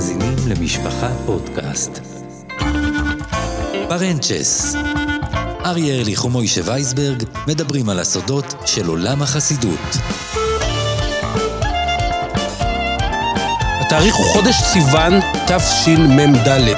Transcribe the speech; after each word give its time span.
מאזינים 0.00 0.36
למשפחה 0.48 1.08
פודקאסט. 1.26 2.00
פרנצ'ס 3.88 4.74
אריה 5.64 5.94
ארליך 5.94 6.24
ומוישה 6.24 6.60
וייסברג 6.64 7.22
מדברים 7.48 7.88
על 7.88 7.98
הסודות 7.98 8.54
של 8.66 8.86
עולם 8.86 9.22
החסידות. 9.22 9.96
התאריך 13.80 14.14
הוא 14.14 14.26
חודש 14.26 14.54
סיוון 14.62 15.12
תשמ"ד. 15.46 16.74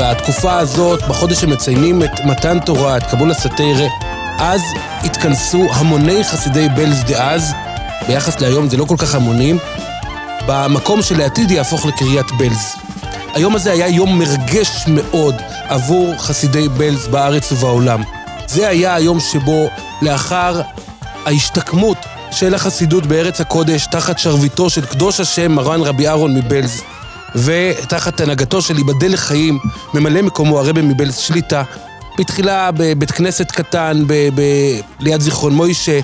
בתקופה 0.00 0.58
הזאת, 0.58 1.00
בחודש 1.08 1.40
שמציינים 1.40 2.02
את 2.02 2.20
מתן 2.24 2.60
תורה, 2.60 2.96
את 2.96 3.02
קבול 3.02 3.30
הסתירה, 3.30 3.86
אז 4.38 4.62
התכנסו 5.04 5.66
המוני 5.70 6.24
חסידי 6.24 6.68
בלז 6.68 7.04
דאז, 7.04 7.52
ביחס 8.06 8.40
להיום 8.40 8.68
זה 8.68 8.76
לא 8.76 8.84
כל 8.84 8.96
כך 8.98 9.14
המונים, 9.14 9.58
במקום 10.46 11.02
שלעתיד 11.02 11.50
יהפוך 11.50 11.86
לקריית 11.86 12.26
בלז. 12.38 12.74
היום 13.34 13.54
הזה 13.54 13.72
היה 13.72 13.88
יום 13.88 14.18
מרגש 14.18 14.84
מאוד 14.88 15.34
עבור 15.68 16.14
חסידי 16.18 16.68
בלז 16.68 17.08
בארץ 17.08 17.52
ובעולם. 17.52 18.02
זה 18.46 18.68
היה 18.68 18.94
היום 18.94 19.20
שבו 19.20 19.68
לאחר 20.02 20.60
ההשתקמות 21.26 21.96
של 22.30 22.54
החסידות 22.54 23.06
בארץ 23.06 23.40
הקודש 23.40 23.86
תחת 23.86 24.18
שרביטו 24.18 24.70
של 24.70 24.86
קדוש 24.86 25.20
השם 25.20 25.52
מרן 25.52 25.80
רבי 25.80 26.08
אהרון 26.08 26.34
מבלז 26.34 26.82
ותחת 27.34 28.20
הנהגתו 28.20 28.62
של 28.62 28.78
ייבדל 28.78 29.12
לחיים 29.12 29.58
ממלא 29.94 30.22
מקומו 30.22 30.58
הרבי 30.58 30.82
מבלז 30.82 31.16
שליטה 31.16 31.62
בתחילה 32.18 32.70
בבית 32.74 33.10
כנסת 33.10 33.50
קטן 33.50 34.02
ב- 34.06 34.28
ב- 34.34 34.80
ליד 35.00 35.20
זיכרון 35.20 35.54
מוישה 35.54 36.00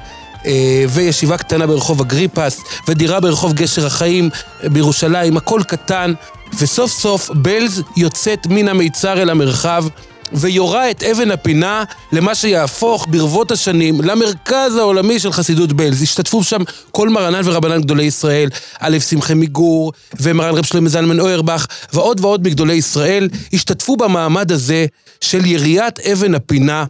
וישיבה 0.89 1.37
קטנה 1.37 1.67
ברחוב 1.67 2.01
אגריפס, 2.01 2.61
ודירה 2.89 3.21
ברחוב 3.21 3.53
גשר 3.53 3.87
החיים 3.87 4.31
בירושלים, 4.63 5.37
הכל 5.37 5.61
קטן, 5.67 6.13
וסוף 6.59 6.91
סוף 6.91 7.31
בלז 7.31 7.83
יוצאת 7.97 8.47
מן 8.47 8.69
המיצר 8.69 9.23
אל 9.23 9.31
המרחב, 9.31 9.85
ויורה 10.33 10.91
את 10.91 11.03
אבן 11.03 11.31
הפינה 11.31 11.85
למה 12.13 12.35
שיהפוך 12.35 13.07
ברבות 13.11 13.51
השנים 13.51 14.01
למרכז 14.01 14.77
העולמי 14.77 15.19
של 15.19 15.33
חסידות 15.33 15.73
בלז. 15.73 16.03
השתתפו 16.03 16.45
שם 16.45 16.63
כל 16.91 17.09
מרנן 17.09 17.41
ורבנן 17.45 17.81
גדולי 17.81 18.05
ישראל, 18.05 18.49
א' 18.81 18.99
שמחי 18.99 19.35
מיגור, 19.35 19.93
ומרן 20.21 20.55
רב 20.55 20.65
שלמה 20.65 20.89
זלמן 20.89 21.21
אוירבך, 21.21 21.67
ועוד 21.93 22.21
ועוד 22.21 22.45
מגדולי 22.47 22.75
ישראל, 22.75 23.29
השתתפו 23.53 23.97
במעמד 23.97 24.53
הזה 24.53 24.87
של 25.21 25.47
יריית 25.47 26.01
אבן 26.01 26.35
הפינה. 26.35 26.85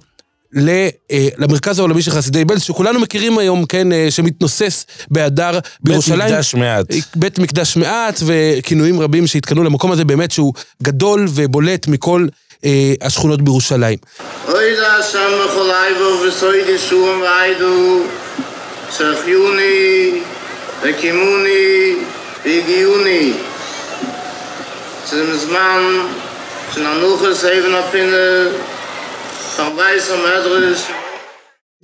למרכז 0.53 1.79
העולמי 1.79 2.03
של 2.03 2.11
חסידי 2.11 2.45
בלז, 2.45 2.63
שכולנו 2.63 3.01
מכירים 3.01 3.39
היום, 3.39 3.67
כן, 3.67 3.93
אה, 3.93 4.07
שמתנוסס 4.11 4.87
בהדר 5.11 5.59
בירושלים. 5.81 6.19
בית 6.19 6.31
מקדש 6.31 6.55
מעט. 6.55 6.87
בית 7.17 7.39
מקדש 7.39 7.77
מעט, 7.77 8.21
וכינויים 8.27 9.01
רבים 9.01 9.27
שהתקנו 9.27 9.65
למקום 9.65 9.93
הזה 9.93 10.05
באמת 10.05 10.31
שהוא 10.31 10.53
גדול 10.83 11.27
ובולט 11.29 11.87
מכל 11.87 12.27
אה, 12.65 12.95
השכונות 13.03 13.43
בירושלים. 13.43 13.99
אוי 14.49 14.77
דה 14.77 15.03
שם 15.13 15.31
מחולי 15.45 15.95
בו 15.99 16.27
וסוי 16.27 16.75
דשום 16.75 17.21
ועידו 17.21 18.03
שחיוני 18.93 20.11
וקימוני 20.83 21.95
והגיוני 22.45 23.33
זה 25.11 25.25
מזמן 25.33 25.83
שננוחס 26.75 27.45
אבן 27.45 27.75
הפינה 27.75 28.49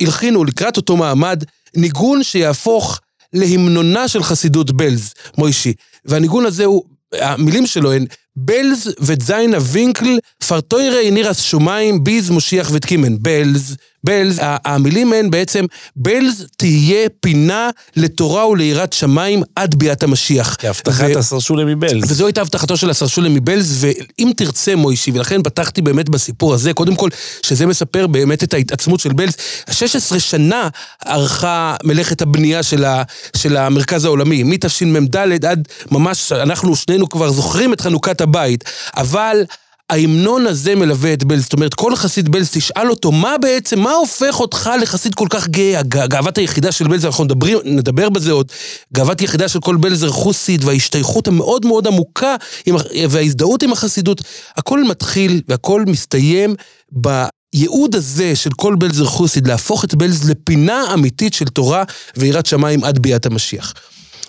הלחינו 0.01 0.43
לקראת 0.43 0.77
אותו 0.77 0.97
מעמד 0.97 1.43
ניגון 1.75 2.23
שיהפוך 2.23 2.99
להמנונה 3.33 4.07
של 4.07 4.23
חסידות 4.23 4.71
בלז, 4.71 5.13
מוישי. 5.37 5.73
והניגון 6.05 6.45
הזה 6.45 6.65
הוא, 6.65 6.83
המילים 7.13 7.65
שלו 7.65 7.93
הן 7.93 8.05
בלז 8.37 8.91
וזיינה 8.99 9.57
וינקל 9.61 10.17
פרטוירי 10.47 11.11
נירס 11.11 11.41
שומיים 11.41 12.03
ביז 12.03 12.29
מושיח 12.29 12.69
ותקימן. 12.73 13.15
בלז, 13.19 13.75
בלז, 14.05 14.39
המילים 14.41 15.13
הן 15.13 15.29
בעצם, 15.31 15.65
בלז 15.95 16.45
תהיה 16.57 17.09
פינה 17.19 17.69
לתורה 17.95 18.47
וליראת 18.47 18.93
שמיים 18.93 19.43
עד 19.55 19.75
ביאת 19.75 20.03
המשיח. 20.03 20.55
כהבטחת 20.59 21.07
שולם 21.39 21.67
מבלז. 21.67 22.11
וזו 22.11 22.25
הייתה 22.25 22.41
הבטחתו 22.41 22.77
של 22.77 22.89
השר 22.89 23.07
שולם 23.07 23.33
מבלז, 23.33 23.85
ואם 23.85 24.31
תרצה 24.37 24.75
מוישי, 24.75 25.11
ולכן 25.11 25.43
פתחתי 25.43 25.81
באמת 25.81 26.09
בסיפור 26.09 26.53
הזה, 26.53 26.73
קודם 26.73 26.95
כל, 26.95 27.09
שזה 27.41 27.65
מספר 27.65 28.07
באמת 28.07 28.43
את 28.43 28.53
ההתעצמות 28.53 28.99
של 28.99 29.13
בלז. 29.13 29.35
16 29.71 30.19
שנה 30.19 30.67
ערכה 31.05 31.75
מלאכת 31.83 32.21
הבנייה 32.21 32.63
של, 32.63 32.85
ה... 32.85 33.03
של 33.37 33.57
המרכז 33.57 34.05
העולמי, 34.05 34.43
מתשמ"ד 34.43 35.45
עד 35.45 35.67
ממש, 35.91 36.31
אנחנו 36.31 36.75
שנינו 36.75 37.09
כבר 37.09 37.31
זוכרים 37.31 37.73
את 37.73 37.81
חנוכת 37.81 38.21
הבית, 38.25 38.63
אבל... 38.97 39.43
ההמנון 39.89 40.47
הזה 40.47 40.75
מלווה 40.75 41.13
את 41.13 41.23
בלז, 41.23 41.43
זאת 41.43 41.53
אומרת, 41.53 41.73
כל 41.73 41.95
חסיד 41.95 42.29
בלז 42.29 42.49
תשאל 42.51 42.89
אותו, 42.89 43.11
מה 43.11 43.35
בעצם, 43.41 43.79
מה 43.79 43.91
הופך 43.91 44.39
אותך 44.39 44.69
לחסיד 44.81 45.15
כל 45.15 45.27
כך 45.29 45.47
גאה? 45.47 45.83
גאוות 45.83 46.37
היחידה 46.37 46.71
של 46.71 46.87
בלז, 46.87 47.05
אנחנו 47.05 47.23
נדבר, 47.23 47.59
נדבר 47.65 48.09
בזה 48.09 48.31
עוד, 48.31 48.51
גאוות 48.93 49.19
היחידה 49.19 49.47
של 49.47 49.59
כל 49.59 49.75
בלזר 49.75 50.09
חוסית, 50.09 50.63
וההשתייכות 50.63 51.27
המאוד 51.27 51.65
מאוד 51.65 51.87
עמוקה, 51.87 52.35
עם, 52.65 52.75
וההזדהות 53.09 53.63
עם 53.63 53.71
החסידות, 53.71 54.21
הכל 54.57 54.83
מתחיל 54.83 55.41
והכל 55.47 55.83
מסתיים 55.87 56.55
בייעוד 56.91 57.95
הזה 57.95 58.35
של 58.35 58.51
כל 58.55 58.75
בלזר 58.75 59.05
חוסית, 59.05 59.47
להפוך 59.47 59.83
את 59.83 59.95
בלז 59.95 60.29
לפינה 60.29 60.93
אמיתית 60.93 61.33
של 61.33 61.45
תורה 61.45 61.83
ויראת 62.17 62.45
שמיים 62.45 62.83
עד 62.83 62.99
ביאת 62.99 63.25
המשיח. 63.25 63.73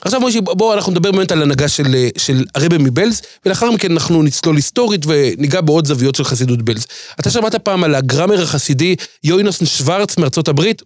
עכשיו 0.01 0.21
מוישי, 0.21 0.41
בואו 0.41 0.75
אנחנו 0.75 0.93
נדבר 0.93 1.13
באמת 1.13 1.33
על 1.33 1.43
הנהגה 1.43 1.69
של, 1.69 1.95
אה, 1.95 2.09
של 2.19 2.45
הרבי 2.55 2.79
מבלז, 2.79 3.23
ולאחר 3.47 3.71
מכן 3.71 3.93
אנחנו 3.93 4.23
נצלול 4.23 4.57
היסטורית 4.57 5.07
וניגע 5.07 5.61
בעוד 5.61 5.87
זוויות 5.87 6.15
של 6.15 6.25
חסידות 6.25 6.63
בלז. 6.63 6.87
אתה 7.21 7.31
שמעת 7.31 7.55
פעם 7.55 7.85
על 7.85 7.95
הגראמר 7.95 8.43
החסידי 8.43 8.97
יוינוסן 9.25 9.67
שוורץ 9.67 10.19
מארצות 10.19 10.49
הברית? 10.49 10.83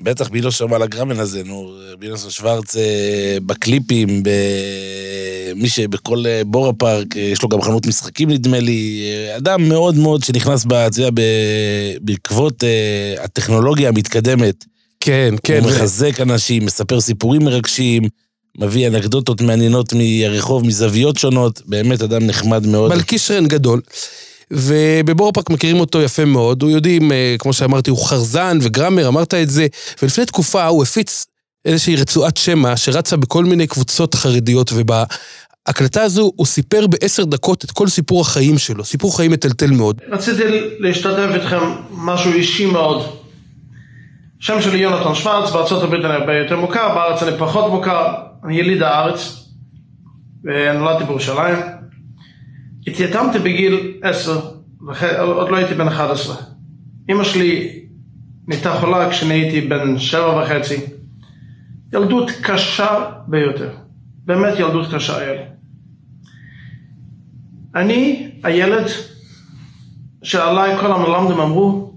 בטח, 0.00 0.30
מי 0.30 0.40
לא 0.40 0.50
שמע 0.50 0.76
על 0.76 0.82
הגראמן 0.82 1.18
הזה, 1.18 1.42
נו, 1.44 1.74
בינוסון 1.98 2.30
שוורץ 2.30 2.76
אה, 2.76 3.38
בקליפים, 3.46 4.22
מי 5.56 5.68
שבכל 5.68 6.26
אה, 6.26 6.42
בורה 6.46 6.72
פארק, 6.72 7.16
יש 7.16 7.42
לו 7.42 7.48
גם 7.48 7.62
חנות 7.62 7.86
משחקים 7.86 8.30
נדמה 8.30 8.60
לי, 8.60 9.02
אדם 9.36 9.68
מאוד 9.68 9.94
מאוד 9.94 10.22
שנכנס, 10.22 10.66
יודע, 10.98 11.22
בעקבות 12.00 12.64
הטכנולוגיה 13.18 13.88
המתקדמת. 13.88 14.64
כן, 15.00 15.34
כן. 15.44 15.60
הוא 15.62 15.70
מחזק 15.70 16.20
אנשים, 16.20 16.64
מספר 16.64 17.00
סיפורים 17.00 17.44
מרגשים. 17.44 18.02
מביא 18.58 18.88
אנקדוטות 18.88 19.40
מעניינות 19.40 19.92
מהרחוב, 19.92 20.66
מזוויות 20.66 21.16
שונות, 21.16 21.62
באמת 21.66 22.02
אדם 22.02 22.26
נחמד 22.26 22.66
מאוד. 22.66 22.94
מלכישרן 22.94 23.46
גדול. 23.46 23.80
ובבורפאק 24.50 25.50
מכירים 25.50 25.80
אותו 25.80 26.02
יפה 26.02 26.24
מאוד, 26.24 26.62
הוא 26.62 26.70
יודעים, 26.70 27.12
אה, 27.12 27.36
כמו 27.38 27.52
שאמרתי, 27.52 27.90
הוא 27.90 28.06
חרזן 28.06 28.58
וגראמר, 28.62 29.08
אמרת 29.08 29.34
את 29.34 29.50
זה, 29.50 29.66
ולפני 30.02 30.26
תקופה 30.26 30.66
הוא 30.66 30.82
הפיץ 30.82 31.26
איזושהי 31.64 31.96
רצועת 31.96 32.36
שמע 32.36 32.76
שרצה 32.76 33.16
בכל 33.16 33.44
מיני 33.44 33.66
קבוצות 33.66 34.14
חרדיות, 34.14 34.70
ובהקלטה 34.74 36.02
הזו 36.02 36.32
הוא 36.36 36.46
סיפר 36.46 36.86
בעשר 36.86 37.24
דקות 37.24 37.64
את 37.64 37.70
כל 37.70 37.88
סיפור 37.88 38.20
החיים 38.20 38.58
שלו, 38.58 38.84
סיפור 38.84 39.16
חיים 39.16 39.30
מטלטל 39.30 39.70
מאוד. 39.70 40.00
רציתי 40.10 40.42
להשתתף 40.78 41.28
איתכם 41.34 41.60
משהו 41.90 42.32
אישי 42.32 42.66
מאוד. 42.66 43.06
שם 44.40 44.62
שלי 44.62 44.78
יונתן 44.78 45.14
שוורץ, 45.14 45.50
בארצות 45.50 45.82
הברית 45.82 46.04
אני 46.04 46.14
הרבה 46.14 46.36
יותר 46.36 46.56
מוכר, 46.56 46.94
בארץ 46.94 47.22
אני 47.22 47.38
פחות 47.38 47.70
מוכר, 47.70 48.14
אני 48.44 48.58
יליד 48.58 48.82
הארץ, 48.82 49.48
ונולדתי 50.44 51.04
בירושלים. 51.04 51.56
התייתמתי 52.86 53.38
בגיל 53.38 54.00
עשר, 54.02 54.50
עוד 55.18 55.50
לא 55.50 55.56
הייתי 55.56 55.74
בן 55.74 55.88
11. 55.88 56.36
אמא 57.10 57.24
שלי 57.24 57.82
נהייתה 58.46 58.80
חולה 58.80 59.10
כשאני 59.10 59.34
הייתי 59.34 59.60
בן 59.60 59.98
שבע 59.98 60.42
וחצי. 60.42 60.76
ילדות 61.92 62.30
קשה 62.42 63.10
ביותר, 63.26 63.70
באמת 64.24 64.58
ילדות 64.58 64.94
קשה 64.94 65.18
היה 65.18 65.32
לי. 65.32 65.44
אני 67.74 68.30
הילד 68.44 68.84
שעליי 70.22 70.78
כל 70.80 70.92
המלמדים 70.92 71.40
אמרו, 71.40 71.94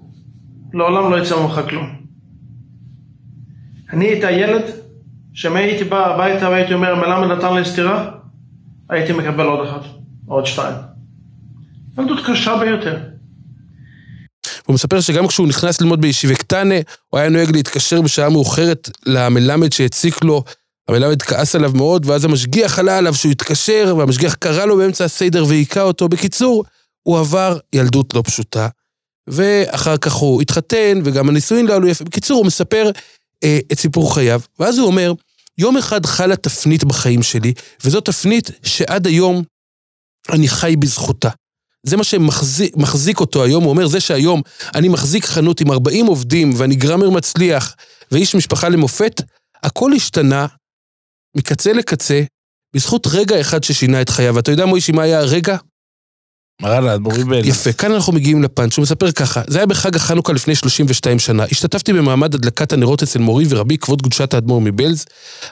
לעולם 0.74 1.12
לא 1.12 1.20
יצא 1.22 1.44
ממך 1.44 1.62
כלום. 1.70 1.96
אני 3.94 4.06
הייתי 4.06 4.26
הילד, 4.26 4.64
שאם 5.36 5.56
הייתי 5.56 5.84
בא 5.84 6.06
הביתה 6.06 6.50
והייתי 6.50 6.74
אומר, 6.74 6.96
מלמד 6.96 7.38
נתן 7.38 7.54
לי 7.54 7.66
סטירה, 7.66 8.12
הייתי 8.90 9.14
מקבל 9.14 9.46
עוד 9.46 9.68
אחת, 9.68 9.82
עוד 10.28 10.46
שתיים. 10.46 10.76
ילדות 11.98 12.20
קשה 12.26 12.58
ביותר. 12.58 12.98
הוא 14.66 14.74
מספר 14.74 15.02
שגם 15.02 15.28
כשהוא 15.28 15.48
נכנס 15.48 15.82
ללמוד 15.82 16.02
בישיבה 16.02 16.36
קטנה, 16.36 16.76
הוא 17.08 17.20
היה 17.20 17.30
נוהג 17.30 17.56
להתקשר 17.56 18.02
בשעה 18.02 18.30
מאוחרת 18.30 18.90
למלמד 19.06 19.74
שהציק 19.74 20.24
לו. 20.24 20.44
המלמד 20.88 21.22
כעס 21.22 21.56
עליו 21.56 21.72
מאוד, 21.76 22.06
ואז 22.06 22.26
המשגיח 22.26 22.80
עלה 22.80 22.98
עליו 22.98 23.14
שהוא 23.14 23.32
התקשר, 23.32 23.96
והמשגיח 23.98 24.34
קרא 24.34 24.66
לו 24.66 24.78
באמצע 24.78 25.06
הסדר 25.06 25.46
והיכה 25.48 25.82
אותו. 25.82 26.10
בקיצור, 26.10 26.66
הוא 27.04 27.20
עבר 27.20 27.58
ילדות 27.74 28.14
לא 28.14 28.22
פשוטה, 28.26 28.68
ואחר 29.28 29.98
כך 29.98 30.14
הוא 30.14 30.42
התחתן, 30.42 31.02
וגם 31.04 31.30
הנישואין 31.30 31.66
לא 31.66 31.76
עלו 31.76 31.88
יפה. 31.88 32.04
בקיצור, 32.04 32.38
הוא 32.38 32.46
מספר 32.46 32.90
אה, 33.44 33.60
את 33.72 33.80
סיפור 33.80 34.16
חייו, 34.16 34.42
ואז 34.60 34.78
הוא 34.78 34.88
אומר, 34.88 35.14
יום 35.58 35.78
אחד 35.78 36.06
חלה 36.06 36.36
תפנית 36.36 36.84
בחיים 36.84 37.24
שלי, 37.24 37.54
וזו 37.84 38.02
תפנית 38.02 38.50
שעד 38.64 39.08
היום 39.08 39.44
אני 40.30 40.48
חי 40.48 40.76
בזכותה. 40.80 41.30
זה 41.86 41.98
מה 41.98 42.04
שמחזיק 42.04 42.78
מחזיק 42.78 43.20
אותו 43.20 43.44
היום, 43.44 43.64
הוא 43.64 43.70
אומר, 43.70 43.88
זה 43.88 44.00
שהיום 44.00 44.42
אני 44.76 44.90
מחזיק 44.90 45.26
חנות 45.26 45.62
עם 45.62 45.72
40 45.72 46.06
עובדים 46.06 46.54
ואני 46.58 46.76
גראמר 46.76 47.10
מצליח 47.10 47.76
ואיש 48.12 48.36
משפחה 48.36 48.70
למופת, 48.70 49.22
הכל 49.64 49.94
השתנה 49.94 50.48
מקצה 51.38 51.74
לקצה 51.74 52.24
בזכות 52.76 53.08
רגע 53.08 53.42
אחד 53.42 53.64
ששינה 53.64 54.02
את 54.02 54.10
חייו. 54.10 54.36
ואתה 54.36 54.52
יודע, 54.52 54.66
מוישי, 54.66 54.92
מה 54.92 55.04
היה 55.04 55.20
הרגע? 55.20 55.58
מרן 56.62 56.88
האדמו"ר 56.88 57.14
מבעלז. 57.18 57.48
יפה, 57.48 57.74
כאן 57.74 57.92
אנחנו 57.92 58.14
מגיעים 58.14 58.44
לפאנץ', 58.44 58.78
הוא 58.78 58.84
מספר 58.84 59.12
ככה, 59.12 59.42
זה 59.48 59.58
היה 59.58 59.66
בחג 59.66 59.96
החנוכה 59.96 60.34
לפני 60.34 60.56
32 60.56 61.20
שנה. 61.20 61.44
השתתפתי 61.52 61.94
במעמד 61.94 62.36
הדלקת 62.36 62.74
הנרות 62.74 63.04
אצל 63.04 63.20
מורי 63.20 63.46
ורבי, 63.50 63.78
כבוד 63.78 64.02
קדושת 64.02 64.34
האדמו"ר 64.34 64.62
מבלז. 64.62 65.06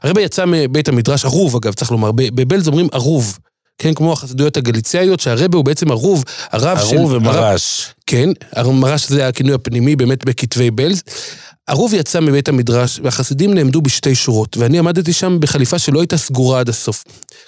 הרבי 0.04 0.22
יצא 0.22 0.46
מבית 0.48 0.88
המדרש, 0.88 1.26
ערוב 1.26 1.56
אגב, 1.56 1.74
צריך 1.74 1.92
לומר, 1.92 2.12
בבלז 2.16 2.68
אומרים 2.68 2.88
ערוב. 2.92 3.40
כן, 3.78 3.94
כמו 3.94 4.14
החסידויות 4.14 4.58
הגליציאיות, 4.58 5.20
שהרבה 5.20 5.58
הוא 5.58 5.66
בעצם 5.66 5.92
ערוב, 5.92 6.24
הרב 6.52 6.78
של... 6.90 6.96
ערוב 6.96 7.12
הרב- 7.14 7.22
ומרש. 7.22 7.94
כן, 8.08 8.30
מרש 8.66 9.10
זה 9.10 9.28
הכינוי 9.28 9.54
הפנימי 9.54 9.96
באמת 9.96 10.26
בכתבי 10.26 10.72
בלז. 10.72 11.04
ערוב 11.68 11.94
יצא 11.94 12.20
מבית 12.20 12.50
המדרש, 12.50 13.00
והחסידים 13.04 13.54
נעמדו 13.54 13.82
בשתי 13.82 14.16
שורות, 14.16 14.58
ואני 14.58 14.80
עמדתי 14.80 15.14
שם 15.14 15.38
בחליפה 15.40 15.80
שלא 15.80 16.00
הייתה 16.00 16.18
סגורה 16.18 16.60
עד 16.60 16.70
הסוף. 16.70 17.04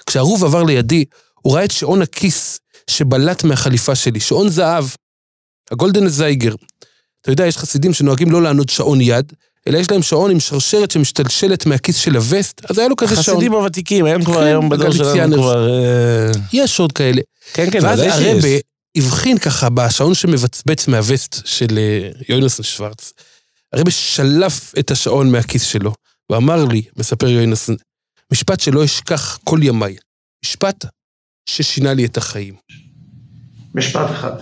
כשערוב 0.06 0.44
עבר 0.44 0.62
לידי, 0.62 1.04
הוא 1.42 1.54
ראה 1.54 1.64
את 1.64 1.70
שעון 1.70 2.02
הכיס 2.02 2.58
שבלט 2.90 3.44
מהחליפה 3.44 3.94
שלי, 3.94 4.20
שעון 4.20 4.48
זהב, 4.48 4.84
הגולדן 5.70 6.08
זייגר. 6.08 6.54
אתה 7.20 7.32
יודע, 7.32 7.46
יש 7.46 7.56
חסידים 7.56 7.92
שנוהגים 7.92 8.30
לא 8.30 8.42
לענוד 8.42 8.68
שעון 8.68 9.00
יד, 9.00 9.32
אלא 9.66 9.78
יש 9.78 9.90
להם 9.90 10.02
שעון 10.02 10.30
עם 10.30 10.40
שרשרת 10.40 10.90
שמשתלשלת 10.90 11.66
מהכיס 11.66 11.96
של 11.96 12.16
הווסט, 12.16 12.62
אז 12.70 12.78
היה 12.78 12.88
לו 12.88 12.96
כזה 12.96 13.14
שעון. 13.14 13.20
החסידים 13.20 13.52
הוותיקים, 13.52 14.04
היום 14.04 14.24
כבר, 14.24 14.34
כן, 14.34 14.46
היום 14.46 14.68
בדור 14.68 14.90
שלנו. 14.92 15.36
כבר... 15.36 15.68
אה, 15.68 16.30
יש 16.52 16.80
עוד 16.80 16.92
כאלה. 16.92 17.22
כן, 17.52 17.70
כן, 17.70 17.78
ואז 17.82 18.00
הרבה. 18.00 18.48
הבחין 18.96 19.38
ככה 19.38 19.70
בשעון 19.70 20.14
שמבצבץ 20.14 20.88
מהווסט 20.88 21.40
של 21.44 21.78
אה, 21.78 22.10
יוינסון 22.28 22.64
שוורץ. 22.64 23.12
הרבה 23.72 23.90
שלף 23.90 24.74
את 24.78 24.90
השעון 24.90 25.32
מהכיס 25.32 25.62
שלו, 25.62 25.92
ואמר 26.30 26.64
לי, 26.64 26.82
מספר 26.96 27.28
יוינסון, 27.28 27.76
משפט 28.32 28.60
שלא 28.60 28.84
אשכח 28.84 29.38
כל 29.44 29.58
ימיי. 29.62 29.96
משפט 30.44 30.84
ששינה 31.46 31.94
לי 31.94 32.04
את 32.04 32.16
החיים. 32.16 32.54
משפט 33.74 34.10
אחד. 34.10 34.32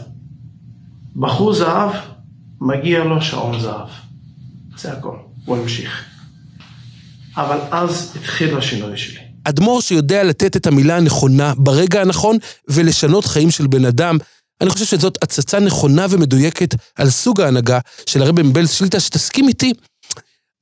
בחור 1.16 1.54
זהב, 1.54 1.90
מגיע 2.60 3.04
לו 3.04 3.22
שעון 3.22 3.60
זהב. 3.60 3.88
זה 4.78 4.92
הכל. 4.92 5.16
הוא 5.44 5.56
המשיך. 5.56 6.04
אבל 7.36 7.58
אז 7.70 8.12
התחיל 8.16 8.58
השינוי 8.58 8.96
שלי. 8.96 9.20
אדמו"ר 9.44 9.80
שיודע 9.80 10.24
לתת 10.24 10.56
את 10.56 10.66
המילה 10.66 10.96
הנכונה 10.96 11.52
ברגע 11.56 12.00
הנכון 12.00 12.36
ולשנות 12.68 13.24
חיים 13.24 13.50
של 13.50 13.66
בן 13.66 13.84
אדם. 13.84 14.18
אני 14.60 14.70
חושב 14.70 14.84
שזאת 14.84 15.18
הצצה 15.22 15.60
נכונה 15.60 16.06
ומדויקת 16.10 16.74
על 16.96 17.10
סוג 17.10 17.40
ההנהגה 17.40 17.78
של 18.06 18.22
הרבי 18.22 18.42
מבלז 18.42 18.70
שליטה, 18.70 19.00
שתסכים 19.00 19.48
איתי. 19.48 19.72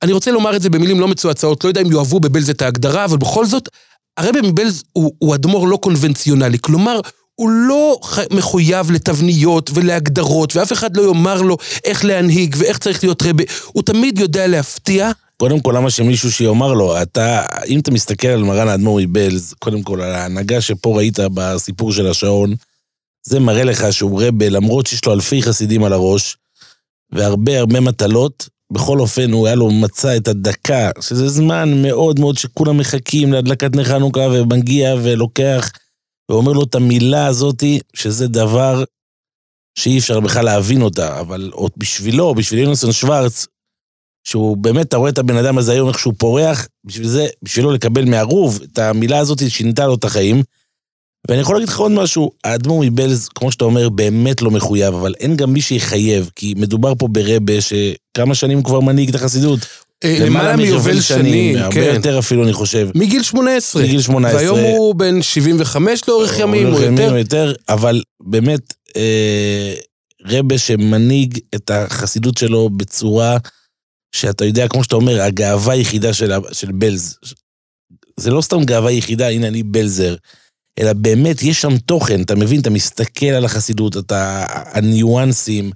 אני 0.03 0.11
רוצה 0.11 0.31
לומר 0.31 0.55
את 0.55 0.61
זה 0.61 0.69
במילים 0.69 0.99
לא 0.99 1.07
מצועצעות, 1.07 1.63
לא 1.63 1.69
יודע 1.69 1.81
אם 1.81 1.91
יאהבו 1.91 2.19
בבלז 2.19 2.49
את 2.49 2.61
ההגדרה, 2.61 3.05
אבל 3.05 3.17
בכל 3.17 3.45
זאת, 3.45 3.69
הרבי 4.17 4.41
מבלז 4.41 4.83
הוא, 4.93 5.13
הוא 5.19 5.35
אדמו"ר 5.35 5.65
לא 5.65 5.77
קונבנציונלי. 5.77 6.57
כלומר, 6.59 6.99
הוא 7.35 7.49
לא 7.49 7.99
מחויב 8.31 8.91
לתבניות 8.91 9.69
ולהגדרות, 9.73 10.55
ואף 10.55 10.73
אחד 10.73 10.97
לא 10.97 11.01
יאמר 11.01 11.41
לו 11.41 11.57
איך 11.83 12.05
להנהיג 12.05 12.55
ואיך 12.57 12.77
צריך 12.77 13.03
להיות 13.03 13.23
רבי. 13.23 13.43
הוא 13.65 13.83
תמיד 13.83 14.19
יודע 14.19 14.47
להפתיע. 14.47 15.11
קודם 15.37 15.59
כל, 15.59 15.73
למה 15.77 15.89
שמישהו 15.89 16.31
שיאמר 16.31 16.73
לו, 16.73 17.01
אתה, 17.01 17.43
אם 17.67 17.79
אתה 17.79 17.91
מסתכל 17.91 18.27
על 18.27 18.43
מרן 18.43 18.67
האדמו"ר 18.67 18.99
מבלז, 19.01 19.53
קודם 19.59 19.83
כל, 19.83 20.01
על 20.01 20.15
ההנהגה 20.15 20.61
שפה 20.61 20.97
ראית 20.97 21.19
בסיפור 21.33 21.93
של 21.93 22.07
השעון, 22.07 22.55
זה 23.23 23.39
מראה 23.39 23.63
לך 23.63 23.93
שהוא 23.93 24.23
רבה, 24.23 24.49
למרות 24.49 24.87
שיש 24.87 25.05
לו 25.05 25.13
אלפי 25.13 25.41
חסידים 25.41 25.83
על 25.83 25.93
הראש, 25.93 26.37
והרבה 27.11 27.59
הרבה 27.59 27.79
מטלות, 27.79 28.49
בכל 28.73 28.99
אופן, 28.99 29.31
הוא 29.31 29.47
היה 29.47 29.55
לו 29.55 29.71
מצא 29.71 30.17
את 30.17 30.27
הדקה, 30.27 30.89
שזה 31.01 31.29
זמן 31.29 31.81
מאוד 31.81 32.19
מאוד 32.19 32.37
שכולם 32.37 32.77
מחכים 32.77 33.33
להדלקת 33.33 33.75
נר 33.75 33.83
חנוכה, 33.83 34.27
ומגיע 34.31 34.95
ולוקח, 35.03 35.71
ואומר 36.29 36.51
לו 36.51 36.63
את 36.63 36.75
המילה 36.75 37.25
הזאתי, 37.27 37.79
שזה 37.93 38.27
דבר 38.27 38.83
שאי 39.79 39.99
אפשר 39.99 40.19
בכלל 40.19 40.45
להבין 40.45 40.81
אותה, 40.81 41.19
אבל 41.19 41.49
עוד 41.53 41.71
בשבילו, 41.77 42.35
בשביל 42.35 42.59
יונסון 42.59 42.91
שוורץ, 42.91 43.47
שהוא 44.27 44.57
באמת, 44.57 44.87
אתה 44.87 44.97
רואה 44.97 45.09
את 45.09 45.17
הבן 45.17 45.37
אדם 45.37 45.57
הזה 45.57 45.71
היום, 45.71 45.89
איך 45.89 45.99
שהוא 45.99 46.13
פורח, 46.17 46.67
בשביל 46.85 47.07
זה, 47.07 47.27
בשבילו 47.41 47.71
לקבל 47.71 48.05
מערוב, 48.05 48.59
את 48.63 48.79
המילה 48.79 49.19
הזאת 49.19 49.49
שינתה 49.49 49.87
לו 49.87 49.95
את 49.95 50.03
החיים. 50.03 50.43
ואני 51.27 51.41
יכול 51.41 51.55
להגיד 51.55 51.69
לך 51.69 51.79
עוד 51.79 51.91
משהו, 51.91 52.31
האדמו"ר 52.43 52.83
מבלז, 52.85 53.29
כמו 53.35 53.51
שאתה 53.51 53.65
אומר, 53.65 53.89
באמת 53.89 54.41
לא 54.41 54.51
מחויב, 54.51 54.93
אבל 54.93 55.13
אין 55.19 55.35
גם 55.35 55.53
מי 55.53 55.61
שיחייב, 55.61 56.29
כי 56.35 56.53
מדובר 56.57 56.93
פה 56.95 57.07
ברבה 57.07 57.53
שכמה 57.61 58.35
שנים 58.35 58.63
כבר 58.63 58.79
מנהיג 58.79 59.09
את 59.09 59.15
החסידות. 59.15 59.59
אה, 60.03 60.17
למעלה 60.19 60.55
מיובל 60.55 61.01
שנים, 61.01 61.57
הרבה 61.57 61.75
כן. 61.75 61.91
יותר 61.95 62.19
אפילו, 62.19 62.43
אני 62.43 62.53
חושב. 62.53 62.89
מגיל 62.95 63.23
18. 63.23 63.83
מגיל 63.83 64.01
18. 64.01 64.37
והיום 64.37 64.59
הוא 64.59 64.95
בן 64.95 65.21
75 65.21 66.01
לאורך 66.07 66.39
ימים, 66.39 66.73
או 66.73 66.81
יותר. 66.81 67.11
או 67.11 67.17
יותר, 67.17 67.53
אבל 67.69 68.01
באמת, 68.23 68.73
אה, 68.97 69.73
רבה 70.25 70.57
שמנהיג 70.57 71.39
את 71.55 71.71
החסידות 71.73 72.37
שלו 72.37 72.69
בצורה 72.69 73.37
שאתה 74.15 74.45
יודע, 74.45 74.67
כמו 74.67 74.83
שאתה 74.83 74.95
אומר, 74.95 75.21
הגאווה 75.21 75.73
היחידה 75.73 76.13
של, 76.13 76.31
של 76.51 76.71
בלז. 76.71 77.17
זה 78.19 78.31
לא 78.31 78.41
סתם 78.41 78.63
גאווה 78.63 78.91
יחידה, 78.91 79.29
הנה 79.29 79.47
אני 79.47 79.63
בלזר, 79.63 80.15
אלא 80.79 80.93
באמת 80.93 81.43
יש 81.43 81.61
שם 81.61 81.77
תוכן, 81.77 82.21
אתה 82.21 82.35
מבין? 82.35 82.61
אתה 82.61 82.69
מסתכל 82.69 83.25
על 83.25 83.45
החסידות, 83.45 83.97
אתה, 83.97 84.45
הניואנסים, 84.49 85.71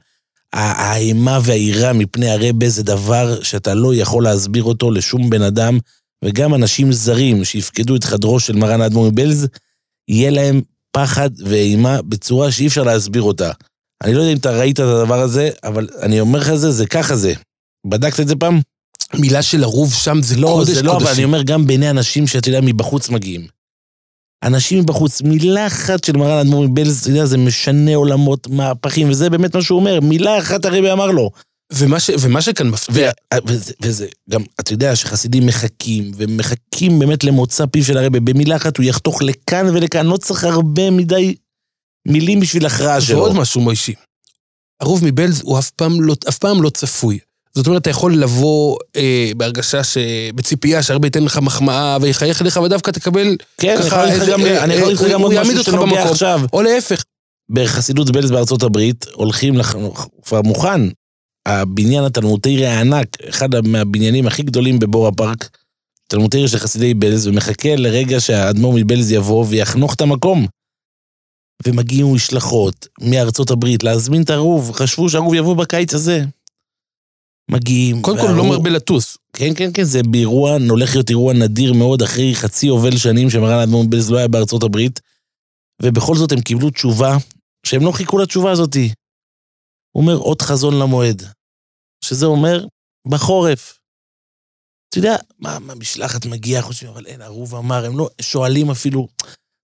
האימה 0.53 1.39
והיראה 1.43 1.93
מפני 1.93 2.29
הרבה 2.29 2.69
זה 2.69 2.83
דבר 2.83 3.43
שאתה 3.43 3.73
לא 3.73 3.95
יכול 3.95 4.23
להסביר 4.23 4.63
אותו 4.63 4.91
לשום 4.91 5.29
בן 5.29 5.41
אדם, 5.41 5.79
וגם 6.25 6.53
אנשים 6.53 6.91
זרים 6.91 7.45
שיפקדו 7.45 7.95
את 7.95 8.03
חדרו 8.03 8.39
של 8.39 8.55
מרן 8.55 8.81
האדמו"ר 8.81 9.09
מבלז, 9.11 9.47
יהיה 10.07 10.29
להם 10.29 10.61
פחד 10.91 11.29
ואימה 11.45 12.01
בצורה 12.01 12.51
שאי 12.51 12.67
אפשר 12.67 12.83
להסביר 12.83 13.21
אותה. 13.21 13.51
אני 14.03 14.13
לא 14.13 14.19
יודע 14.19 14.31
אם 14.31 14.37
אתה 14.37 14.51
ראית 14.51 14.79
את 14.79 14.85
הדבר 14.85 15.19
הזה, 15.19 15.49
אבל 15.63 15.87
אני 16.01 16.19
אומר 16.19 16.39
לך 16.39 16.53
זה, 16.53 16.71
זה 16.71 16.85
ככה 16.85 17.15
זה. 17.15 17.33
בדקת 17.87 18.19
את 18.19 18.27
זה 18.27 18.35
פעם? 18.35 18.61
מילה 19.13 19.41
של 19.41 19.63
ערוב 19.63 19.93
שם 19.93 20.21
זה 20.21 20.35
לא, 20.35 20.47
קודש 20.47 20.69
זה 20.69 20.83
לא, 20.83 20.91
אבל 20.91 20.99
אני 20.99 21.05
קודשים. 21.05 21.23
אומר 21.23 21.43
גם 21.43 21.67
בעיני 21.67 21.89
אנשים 21.89 22.27
שאתה 22.27 22.49
יודע, 22.49 22.61
מבחוץ 22.61 23.09
מגיעים. 23.09 23.47
אנשים 24.43 24.79
מבחוץ, 24.79 25.21
מילה 25.21 25.67
אחת 25.67 26.03
של 26.03 26.17
מרן 26.17 26.37
האדמו"ר 26.37 26.67
מבלז, 26.67 26.99
אתה 27.01 27.09
יודע, 27.09 27.25
זה 27.25 27.37
משנה 27.37 27.95
עולמות, 27.95 28.47
מהפכים, 28.47 29.09
וזה 29.09 29.29
באמת 29.29 29.55
מה 29.55 29.61
שהוא 29.61 29.79
אומר, 29.79 29.99
מילה 29.99 30.37
אחת 30.39 30.65
הרבי 30.65 30.91
אמר 30.91 31.07
לו. 31.11 31.31
ומה 31.73 31.99
ש- 31.99 32.11
ומה 32.19 32.41
שכאן 32.41 32.69
מפתיע, 32.69 33.11
ו- 33.33 33.37
וזה, 33.47 33.73
וזה, 33.81 34.07
גם, 34.29 34.41
אתה 34.59 34.73
יודע 34.73 34.95
שחסידים 34.95 35.45
מחכים, 35.45 36.11
ומחכים 36.17 36.99
באמת 36.99 37.23
למוצא 37.23 37.65
פיו 37.65 37.83
של 37.83 37.97
הרבי, 37.97 38.19
במילה 38.19 38.55
אחת 38.55 38.77
הוא 38.77 38.85
יחתוך 38.85 39.21
לכאן 39.21 39.65
ולכאן, 39.69 40.05
לא 40.05 40.17
צריך 40.17 40.43
הרבה 40.43 40.91
מדי 40.91 41.35
מילים 42.07 42.39
בשביל 42.39 42.65
הכרעה 42.65 43.01
שלו. 43.01 43.17
ועוד 43.17 43.35
משהו, 43.35 43.61
מוישי. 43.61 43.93
ערוב 44.81 45.05
מבלז 45.05 45.41
הוא 45.43 45.59
אף 45.59 45.69
פעם 45.69 46.01
לא, 46.01 46.15
אף 46.29 46.37
פעם 46.37 46.61
לא 46.63 46.69
צפוי. 46.69 47.19
זאת 47.57 47.67
אומרת, 47.67 47.81
אתה 47.81 47.89
יכול 47.89 48.15
לבוא 48.17 48.77
אה, 48.95 49.31
בהרגשה 49.37 49.83
ש... 49.83 49.97
בציפייה 50.35 50.83
שהרבה 50.83 51.07
ייתן 51.07 51.23
לך 51.23 51.37
מחמאה 51.37 51.97
ויחייך 52.01 52.41
אליך, 52.41 52.59
ודווקא 52.63 52.91
תקבל 52.91 53.35
כן, 53.57 53.75
אני 53.77 53.87
יכול 53.87 53.97
להגיד 53.97 54.21
לך 54.21 54.29
גם- 54.29 54.45
אה, 54.45 54.63
אני 54.63 54.73
יכול 54.73 54.87
להגיד 54.87 54.97
לך 54.99 55.03
אה, 55.03 55.13
גם 55.13 55.21
עוד 55.21 55.33
משהו 55.41 55.63
שנוגע 55.63 55.81
במקום. 55.81 55.97
עכשיו. 56.11 56.41
או 56.53 56.61
להפך. 56.61 57.03
בחסידות 57.49 58.11
בלז 58.11 58.31
בארצות 58.31 58.63
הברית, 58.63 59.05
הולכים, 59.13 59.57
לח... 59.57 59.75
כבר 60.25 60.41
מוכן, 60.41 60.81
הבניין 61.47 62.03
התלמודי 62.03 62.65
הענק, 62.65 63.07
אחד 63.29 63.67
מהבניינים 63.67 64.27
הכי 64.27 64.43
גדולים 64.43 64.79
בבור 64.79 65.07
הפארק, 65.07 65.49
תלמודי 66.07 66.47
של 66.47 66.57
חסידי 66.57 66.93
בלז, 66.93 67.27
ומחכה 67.27 67.75
לרגע 67.75 68.19
שהאדמו"ר 68.19 68.73
מבלז 68.75 69.11
יבוא 69.11 69.45
ויחנוך 69.49 69.93
את 69.93 70.01
המקום. 70.01 70.47
ומגיעים 71.67 72.13
משלחות 72.13 72.87
מארצות 73.01 73.51
הברית 73.51 73.83
להזמין 73.83 74.21
את 74.21 74.29
הערוב, 74.29 74.71
חשבו 74.71 75.09
שהערוב 75.09 75.33
יבוא 75.33 75.55
בקיץ 75.55 75.93
הזה. 75.93 76.23
מגיעים. 77.51 78.01
קודם 78.01 78.17
כל, 78.17 78.27
לא 78.37 78.45
מרבה 78.45 78.69
לטוס. 78.69 79.17
כן, 79.33 79.53
כן, 79.55 79.69
כן, 79.73 79.83
זה 79.83 80.03
באירוע, 80.03 80.57
הולך 80.69 80.95
להיות 80.95 81.09
אירוע 81.09 81.33
נדיר 81.33 81.73
מאוד 81.73 82.01
אחרי 82.01 82.35
חצי 82.35 82.67
יובל 82.67 82.97
שנים 82.97 83.29
שמרן 83.29 83.59
האדמו"ר 83.59 83.83
מבלז 83.83 84.11
לא 84.11 84.17
היה 84.17 84.27
בארצות 84.27 84.63
הברית, 84.63 84.99
ובכל 85.81 86.15
זאת 86.15 86.31
הם 86.31 86.41
קיבלו 86.41 86.69
תשובה 86.69 87.17
שהם 87.65 87.81
לא 87.81 87.91
חיכו 87.91 88.17
לתשובה 88.17 88.51
הזאתי. 88.51 88.93
הוא 89.91 90.01
אומר, 90.01 90.15
עוד 90.15 90.41
חזון 90.41 90.79
למועד. 90.79 91.23
שזה 92.03 92.25
אומר, 92.25 92.65
בחורף. 93.07 93.79
אתה 94.89 94.97
יודע, 94.97 95.15
מה, 95.39 95.59
מה 95.59 95.75
משלחת 95.75 96.25
מגיעה, 96.25 96.61
חושבים, 96.61 96.91
אבל 96.91 97.05
אין, 97.05 97.21
ערוב 97.21 97.55
אמר, 97.55 97.85
הם 97.85 97.97
לא 97.97 98.09
שואלים 98.21 98.71
אפילו, 98.71 99.07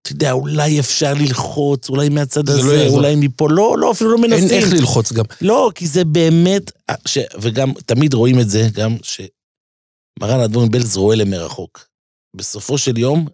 אתה 0.04 0.12
יודע, 0.12 0.32
אולי 0.32 0.80
אפשר 0.80 1.14
ללחוץ, 1.14 1.90
אולי 1.90 2.10
מהצד 2.10 2.50
לא 2.50 2.54
הזה, 2.54 2.76
יעזור. 2.76 2.98
אולי 2.98 3.16
מפה, 3.16 3.48
לא, 3.50 3.76
לא, 3.78 3.92
אפילו 3.92 4.10
לא 4.10 4.16
אין 4.24 4.32
מנסים. 4.32 4.50
איך 4.50 4.74
ללחוץ 4.74 5.12
גם. 5.12 5.26
לא, 5.42 5.72
כי 5.76 5.88
זה 5.88 6.06
באמת, 6.06 6.72
ש... 7.06 7.18
וגם 7.42 7.72
תמיד 7.86 8.14
רואים 8.14 8.40
את 8.40 8.50
זה, 8.50 8.68
גם 8.74 8.96
שמרן 9.04 10.40
האדמו"ר 10.40 10.66
מבלז 10.66 10.98
רואה 10.98 11.16
למרחוק. 11.16 11.88
בסופו 12.36 12.78
של 12.78 12.98
יום, 12.98 13.28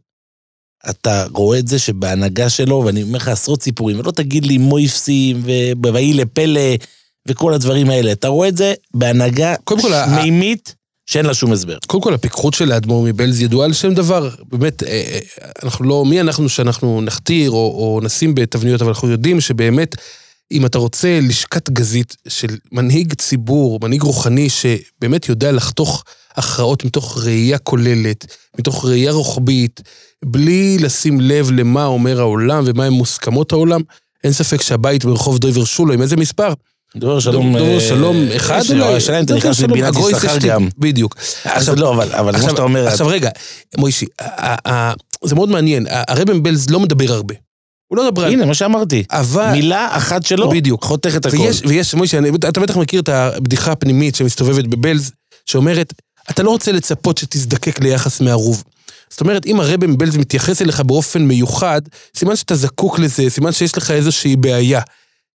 אתה 0.90 1.26
רואה 1.34 1.60
את 1.60 1.68
זה 1.68 1.80
שבהנהגה 1.80 2.50
שלו, 2.50 2.84
ואני 2.86 3.04
אומר 3.04 3.18
לך 3.18 3.28
עשרות 3.28 3.64
סיפורים, 3.64 4.00
ולא 4.00 4.12
תגיד 4.12 4.46
לי 4.46 4.58
מויפסים, 4.58 5.42
ובוואי 5.44 6.14
לפלא, 6.14 6.76
וכל 7.28 7.54
הדברים 7.54 7.90
האלה. 7.90 8.12
אתה 8.12 8.28
רואה 8.28 8.48
את 8.48 8.58
זה 8.58 8.74
בהנהגה 8.94 9.56
קודם 9.64 9.82
כל, 9.82 9.92
מימית, 10.16 10.76
שאין 11.10 11.26
לה 11.26 11.34
שום 11.34 11.52
הסבר. 11.52 11.78
קודם 11.88 12.04
כל, 12.04 12.14
הפיקחות 12.14 12.54
של 12.54 12.72
האדמו"ר 12.72 13.04
מבלז 13.04 13.42
ידועה 13.42 13.66
על 13.66 13.74
שם 13.74 13.94
דבר. 13.94 14.30
באמת, 14.52 14.84
אה, 14.84 14.90
אה, 14.90 15.20
אנחנו 15.64 15.86
לא, 15.86 16.06
מי 16.06 16.22
אנחנו 16.22 16.50
שאנחנו 16.50 17.02
נכתיר 17.02 17.52
או, 17.52 17.56
או 17.56 18.00
נשים 18.04 18.36
בתבניות, 18.36 18.82
אבל 18.82 18.90
אנחנו 18.90 19.10
יודעים 19.10 19.42
שבאמת, 19.42 19.96
אם 20.52 20.66
אתה 20.66 20.78
רוצה 20.78 21.20
לשכת 21.22 21.70
גזית 21.70 22.16
של 22.28 22.58
מנהיג 22.72 23.14
ציבור, 23.14 23.80
מנהיג 23.84 24.02
רוחני, 24.02 24.48
שבאמת 24.50 25.30
יודע 25.30 25.52
לחתוך 25.52 26.04
הכרעות 26.36 26.86
מתוך 26.86 27.18
ראייה 27.26 27.58
כוללת, 27.58 28.26
מתוך 28.60 28.86
ראייה 28.86 29.12
רוחבית, 29.12 29.82
בלי 30.26 30.78
לשים 30.78 31.22
לב 31.22 31.52
למה 31.52 31.86
אומר 31.86 32.20
העולם 32.20 32.64
ומהם 32.66 32.94
מוסכמות 32.94 33.52
העולם, 33.52 33.82
אין 34.24 34.34
ספק 34.34 34.62
שהבית 34.62 35.06
ברחוב 35.06 35.38
דויבר 35.38 35.66
שולו, 35.66 35.94
עם 35.94 36.02
איזה 36.02 36.16
מספר? 36.16 36.54
דובר 36.96 37.20
שלום... 37.20 37.58
דובר 37.58 37.76
אה, 37.76 37.80
שלום 37.80 38.28
אחד 38.36 38.60
יש- 38.62 38.72
אולי? 38.72 38.96
השאלה 38.96 39.20
אם 39.20 39.24
אתה 39.24 39.34
דובר 39.34 39.50
נכנס 39.50 39.62
לבינת 39.62 39.94
יששכר 39.96 40.38
גם. 40.38 40.68
בדיוק. 40.78 41.16
עכשיו, 41.44 41.76
לא, 41.76 41.94
אבל 41.94 42.40
כמו 42.40 42.50
שאתה 42.50 42.62
אומר, 42.62 42.88
עכשיו 42.88 43.08
רגע, 43.08 43.30
מוישי, 43.78 44.06
זה 45.24 45.36
מאוד 45.36 45.50
מעניין, 45.50 45.88
הרבן 45.90 46.44
בלז 46.44 46.70
לא 46.70 46.80
מדבר 46.80 47.14
הרבה. 47.14 47.36
הוא 47.88 47.98
לא 47.98 48.08
מדבר... 48.08 48.26
הנה, 48.26 48.46
מה 48.46 48.54
שאמרתי. 48.54 49.04
אבל... 49.12 49.52
מילה 49.52 49.88
אחת 49.92 50.26
שלו, 50.26 50.50
בדיוק. 50.50 50.84
חותך 50.84 51.16
את 51.16 51.26
הכל. 51.26 51.38
ויש, 51.38 51.62
ויש, 51.66 51.94
מוישה, 51.94 52.20
אתה 52.50 52.60
בטח 52.60 52.78
מכיר 52.78 53.02
את 53.02 53.10
הבדיחה 53.10 53.72
הפנימית 53.72 54.16
שמסתובבת 54.16 54.66
בבלז, 54.66 55.12
שאומרת, 55.46 55.94
אתה 56.30 56.44
לא 56.44 56.50
רוצה 56.50 56.72
לצפות 56.72 57.18
שתזדקק 57.18 57.80
ליחס 57.80 58.22
מערוב. 58.22 58.64
זאת 59.10 59.22
אומרת, 59.22 59.46
אם 59.46 59.60
הרבי 59.60 59.88
מבלז 59.88 60.18
מתייחס 60.18 60.62
אליך 60.62 60.82
באופן 60.82 61.22
מיוחד, 61.22 61.82
סימן 62.18 62.36
שאתה 62.36 62.56
זקוק 62.56 63.00
לזה, 63.00 63.30
סימן 63.30 63.52
שיש 63.52 63.78
לך 63.78 63.92
איזושהי 63.92 64.36
בעיה. 64.36 64.82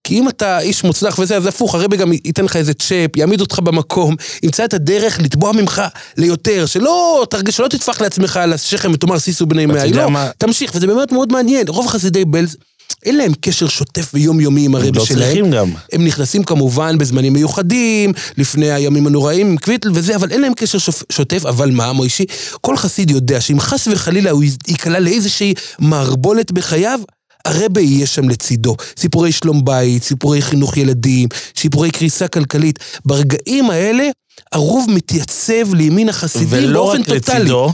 כי 0.04 0.18
אם 0.18 0.28
אתה 0.28 0.58
איש 0.60 0.84
מוצלח 0.84 1.18
וזה, 1.18 1.36
אז 1.36 1.46
הפוך, 1.46 1.74
הרבי 1.74 1.96
גם 1.96 2.12
ייתן 2.12 2.44
לך 2.44 2.56
איזה 2.56 2.74
צ'אפ, 2.74 3.16
יעמיד 3.16 3.40
אותך 3.40 3.58
במקום, 3.58 4.16
ימצא 4.42 4.64
את 4.64 4.74
הדרך 4.74 5.18
לתבוע 5.20 5.52
ממך 5.52 5.82
ליותר, 6.16 6.66
שלא 6.66 7.26
תרגיש, 7.30 7.56
שלא 7.56 7.68
תטפח 7.68 8.00
לעצמך 8.00 8.36
על 8.36 8.52
השכם 8.52 8.90
ותאמר 8.94 9.18
סיסו 9.18 9.46
בני 9.46 9.66
מאה. 9.66 9.86
לא, 9.86 10.10
מה? 10.10 10.30
תמשיך, 10.38 10.72
וזה 10.74 10.86
באמת 10.86 11.12
מאוד 11.12 11.32
מעניין. 11.32 11.68
רוב 11.68 11.86
חסידי 11.86 12.24
בלז, 12.24 12.56
אין 13.04 13.16
להם 13.16 13.32
קשר 13.40 13.68
שוטף 13.68 14.10
ויומיומי 14.14 14.64
עם 14.64 14.74
הם 14.74 14.82
הרבי 14.82 14.98
לא 14.98 15.04
שלהם. 15.04 15.20
צריכים 15.20 15.50
גם. 15.50 15.70
הם 15.92 16.04
נכנסים 16.04 16.44
כמובן 16.44 16.98
בזמנים 16.98 17.32
מיוחדים, 17.32 18.12
לפני 18.38 18.70
הימים 18.72 19.06
הנוראים 19.06 19.46
עם 19.50 19.56
קוויטל 19.56 19.90
וזה, 19.94 20.16
אבל 20.16 20.30
אין 20.30 20.40
להם 20.40 20.52
קשר 20.54 20.78
שופ- 20.78 21.04
שוטף, 21.12 21.46
אבל 21.46 21.70
מה, 21.70 21.92
מוישי? 21.92 22.24
כל 22.60 22.76
חסיד 22.76 23.10
יודע 23.10 23.40
שאם 23.40 23.60
חס 23.60 23.88
וחלילה 23.92 24.30
הוא 24.30 24.44
ייקלע 24.68 24.98
לאיזושהי 25.00 25.54
מערבולת 25.78 26.52
בחייו, 26.52 27.00
הרבה 27.44 27.80
יהיה 27.80 28.06
שם 28.06 28.28
לצידו. 28.28 28.76
סיפורי 28.96 29.32
שלום 29.32 29.64
בית, 29.64 30.02
סיפורי 30.02 30.42
חינוך 30.42 30.76
ילדים, 30.76 31.28
סיפורי 31.56 31.90
קריסה 31.90 32.28
כלכלית. 32.28 32.78
ברגעים 33.04 33.70
האלה, 33.70 34.08
הרוב 34.52 34.86
מתייצב 34.90 35.74
לימין 35.74 36.08
החסידים 36.08 36.48
ולא 36.50 36.84
באופן 36.84 37.00
רק 37.00 37.08
טוטאלי. 37.08 37.40
לצידו, 37.40 37.72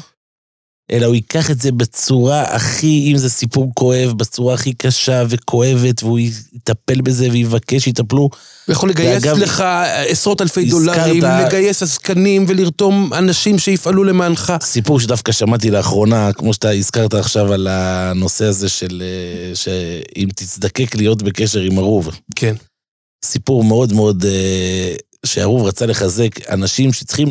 אלא 0.90 1.06
הוא 1.06 1.14
ייקח 1.14 1.50
את 1.50 1.60
זה 1.60 1.72
בצורה 1.72 2.42
הכי, 2.42 3.08
אם 3.12 3.16
זה 3.16 3.30
סיפור 3.30 3.72
כואב, 3.74 4.12
בצורה 4.16 4.54
הכי 4.54 4.72
קשה 4.72 5.22
וכואבת, 5.28 6.02
והוא 6.02 6.18
יטפל 6.52 7.00
בזה 7.00 7.28
ויבקש 7.32 7.84
שיטפלו. 7.84 8.20
הוא 8.66 8.72
יכול 8.72 8.90
לגייס 8.90 9.24
ואגב, 9.24 9.38
לך 9.38 9.64
עשרות 10.08 10.42
אלפי 10.42 10.60
הזכרת- 10.60 10.96
דולרים, 10.96 11.22
לגייס 11.46 11.82
עסקנים 11.82 12.44
ולרתום 12.48 13.14
אנשים 13.14 13.58
שיפעלו 13.58 14.04
למענך. 14.04 14.52
סיפור 14.62 15.00
שדווקא 15.00 15.32
שמעתי 15.32 15.70
לאחרונה, 15.70 16.32
כמו 16.32 16.54
שאתה 16.54 16.70
הזכרת 16.70 17.14
עכשיו 17.14 17.52
על 17.52 17.66
הנושא 17.70 18.44
הזה 18.44 18.68
של 18.68 19.02
אה, 19.02 19.54
שאם 19.54 20.28
תזדקק 20.36 20.94
להיות 20.94 21.22
בקשר 21.22 21.60
עם 21.60 21.78
ערוב. 21.78 22.10
כן. 22.36 22.54
סיפור 23.24 23.64
מאוד 23.64 23.92
מאוד, 23.92 24.24
אה, 24.24 24.94
שהרוב 25.26 25.66
רצה 25.66 25.86
לחזק 25.86 26.50
אנשים 26.50 26.92
שצריכים 26.92 27.28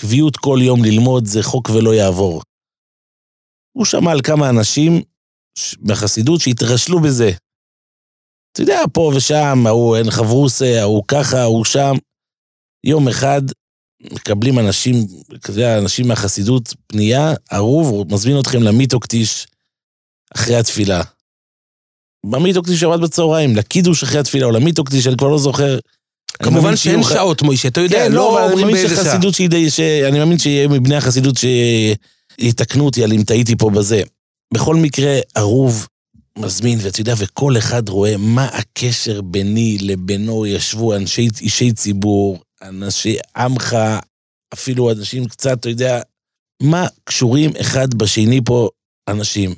קביעות 0.00 0.36
כל 0.36 0.58
יום 0.62 0.84
ללמוד, 0.84 1.26
זה 1.26 1.42
חוק 1.42 1.70
ולא 1.70 1.94
יעבור. 1.94 2.42
הוא 3.76 3.84
שמע 3.84 4.10
על 4.12 4.20
כמה 4.22 4.48
אנשים 4.50 5.02
בחסידות 5.82 6.40
שהתרשלו 6.40 7.00
בזה. 7.00 7.30
אתה 8.52 8.62
יודע, 8.62 8.80
פה 8.92 9.12
ושם, 9.16 9.64
ההוא 9.66 9.96
אין 9.96 10.10
חברוסה, 10.10 10.80
ההוא 10.80 11.02
ככה, 11.08 11.40
ההוא 11.40 11.64
שם. 11.64 11.94
יום 12.84 13.08
אחד 13.08 13.42
מקבלים 14.12 14.58
אנשים, 14.58 14.94
אתה 15.34 15.50
יודע, 15.50 15.78
אנשים 15.78 16.08
מהחסידות, 16.08 16.74
פנייה, 16.86 17.34
ערוב, 17.50 17.86
הוא 17.88 18.06
מזמין 18.10 18.40
אתכם 18.40 18.62
למיטוקטיש 18.62 19.46
אחרי 20.34 20.56
התפילה. 20.56 21.02
במיטוקטיש 22.26 22.82
עבד 22.82 23.00
בצהריים, 23.00 23.56
לקידוש 23.56 24.02
אחרי 24.02 24.20
התפילה, 24.20 24.46
או 24.46 24.50
למיטוקטיש, 24.50 25.06
אני 25.06 25.16
כבר 25.16 25.28
לא 25.28 25.38
זוכר. 25.38 25.72
אני 25.74 25.80
כמובן 26.48 26.62
מאמין 26.62 26.76
שאין 26.76 27.02
שעות, 27.02 27.42
מוישה, 27.42 27.68
אתה 27.68 27.80
יודע, 27.80 28.04
כן, 28.04 28.12
לא 28.12 28.16
לא, 28.16 28.38
אני 28.38 28.46
אומרים 28.52 28.66
מאמין 28.66 28.76
באיזה 28.82 28.96
שעה. 28.96 29.04
שחסידות 29.04 29.34
שהיא 29.34 29.50
די... 29.50 29.70
ש- 29.70 29.80
אני 29.80 30.18
מאמין 30.18 30.38
שיהיה 30.38 30.68
מבני 30.68 30.96
החסידות 30.96 31.36
שיתקנו 32.40 32.86
אותי 32.86 33.04
על 33.04 33.12
אם 33.12 33.22
טעיתי 33.22 33.56
פה 33.56 33.70
בזה. 33.70 34.02
בכל 34.54 34.76
מקרה, 34.76 35.18
ערוב 35.34 35.86
מזמין, 36.38 36.78
ואתה 36.82 37.00
יודע, 37.00 37.14
וכל 37.18 37.54
אחד 37.58 37.88
רואה 37.88 38.16
מה 38.16 38.44
הקשר 38.44 39.22
ביני 39.22 39.78
לבינו, 39.80 40.46
ישבו 40.46 40.96
אנשי, 40.96 41.28
אישי 41.40 41.72
ציבור, 41.72 42.38
אנשי 42.62 43.16
עמך, 43.36 43.76
אפילו 44.54 44.92
אנשים 44.92 45.28
קצת, 45.28 45.60
אתה 45.60 45.68
יודע, 45.68 46.02
מה 46.62 46.86
קשורים 47.04 47.50
אחד 47.60 47.94
בשני 47.94 48.40
פה 48.44 48.68
אנשים. 49.08 49.54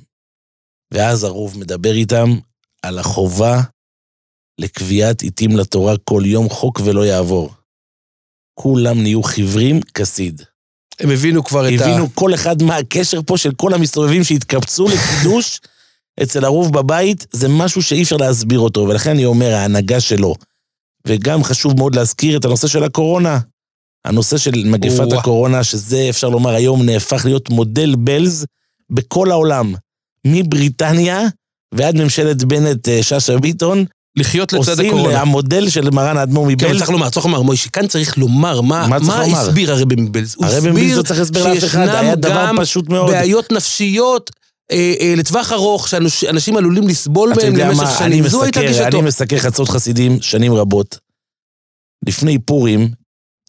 ואז 0.95 1.25
ערוב 1.25 1.59
מדבר 1.59 1.93
איתם 1.93 2.29
על 2.83 2.99
החובה 2.99 3.61
לקביעת 4.61 5.23
עיתים 5.23 5.57
לתורה 5.57 5.95
כל 6.05 6.23
יום 6.27 6.49
חוק 6.49 6.81
ולא 6.85 7.07
יעבור. 7.07 7.55
כולם 8.55 9.03
נהיו 9.03 9.23
חיוורים 9.23 9.81
כסיד. 9.95 10.43
הם 11.01 11.11
הבינו 11.11 11.45
כבר 11.45 11.75
את 11.75 11.81
ה... 11.81 11.85
הבינו 11.85 12.15
כל 12.15 12.35
אחד 12.35 12.63
מה 12.63 12.77
הקשר 12.77 13.21
פה 13.27 13.39
של 13.39 13.53
כל 13.53 13.75
המסתובבים 13.75 14.25
שהתקבצו 14.25 14.89
לקידוש 14.89 15.61
אצל 16.23 16.45
הרוב 16.45 16.73
בבית, 16.73 17.27
זה 17.33 17.49
משהו 17.49 17.83
שאי 17.83 18.03
אפשר 18.03 18.17
להסביר 18.17 18.59
אותו, 18.59 18.81
ולכן 18.81 19.11
אני 19.11 19.25
אומר, 19.25 19.55
ההנהגה 19.55 20.01
שלו. 20.01 20.35
וגם 21.07 21.45
חשוב 21.45 21.77
מאוד 21.77 21.95
להזכיר 21.95 22.37
את 22.37 22.45
הנושא 22.45 22.69
של 22.69 22.85
הקורונה. 22.85 23.39
הנושא 24.05 24.37
של 24.37 24.65
מגפת. 24.67 25.13
הקורונה, 25.13 25.65
שזה 25.65 26.07
אפשר 26.11 26.29
לומר 26.29 26.55
היום 26.55 26.83
נהפך 26.83 27.25
להיות 27.25 27.51
מודל 27.51 27.95
בלז 27.99 28.47
בכל 28.91 29.31
העולם. 29.31 29.75
מבריטניה 30.27 31.21
ועד 31.75 31.97
ממשלת 31.97 32.45
בנט 32.45 32.89
אה, 32.89 33.03
שאשא 33.03 33.37
ביטון, 33.37 33.85
לחיות 34.17 34.53
לצד 34.53 34.73
עושים 34.73 34.87
הקורונה. 34.87 35.21
המודל 35.21 35.69
של 35.69 35.91
מרן 35.91 36.17
האדמו"ר 36.17 36.49
כן, 36.49 36.55
אבל 36.55 36.69
מבלז. 36.69 36.79
צריך 36.79 36.91
לומר, 36.91 37.11
צריך 37.11 37.27
לומר, 37.27 37.43
מוישה, 37.43 37.71
כאן 37.71 37.87
צריך 37.87 38.19
לומר 38.19 38.61
מה, 38.61 38.87
מה 38.87 38.99
מה? 38.99 39.23
הסביר 39.23 39.73
הרבי 39.73 39.95
מבלז. 39.99 40.37
הרבי 40.43 40.71
מבלז 40.71 40.97
לא 40.97 41.03
צריך 41.03 41.21
הסבר 41.21 41.53
לאף 41.53 41.65
אחד, 41.65 41.89
היה 41.89 42.15
דבר 42.15 42.51
פשוט 42.57 42.89
מאוד. 42.89 43.11
בעיות 43.11 43.53
נפשיות 43.53 44.31
אה, 44.73 44.95
אה, 45.01 45.15
לטווח 45.17 45.53
ארוך, 45.53 45.89
שאנשים 45.89 46.57
עלולים 46.57 46.89
לסבול 46.89 47.33
מהם 47.37 47.57
למשך 47.57 47.99
שנים. 47.99 48.29
זו 48.29 48.43
הייתה 48.43 48.61
גישתו. 48.61 48.85
אני 48.85 49.01
מסקר 49.01 49.39
חצות 49.39 49.69
חסידים 49.69 50.23
שנים 50.23 50.55
רבות. 50.55 50.99
לפני 52.07 52.39
פורים, 52.39 52.89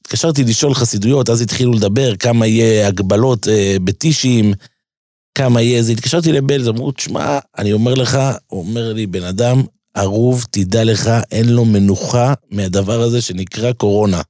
התקשרתי 0.02 0.44
לשאול 0.44 0.74
חסידויות, 0.74 1.30
אז 1.30 1.42
התחילו 1.42 1.74
לדבר 1.74 2.16
כמה 2.16 2.48
יהיה 2.48 2.88
הגבלות 2.88 3.48
אה, 3.48 3.76
בטישים, 3.84 4.54
כמה 5.36 5.62
יהיה 5.62 5.84
זה. 5.84 5.92
התקשרתי 5.92 6.32
לבלז, 6.32 6.68
אמרו, 6.68 6.92
תשמע, 6.92 7.40
אני 7.58 7.74
אומר 7.74 7.94
לך, 7.94 8.20
אומר 8.52 8.94
לי, 8.94 9.08
בן 9.08 9.24
אדם 9.24 9.64
ערוב, 9.98 10.46
תדע 10.52 10.84
לך, 10.84 11.10
אין 11.32 11.50
לו 11.50 11.66
מנוחה 11.66 12.34
מהדבר 12.52 13.02
הזה 13.02 13.22
שנקרא 13.22 13.72
קורונה. 13.72 14.22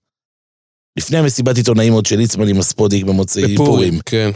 לפני 0.98 1.18
המסיבת 1.18 1.58
עיתונאים 1.58 1.94
עוד 1.94 2.06
של 2.06 2.16
ליצמן 2.16 2.48
עם 2.48 2.60
הספודיק 2.60 3.06
במוצאי 3.06 3.58
פורים. 3.58 4.00
כן. 4.06 4.32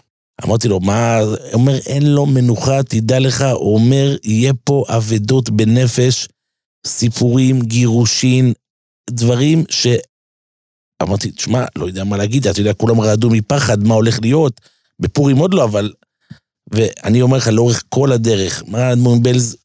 אמרתי 0.45 0.67
לו, 0.67 0.79
מה... 0.79 1.19
הוא 1.19 1.37
אומר, 1.53 1.77
אין 1.77 2.05
לו 2.05 2.25
מנוחה, 2.25 2.83
תדע 2.83 3.19
לך, 3.19 3.45
הוא 3.53 3.75
אומר, 3.75 4.15
יהיה 4.23 4.53
פה 4.63 4.85
אבדות 4.89 5.49
בנפש, 5.49 6.27
סיפורים, 6.87 7.61
גירושין, 7.61 8.53
דברים 9.09 9.63
ש... 9.69 9.87
אמרתי, 11.01 11.31
תשמע, 11.31 11.65
לא 11.75 11.85
יודע 11.85 12.03
מה 12.03 12.17
להגיד, 12.17 12.47
אתה 12.47 12.61
יודע, 12.61 12.73
כולם 12.73 13.01
רעדו 13.01 13.29
מפחד, 13.29 13.83
מה 13.83 13.93
הולך 13.93 14.19
להיות. 14.21 14.61
בפורים 14.99 15.37
עוד 15.37 15.53
לא, 15.53 15.63
אבל... 15.63 15.93
ואני 16.71 17.21
אומר 17.21 17.37
לך, 17.37 17.47
לאורך 17.47 17.83
כל 17.89 18.11
הדרך, 18.11 18.63
מה 18.67 18.79
האדמו"ר 18.79 19.19
בלז... 19.21 19.57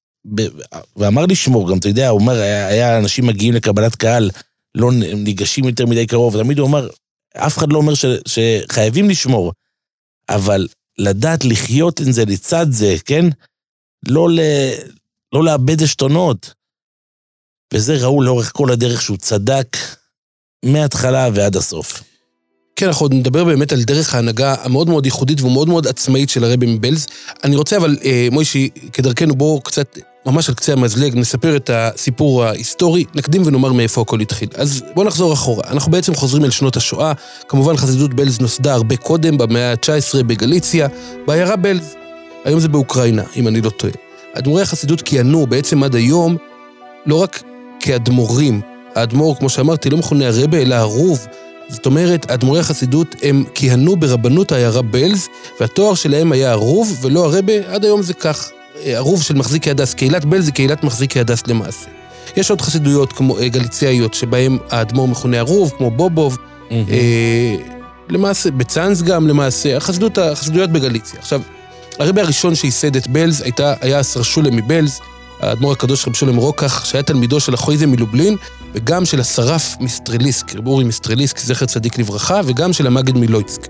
ואמר 0.96 1.26
לשמור 1.26 1.70
גם, 1.70 1.78
אתה 1.78 1.88
יודע, 1.88 2.08
הוא 2.08 2.20
אומר, 2.20 2.40
היה, 2.40 2.68
היה 2.68 2.98
אנשים 2.98 3.26
מגיעים 3.26 3.54
לקבלת 3.54 3.94
קהל, 3.94 4.30
לא 4.74 4.92
ניגשים 4.92 5.64
יותר 5.64 5.86
מדי 5.86 6.06
קרוב, 6.06 6.42
תמיד 6.42 6.58
הוא 6.58 6.68
אמר, 6.68 6.88
אף 7.36 7.58
אחד 7.58 7.72
לא 7.72 7.78
אומר 7.78 7.94
ש... 7.94 8.04
שחייבים 8.26 9.10
לשמור. 9.10 9.52
אבל 10.28 10.68
לדעת 10.98 11.44
לחיות 11.44 12.00
עם 12.00 12.12
זה 12.12 12.24
לצד 12.24 12.66
זה, 12.70 12.96
כן? 13.04 13.24
לא, 14.08 14.30
ל... 14.30 14.40
לא 15.32 15.44
לאבד 15.44 15.82
עשתונות. 15.82 16.54
וזה 17.74 17.96
ראו 17.96 18.22
לאורך 18.22 18.52
כל 18.52 18.70
הדרך 18.72 19.02
שהוא 19.02 19.16
צדק 19.16 19.76
מההתחלה 20.64 21.28
ועד 21.34 21.56
הסוף. 21.56 22.02
כן, 22.76 22.86
אנחנו 22.86 23.04
עוד 23.04 23.14
נדבר 23.14 23.44
באמת 23.44 23.72
על 23.72 23.82
דרך 23.82 24.14
ההנהגה 24.14 24.54
המאוד 24.62 24.88
מאוד 24.88 25.04
ייחודית 25.04 25.40
ומאוד 25.40 25.68
מאוד 25.68 25.86
עצמאית 25.86 26.30
של 26.30 26.44
הרבי 26.44 26.66
מבלז. 26.66 27.06
אני 27.44 27.56
רוצה 27.56 27.76
אבל, 27.76 27.96
אה, 28.04 28.28
מוישי, 28.32 28.70
כדרכנו 28.92 29.34
בואו 29.34 29.60
קצת, 29.60 29.98
ממש 30.26 30.48
על 30.48 30.54
קצה 30.54 30.72
המזלג, 30.72 31.16
נספר 31.16 31.56
את 31.56 31.70
הסיפור 31.72 32.44
ההיסטורי, 32.44 33.04
נקדים 33.14 33.42
ונאמר 33.46 33.72
מאיפה 33.72 34.00
הכל 34.00 34.20
התחיל. 34.20 34.48
אז 34.54 34.82
בואו 34.94 35.06
נחזור 35.06 35.32
אחורה. 35.32 35.64
אנחנו 35.70 35.92
בעצם 35.92 36.14
חוזרים 36.14 36.44
אל 36.44 36.50
שנות 36.50 36.76
השואה. 36.76 37.12
כמובן 37.48 37.76
חסידות 37.76 38.14
בלז 38.14 38.40
נוסדה 38.40 38.74
הרבה 38.74 38.96
קודם, 38.96 39.38
במאה 39.38 39.70
ה-19 39.70 40.22
בגליציה, 40.22 40.88
בעיירה 41.26 41.56
בלז. 41.56 41.94
היום 42.44 42.60
זה 42.60 42.68
באוקראינה, 42.68 43.22
אם 43.36 43.48
אני 43.48 43.60
לא 43.60 43.70
טועה. 43.70 43.92
אדמו"רי 44.32 44.62
החסידות 44.62 45.02
כיהנו 45.02 45.46
בעצם 45.46 45.82
עד 45.82 45.94
היום 45.94 46.36
לא 47.06 47.22
רק 47.22 47.42
כאדמו"רים. 47.80 48.60
האדמו"ר, 48.94 49.36
כמו 49.38 49.48
שאמרתי, 49.48 49.90
לא 49.90 49.98
מכונה 49.98 50.28
הרבה, 50.28 50.58
אלא 50.58 50.74
הרוב. 50.74 51.26
זאת 51.68 51.86
אומרת, 51.86 52.30
אדמו"רי 52.30 52.60
החסידות 52.60 53.14
הם 53.22 53.44
כיהנו 53.54 53.96
ברבנות 53.96 54.52
העיירה 54.52 54.82
בלז, 54.82 55.28
והתואר 55.60 55.94
שלהם 55.94 56.32
היה 56.32 56.50
הרוב 56.50 56.98
ולא 57.00 57.24
הרבה, 57.24 57.52
עד 57.74 57.84
היום 57.84 58.02
זה 58.02 58.14
כך. 58.14 58.50
הרוב 58.84 59.22
של 59.22 59.34
מחזיקי 59.34 59.70
הדס, 59.70 59.94
קהילת 59.94 60.24
בלז 60.24 60.44
זה 60.44 60.52
קהילת 60.52 60.84
מחזיקי 60.84 61.20
הדס 61.20 61.46
למעשה. 61.46 61.88
יש 62.36 62.50
עוד 62.50 62.60
חסידויות 62.60 63.12
כמו 63.12 63.38
אה, 63.38 63.48
גליציאיות, 63.48 64.14
שבהם 64.14 64.58
האדמו"ר 64.70 65.08
מכונה 65.08 65.38
הרוב, 65.38 65.72
כמו 65.78 65.90
בובוב, 65.90 66.36
mm-hmm. 66.36 66.72
אה, 66.72 67.56
למעשה, 68.08 68.50
בצאנז 68.50 69.02
גם 69.02 69.28
למעשה, 69.28 69.76
החסידות, 69.76 70.18
החסידויות 70.18 70.70
בגליציה. 70.70 71.18
עכשיו, 71.18 71.40
הרבה 71.98 72.22
הראשון 72.22 72.54
שייסד 72.54 72.96
את 72.96 73.08
בלז 73.08 73.42
הייתה, 73.42 73.74
היה 73.80 74.02
שולם 74.04 74.56
מבלז, 74.56 75.00
האדמו"ר 75.40 75.72
הקדוש 75.72 76.08
רב 76.08 76.14
שולם 76.14 76.36
רוקח, 76.36 76.84
שהיה 76.84 77.02
תלמידו 77.02 77.40
של 77.40 77.54
החויזה 77.54 77.86
מלובלין, 77.86 78.36
וגם 78.74 79.04
של 79.04 79.20
השרף 79.20 79.76
מיסטרליסק, 79.80 80.54
רב 80.54 80.66
אורי 80.66 80.84
מיסטרליסק, 80.84 81.38
זכר 81.38 81.66
צדיק 81.66 81.98
לברכה, 81.98 82.40
וגם 82.44 82.72
של 82.72 82.86
המגד 82.86 83.16
מלויצק. 83.16 83.66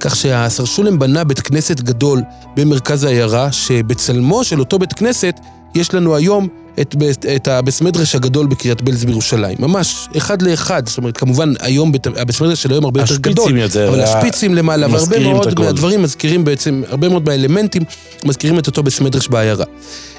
כך 0.00 0.16
שהשר 0.16 0.64
שולם 0.64 0.98
בנה 0.98 1.24
בית 1.24 1.40
כנסת 1.40 1.80
גדול 1.80 2.22
במרכז 2.56 3.04
העיירה, 3.04 3.52
שבצלמו 3.52 4.44
של 4.44 4.60
אותו 4.60 4.78
בית 4.78 4.92
כנסת 4.92 5.40
יש 5.74 5.94
לנו 5.94 6.16
היום 6.16 6.48
את, 6.80 6.94
את 7.36 7.48
הבסמדרש 7.48 8.14
הגדול 8.14 8.46
בקריית 8.46 8.82
בלז 8.82 9.04
בירושלים. 9.04 9.56
ממש, 9.58 10.08
אחד 10.16 10.42
לאחד. 10.42 10.88
זאת 10.88 10.98
אומרת, 10.98 11.16
כמובן, 11.16 11.52
היום, 11.60 11.92
הבסמדרש 12.16 12.62
של 12.62 12.70
היום 12.70 12.84
הרבה 12.84 13.00
יותר 13.00 13.16
גדול. 13.16 13.58
יותר, 13.58 13.88
אבל 13.88 14.00
השפיצים 14.00 14.54
למעלה, 14.54 14.86
והרבה 14.90 15.20
מאוד 15.20 15.60
מהדברים 15.60 16.02
מזכירים 16.02 16.44
בעצם, 16.44 16.82
הרבה 16.88 17.08
מאוד 17.08 17.26
מהאלמנטים 17.26 17.82
מזכירים 18.24 18.58
את 18.58 18.66
אותו 18.66 18.82
בסמדרש 18.82 19.28
בעיירה. 19.28 19.64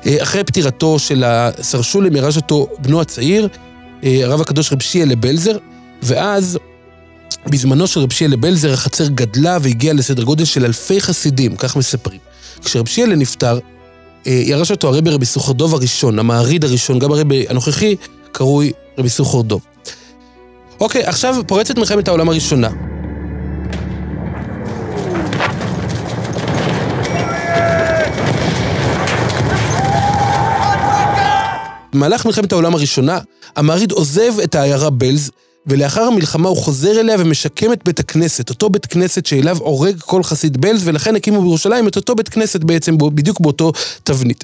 אה, 0.06 0.18
אחרי 0.22 0.44
פטירתו 0.44 1.00
של 1.00 1.24
השר 1.24 1.82
שולם, 1.82 2.16
ירש 2.16 2.38
אותו 2.38 2.68
בנו 2.80 3.02
הצעיר, 3.02 3.48
אה, 4.04 4.20
הרב 4.24 4.42
הקדוש 4.42 4.74
רב 4.74 4.82
שיעה 4.82 5.06
לבלזר, 5.06 5.58
ואז 6.04 6.58
בזמנו 7.46 7.88
של 7.88 8.00
רב 8.00 8.12
שיעה 8.14 8.32
לבלזר 8.32 8.74
החצר 8.74 9.08
גדלה 9.08 9.58
והגיעה 9.62 9.94
לסדר 9.94 10.24
גודל 10.24 10.46
של 10.46 10.66
אלפי 10.66 11.02
חסידים, 11.02 11.56
כך 11.56 11.76
מספרים. 11.76 12.20
כשרב 12.64 12.88
שיעה 12.88 13.08
נפטר, 13.08 13.60
אה, 14.28 14.32
ירש 14.46 14.72
אותו 14.72 14.88
הרבי 14.88 15.10
רבי 15.10 15.26
סוחרדוב 15.26 15.74
הראשון, 15.76 16.20
המעריד 16.20 16.64
הראשון, 16.64 17.00
גם 17.00 17.12
הרבי 17.12 17.46
הנוכחי, 17.50 17.96
קרוי 18.32 18.72
רבי 18.98 19.10
סוחרדוב. 19.10 19.62
אוקיי, 20.80 21.04
עכשיו 21.04 21.36
פורצת 21.48 21.78
מלחמת 21.78 22.08
העולם 22.08 22.30
הראשונה. 22.30 22.70
במהלך 31.94 32.26
מלחמת 32.26 32.52
העולם 32.52 32.76
הראשונה, 32.76 33.20
המעריד 33.56 33.92
עוזב 33.92 34.40
את 34.44 34.56
העיירה 34.56 34.90
בלז, 34.90 35.32
ולאחר 35.68 36.01
המלחמה 36.01 36.50
הוא 36.50 36.58
חוזר 36.58 37.00
אליה 37.00 37.15
ומשקם 37.20 37.74
את 37.74 37.84
בית 37.86 38.00
הכנסת, 38.00 38.50
אותו 38.50 38.70
בית 38.70 38.86
כנסת 38.86 39.25
שאליו 39.25 39.58
עורג 39.60 40.00
כל 40.00 40.24
חסיד 40.24 40.62
בלז, 40.62 40.88
ולכן 40.88 41.15
הקימו 41.15 41.41
בירושלים 41.41 41.88
את 41.88 41.96
אותו 41.96 42.15
בית 42.15 42.30
כנסת 42.30 42.63
בעצם, 42.63 42.98
בדיוק 42.98 43.39
באותו 43.39 43.72
תבנית. 44.03 44.44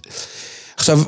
עכשיו, 0.77 0.99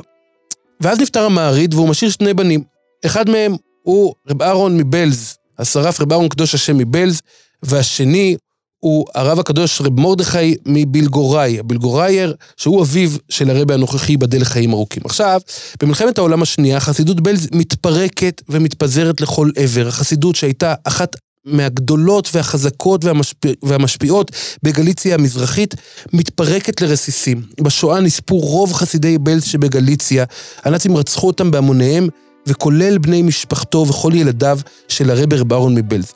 ואז 0.80 1.00
נפטר 1.00 1.24
המעריד 1.24 1.74
והוא 1.74 1.88
משאיר 1.88 2.10
שני 2.10 2.34
בנים. 2.34 2.62
אחד 3.06 3.30
מהם 3.30 3.56
הוא 3.82 4.14
רב 4.28 4.42
אהרון 4.42 4.76
מבלז, 4.76 5.36
השרף 5.58 6.00
רב 6.00 6.12
אהרון 6.12 6.28
קדוש 6.28 6.54
השם 6.54 6.78
מבלז, 6.78 7.20
והשני 7.62 8.36
הוא 8.80 9.06
הרב 9.14 9.38
הקדוש 9.38 9.80
רב 9.80 10.00
מרדכי 10.00 10.56
מבלגוראי, 10.66 11.58
הבלגוראייר, 11.58 12.34
שהוא 12.56 12.82
אביו 12.82 13.10
של 13.28 13.50
הרבי 13.50 13.74
הנוכחי 13.74 14.16
בדל 14.16 14.44
חיים 14.44 14.72
ארוכים. 14.72 15.02
עכשיו, 15.04 15.40
במלחמת 15.82 16.18
העולם 16.18 16.42
השנייה, 16.42 16.80
חסידות 16.80 17.20
בלז 17.20 17.48
מתפרקת 17.52 18.42
ומתפזרת 18.48 19.20
לכל 19.20 19.50
עבר. 19.56 19.88
החסידות 19.88 20.36
שהייתה 20.36 20.74
אחת 20.84 21.16
מהגדולות 21.44 22.28
והחזקות 22.34 23.04
והמשפיע, 23.04 23.52
והמשפיעות 23.62 24.30
בגליציה 24.62 25.14
המזרחית, 25.14 25.74
מתפרקת 26.12 26.80
לרסיסים. 26.80 27.42
בשואה 27.60 28.00
נספו 28.00 28.38
רוב 28.38 28.72
חסידי 28.72 29.18
בלז 29.18 29.44
שבגליציה, 29.44 30.24
הנאצים 30.64 30.96
רצחו 30.96 31.26
אותם 31.26 31.50
בהמוניהם, 31.50 32.08
וכולל 32.46 32.98
בני 32.98 33.22
משפחתו 33.22 33.86
וכל 33.88 34.12
ילדיו 34.14 34.58
של 34.88 35.10
הרבי 35.10 35.36
רב 35.36 35.52
אהרון 35.52 35.74
מבלז. 35.74 36.12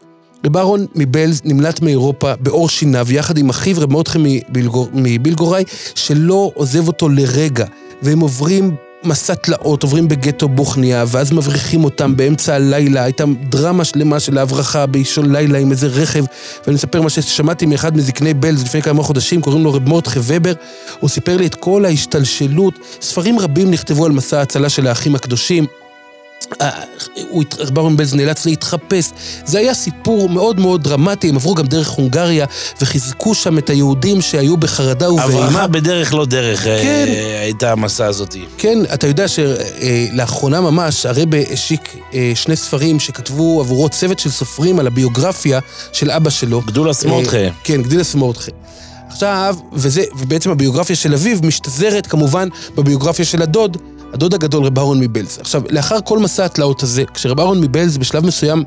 רב 0.47 0.57
אהרון 0.57 0.87
מבלז 0.95 1.41
נמלט 1.45 1.83
מאירופה 1.83 2.37
בעור 2.41 2.69
שיניו, 2.69 3.13
יחד 3.13 3.39
עם 3.39 3.51
אחיו 3.51 3.77
רב 3.81 3.93
מרדכי 3.93 4.43
מבילגוראי, 4.93 5.65
שלא 5.95 6.51
עוזב 6.55 6.89
אותו 6.89 7.09
לרגע, 7.09 7.67
והם 8.03 8.21
עוברים 8.21 8.77
מסע 9.05 9.35
תלאות, 9.35 9.83
עוברים 9.83 10.09
בגטו 10.09 10.49
בוכניה, 10.49 11.05
ואז 11.09 11.33
מבריחים 11.33 11.85
אותם 11.85 12.17
באמצע 12.17 12.55
הלילה, 12.55 13.03
הייתה 13.03 13.25
דרמה 13.49 13.85
שלמה 13.85 14.21
של 14.21 14.39
ההברחה 14.39 14.87
באישון 14.87 15.33
לילה 15.33 15.59
עם 15.59 15.71
איזה 15.71 15.87
רכב, 15.87 16.25
ואני 16.67 16.75
מספר 16.75 17.03
מה 17.03 17.11
ששמעתי 17.11 17.67
מאחד 17.67 17.97
מזקני 17.97 18.35
בלז 18.35 18.63
לפני 18.63 18.83
כמה 18.83 19.03
חודשים, 19.03 19.41
קוראים 19.41 19.65
לו 19.65 19.73
רב 19.73 19.89
מרדכי 19.89 20.19
ובר, 20.23 20.53
הוא 21.01 21.11
סיפר 21.11 21.37
לי 21.37 21.47
את 21.47 21.55
כל 21.55 21.85
ההשתלשלות, 21.85 22.75
ספרים 23.01 23.39
רבים 23.39 23.71
נכתבו 23.71 24.07
על 24.07 24.13
מסע 24.13 24.39
ההצלה 24.39 24.69
של 24.69 24.87
האחים 24.87 25.15
הקדושים, 25.15 25.67
ברון 27.73 27.97
בלז 27.97 28.15
נאלץ 28.15 28.47
להתחפש. 28.47 29.11
זה 29.45 29.59
היה 29.59 29.75
סיפור 29.75 30.29
מאוד 30.29 30.61
מאוד 30.61 30.83
דרמטי, 30.83 31.29
הם 31.29 31.37
עברו 31.37 31.55
גם 31.55 31.67
דרך 31.67 31.89
הונגריה 31.89 32.47
וחיזקו 32.81 33.35
שם 33.35 33.59
את 33.59 33.71
היהודים 33.71 34.21
שהיו 34.21 34.57
בחרדה 34.57 35.13
ובאימה. 35.13 35.35
הברכה 35.35 35.67
בדרך 35.67 36.15
לא 36.15 36.27
דרך 36.27 36.67
אה, 36.67 36.83
כן. 36.83 37.07
הייתה 37.41 37.73
המסע 37.73 38.07
הזאת. 38.07 38.37
כן, 38.59 38.79
אתה 38.95 39.07
יודע 39.07 39.27
שלאחרונה 39.29 40.61
ממש 40.61 41.07
הרבה 41.07 41.39
השיק 41.53 41.97
אה, 42.15 42.33
שני 42.35 42.57
ספרים 42.57 43.01
שכתבו 43.01 43.61
עבורו 43.61 43.89
צוות 43.89 44.19
של 44.19 44.31
סופרים 44.31 44.79
על 44.79 44.87
הביוגרפיה 44.87 45.61
של 45.93 46.11
אבא 46.11 46.31
שלו. 46.31 46.61
גדולה 46.61 46.93
סמורדכה. 46.93 47.37
אה, 47.37 47.49
כן, 47.65 47.83
גדילה 47.83 48.05
סמורדכה. 48.05 48.51
עכשיו, 49.09 49.57
וזה, 49.73 50.03
ובעצם 50.19 50.51
הביוגרפיה 50.51 50.97
של 50.97 51.15
אביו 51.15 51.39
משתזרת 51.43 52.07
כמובן 52.07 52.49
בביוגרפיה 52.75 53.25
של 53.25 53.43
הדוד, 53.43 53.77
הדוד 54.15 54.35
הגדול 54.35 54.65
רב 54.65 54.79
אהרון 54.79 55.01
מבלז. 55.01 55.39
עכשיו, 55.41 55.63
לאחר 55.71 56.01
כל 56.05 56.19
מסע 56.19 56.45
התלאות 56.45 56.83
הזה, 56.83 57.05
כשרב 57.15 57.41
אהרון 57.41 57.61
מבלז 57.61 57.99
בשלב 57.99 58.27
מסוים 58.27 58.65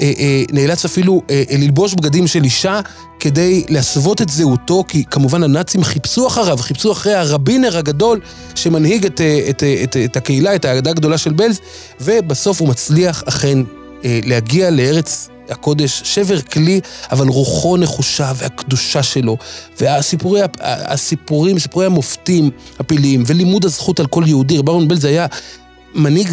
אה, 0.00 0.12
אה, 0.18 0.42
נאלץ 0.52 0.84
אפילו 0.84 1.22
אה, 1.30 1.42
אה, 1.50 1.56
ללבוש 1.58 1.94
בגדים 1.94 2.26
של 2.26 2.44
אישה 2.44 2.80
כדי 3.20 3.64
להסוות 3.68 4.22
את 4.22 4.28
זהותו, 4.28 4.84
כי 4.88 5.04
כמובן 5.04 5.42
הנאצים 5.42 5.84
חיפשו 5.84 6.26
אחריו, 6.26 6.58
חיפשו 6.58 6.92
אחרי 6.92 7.14
הרבינר 7.14 7.76
הגדול 7.76 8.20
שמנהיג 8.54 9.06
את, 9.06 9.20
אה, 9.20 9.46
את, 9.50 9.62
אה, 9.62 9.80
את, 9.84 9.96
את 9.96 10.16
הקהילה, 10.16 10.54
את 10.54 10.64
האגדה 10.64 10.90
הגדולה 10.90 11.18
של 11.18 11.32
בלז, 11.32 11.60
ובסוף 12.00 12.60
הוא 12.60 12.68
מצליח 12.68 13.22
אכן 13.26 13.58
להגיע 14.04 14.70
לארץ 14.70 15.28
הקודש, 15.50 16.02
שבר 16.04 16.40
כלי, 16.40 16.80
אבל 17.12 17.28
רוחו 17.28 17.76
נחושה 17.76 18.32
והקדושה 18.36 19.02
שלו, 19.02 19.36
והסיפורים, 19.80 20.44
הסיפורים, 20.60 21.58
סיפורי 21.58 21.86
המופתים 21.86 22.50
הפלאיים, 22.78 23.22
ולימוד 23.26 23.64
הזכות 23.64 24.00
על 24.00 24.06
כל 24.06 24.24
יהודי. 24.26 24.58
רב 24.58 24.68
אהרון 24.68 24.88
בלז 24.88 25.04
היה 25.04 25.26
מנהיג 25.94 26.28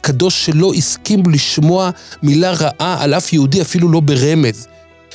קדוש 0.00 0.46
שלא 0.46 0.72
הסכים 0.74 1.22
לשמוע 1.32 1.90
מילה 2.22 2.52
רעה 2.52 2.96
על 3.02 3.14
אף 3.14 3.32
יהודי, 3.32 3.62
אפילו 3.62 3.88
לא 3.88 4.00
ברמז. 4.00 4.66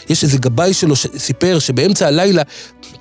יש 0.10 0.24
איזה 0.24 0.38
גבאי 0.38 0.74
שלו 0.74 0.96
שסיפר 0.96 1.60
שבאמצע 1.60 2.08
הלילה 2.08 2.42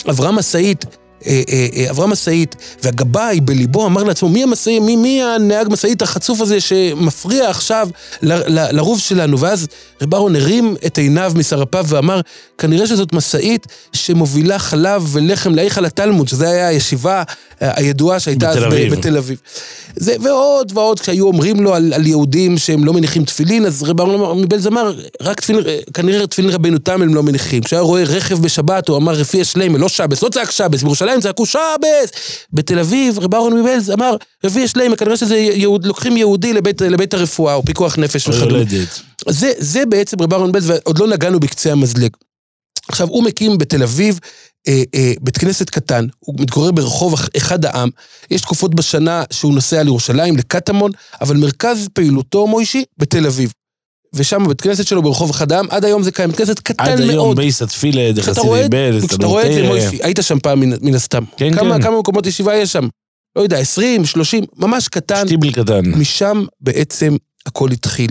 עברה 0.05 0.33
משאית 0.33 0.85
אה, 1.27 1.43
אה, 1.49 1.67
אה, 1.77 1.91
עברה 1.91 2.07
משאית, 2.07 2.57
והגבאי 2.83 3.41
בליבו 3.41 3.87
אמר 3.87 4.05
לעצמו, 4.05 4.29
מי 4.29 4.43
המשאית, 4.43 4.83
מי, 4.83 4.97
מי 4.97 5.23
הנהג 5.23 5.67
משאית 5.71 6.03
החצוף 6.03 6.41
הזה 6.41 6.61
שמפריע 6.61 7.51
עכשיו 7.51 7.89
ל, 8.23 8.33
ל, 8.33 8.77
לרוב 8.77 9.01
שלנו? 9.01 9.39
ואז 9.41 9.67
רב 10.03 10.15
אהרון 10.15 10.37
הרים 10.37 10.77
את 10.87 10.99
עיניו 10.99 11.33
מסרפיו 11.35 11.85
ואמר, 11.89 12.21
כנראה 12.59 12.87
שזאת 12.87 13.13
משאית 13.13 13.67
שמובילה 13.93 14.59
חלב 14.59 15.09
ולחם 15.13 15.55
להיכל 15.55 15.85
התלמוד, 15.85 16.29
שזו 16.29 16.45
הייתה 16.45 16.67
הישיבה 16.67 17.23
הידועה 17.61 18.21
שהייתה 18.21 18.51
אז 18.51 18.65
אביב. 18.65 18.95
בתל 18.95 19.17
אביב. 19.17 19.39
זה, 19.97 20.15
ועוד 20.21 20.73
ועוד, 20.75 21.01
כשהיו 21.01 21.27
אומרים 21.27 21.63
לו 21.63 21.75
על, 21.75 21.93
על 21.93 22.07
יהודים 22.07 22.59
שהם 22.59 22.85
לא 22.85 22.93
מניחים 22.93 23.25
תפילין, 23.25 23.67
אז 23.67 23.83
רב 23.83 24.01
אהרון 24.01 24.43
מבלז 24.43 24.67
אמר, 24.67 24.93
רק 25.21 25.41
תפילין, 25.41 25.63
כנראה 25.95 26.27
תפילין 26.27 26.51
רבנו 26.51 26.79
תם 26.79 27.03
הם 27.03 27.15
לא 27.15 27.23
מניחים. 27.23 27.63
כשהיה 27.63 27.83
רואה 27.83 28.03
רכב 28.03 28.43
בשבת, 28.43 28.89
הוא 28.89 28.97
אמר 28.97 29.13
רפי 29.13 29.41
השלמה, 29.41 29.79
לא 29.79 29.89
שבס, 29.89 30.23
לא 30.23 30.29
צעק 30.29 30.51
שבס, 30.51 30.83
בירושלים 30.83 31.08
צעקו 31.21 31.47
שבס! 31.47 32.11
בתל 32.53 32.79
אביב, 32.79 33.19
רב 33.19 33.35
אהרון 33.35 33.61
מבלז 33.61 33.91
אמר, 33.91 34.17
רפי 34.45 34.65
השלמה, 34.65 34.97
כנראה 34.97 35.17
שזה 35.17 35.37
יהוד, 35.37 35.87
לוקחים 35.87 36.17
יהודי 36.17 36.53
לבית, 36.53 36.81
לבית 36.81 37.15
הרפואה, 37.15 37.55
או 37.55 37.63
פיקוח 37.63 37.99
נפש 37.99 38.29
וכדומה. 38.29 38.59
זה, 39.29 39.53
זה 39.59 39.87
בעצם 39.87 40.17
רב 40.21 40.33
אהרון 40.33 40.49
מבלז, 40.49 40.71
ועוד 40.71 40.99
לא 40.99 41.07
נגענו 41.07 41.41
בקצה 41.41 41.73
המזלג. 41.73 42.11
עכשיו, 42.89 43.09
הוא 43.09 43.25
מקים 43.25 43.59
בתל 43.59 43.83
אביב 43.83 44.21
אה, 44.69 44.83
אה, 44.95 45.13
בית 45.21 45.39
כנסת 45.39 45.71
קטן, 45.71 46.07
הוא 46.19 46.35
מתגורר 46.39 46.71
ברחוב 46.71 47.15
אחד 47.37 47.65
העם, 47.65 47.89
יש 48.31 48.41
תקופות 48.41 48.75
בשנה 48.75 49.23
שהוא 49.31 49.55
נוסע 49.55 49.83
לירושלים, 49.83 50.37
לקטמון, 50.37 50.91
אבל 51.21 51.37
מרכז 51.37 51.89
פעילותו, 51.93 52.47
מוישי, 52.47 52.85
בתל 52.99 53.27
אביב. 53.27 53.53
ושם 54.13 54.49
בית 54.49 54.61
כנסת 54.61 54.87
שלו 54.87 55.03
ברחוב 55.03 55.31
אחד 55.31 55.53
העם, 55.53 55.67
עד 55.71 55.85
היום 55.85 56.03
זה 56.03 56.11
קיים, 56.11 56.29
בית 56.29 56.39
כנסת 56.39 56.59
קטן 56.59 56.85
מאוד. 56.85 57.01
עד 57.01 57.11
היום 57.11 57.35
בייס 57.35 57.63
התפילה, 57.63 58.23
חסידי 58.23 58.69
בלז, 58.71 59.05
כשאתה 59.05 59.27
רואה 59.27 59.47
את 59.47 59.53
זה, 59.53 59.63
מוישי, 59.63 59.99
היית 60.03 60.19
שם 60.23 60.39
פעם 60.39 60.61
מן, 60.61 60.71
מן 60.81 60.95
הסתם. 60.95 61.25
כן, 61.37 61.57
כמה, 61.57 61.77
כן. 61.77 61.83
כמה 61.83 61.99
מקומות 61.99 62.27
ישיבה 62.27 62.57
יש 62.57 62.73
שם? 62.73 62.89
לא 63.37 63.43
יודע, 63.43 63.59
20, 63.59 64.05
30, 64.05 64.45
ממש 64.57 64.89
קטן. 64.89 65.27
שטיבל 65.27 65.53
קטן. 65.53 65.81
משם 65.91 66.45
בעצם 66.61 67.17
הכל 67.47 67.71
התחיל. 67.73 68.11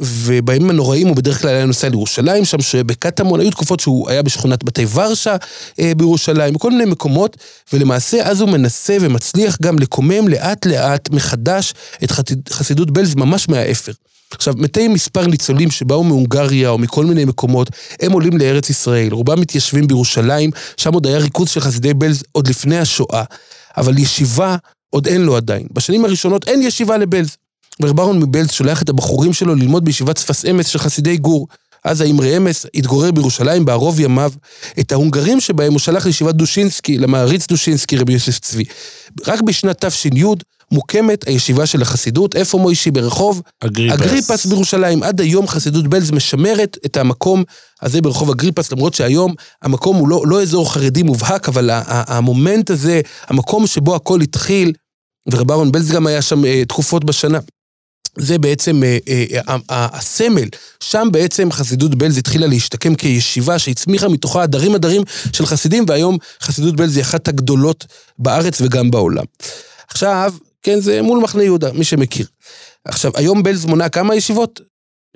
ובימים 0.00 0.70
הנוראים 0.70 1.08
הוא 1.08 1.16
בדרך 1.16 1.42
כלל 1.42 1.50
היה 1.50 1.64
נוסע 1.64 1.88
לירושלים, 1.88 2.44
שם 2.44 2.60
שבקטמון, 2.60 3.40
היו 3.40 3.50
תקופות 3.50 3.80
שהוא 3.80 4.10
היה 4.10 4.22
בשכונת 4.22 4.64
בתי 4.64 4.86
ורשה 4.94 5.36
אה, 5.80 5.92
בירושלים, 5.96 6.54
בכל 6.54 6.70
מיני 6.70 6.84
מקומות, 6.84 7.36
ולמעשה 7.72 8.22
אז 8.22 8.40
הוא 8.40 8.48
מנסה 8.48 8.96
ומצליח 9.00 9.56
גם 9.62 9.78
לקומם 9.78 10.28
לאט 10.28 10.66
לאט 10.66 11.10
מחדש 11.10 11.74
את 12.04 12.10
חסידות 12.50 12.90
בלז 12.90 13.14
ממש 13.14 13.48
מהאפר. 13.48 13.92
עכשיו, 14.30 14.54
מתי 14.56 14.88
מספר 14.88 15.26
ניצולים 15.26 15.70
שבאו 15.70 16.04
מהונגריה 16.04 16.68
או 16.68 16.78
מכל 16.78 17.06
מיני 17.06 17.24
מקומות, 17.24 17.70
הם 18.00 18.12
עולים 18.12 18.38
לארץ 18.38 18.70
ישראל, 18.70 19.12
רובם 19.12 19.40
מתיישבים 19.40 19.86
בירושלים, 19.86 20.50
שם 20.76 20.94
עוד 20.94 21.06
היה 21.06 21.18
ריכוז 21.18 21.50
של 21.50 21.60
חסידי 21.60 21.94
בלז 21.94 22.22
עוד 22.32 22.48
לפני 22.48 22.78
השואה, 22.78 23.24
אבל 23.76 23.98
ישיבה 23.98 24.56
עוד 24.90 25.06
אין 25.06 25.22
לו 25.22 25.36
עדיין. 25.36 25.66
בשנים 25.72 26.04
הראשונות 26.04 26.48
אין 26.48 26.62
ישיבה 26.62 26.96
לבלז. 26.96 27.36
ורב 27.82 28.00
אהרון 28.00 28.18
מבלז 28.18 28.50
שולח 28.50 28.82
את 28.82 28.88
הבחורים 28.88 29.32
שלו 29.32 29.54
ללמוד 29.54 29.84
בישיבת 29.84 30.16
שפת 30.16 30.44
אמת 30.44 30.66
של 30.66 30.78
חסידי 30.78 31.16
גור. 31.16 31.48
אז 31.84 32.00
האמרי 32.00 32.36
אמת 32.36 32.66
התגורר 32.74 33.10
בירושלים 33.10 33.64
בערוב 33.64 34.00
ימיו. 34.00 34.32
את 34.80 34.92
ההונגרים 34.92 35.40
שבהם 35.40 35.72
הוא 35.72 35.80
שלח 35.80 36.06
לישיבת 36.06 36.34
דושינסקי, 36.34 36.98
למהרי"ץ 36.98 37.46
דושינסקי, 37.46 37.96
רבי 37.96 38.12
יוסף 38.12 38.38
צבי. 38.38 38.64
רק 39.26 39.40
בשנת 39.42 39.84
תש"י 39.84 40.10
מוקמת 40.72 41.28
הישיבה 41.28 41.66
של 41.66 41.82
החסידות, 41.82 42.36
איפה 42.36 42.58
מוישי? 42.58 42.90
ברחוב 42.90 43.42
אגריפס. 43.60 43.94
אגריפס 43.94 44.46
בירושלים. 44.46 45.02
עד 45.02 45.20
היום 45.20 45.48
חסידות 45.48 45.88
בלז 45.88 46.10
משמרת 46.10 46.78
את 46.86 46.96
המקום 46.96 47.44
הזה 47.82 48.00
ברחוב 48.00 48.30
אגריפס, 48.30 48.72
למרות 48.72 48.94
שהיום 48.94 49.34
המקום 49.62 49.96
הוא 49.96 50.08
לא, 50.08 50.22
לא 50.26 50.42
אזור 50.42 50.72
חרדי 50.72 51.02
מובהק, 51.02 51.48
אבל 51.48 51.70
המומנט 51.86 52.70
הזה, 52.70 53.00
המקום 53.28 53.66
שבו 53.66 53.94
הכל 53.94 54.20
התחיל, 54.20 54.72
ורב 55.32 55.50
אהרון 55.50 55.72
בלז 55.72 55.90
גם 55.90 56.06
היה 56.06 56.22
שם 56.22 56.44
אה, 56.44 56.64
תקופות 56.64 57.04
בשנה. 57.04 57.38
זה 58.18 58.38
בעצם 58.38 58.82
אה, 58.84 58.98
אה, 59.48 59.56
הסמל, 59.70 60.48
שם 60.80 61.08
בעצם 61.12 61.52
חסידות 61.52 61.94
בלז 61.94 62.18
התחילה 62.18 62.46
להשתקם 62.46 62.94
כישיבה 62.94 63.58
שהצמיחה 63.58 64.08
מתוכה 64.08 64.42
עדרים 64.42 64.74
עדרים 64.74 65.02
של 65.32 65.46
חסידים, 65.46 65.84
והיום 65.88 66.18
חסידות 66.42 66.76
בלז 66.76 66.96
היא 66.96 67.02
אחת 67.02 67.28
הגדולות 67.28 67.86
בארץ 68.18 68.60
וגם 68.60 68.90
בעולם. 68.90 69.24
עכשיו, 69.88 70.34
כן, 70.62 70.80
זה 70.80 71.02
מול 71.02 71.18
מחנה 71.18 71.42
יהודה, 71.42 71.72
מי 71.72 71.84
שמכיר. 71.84 72.26
עכשיו, 72.84 73.12
היום 73.14 73.42
בלז 73.42 73.64
מונה 73.64 73.88
כמה 73.88 74.14
ישיבות? 74.14 74.60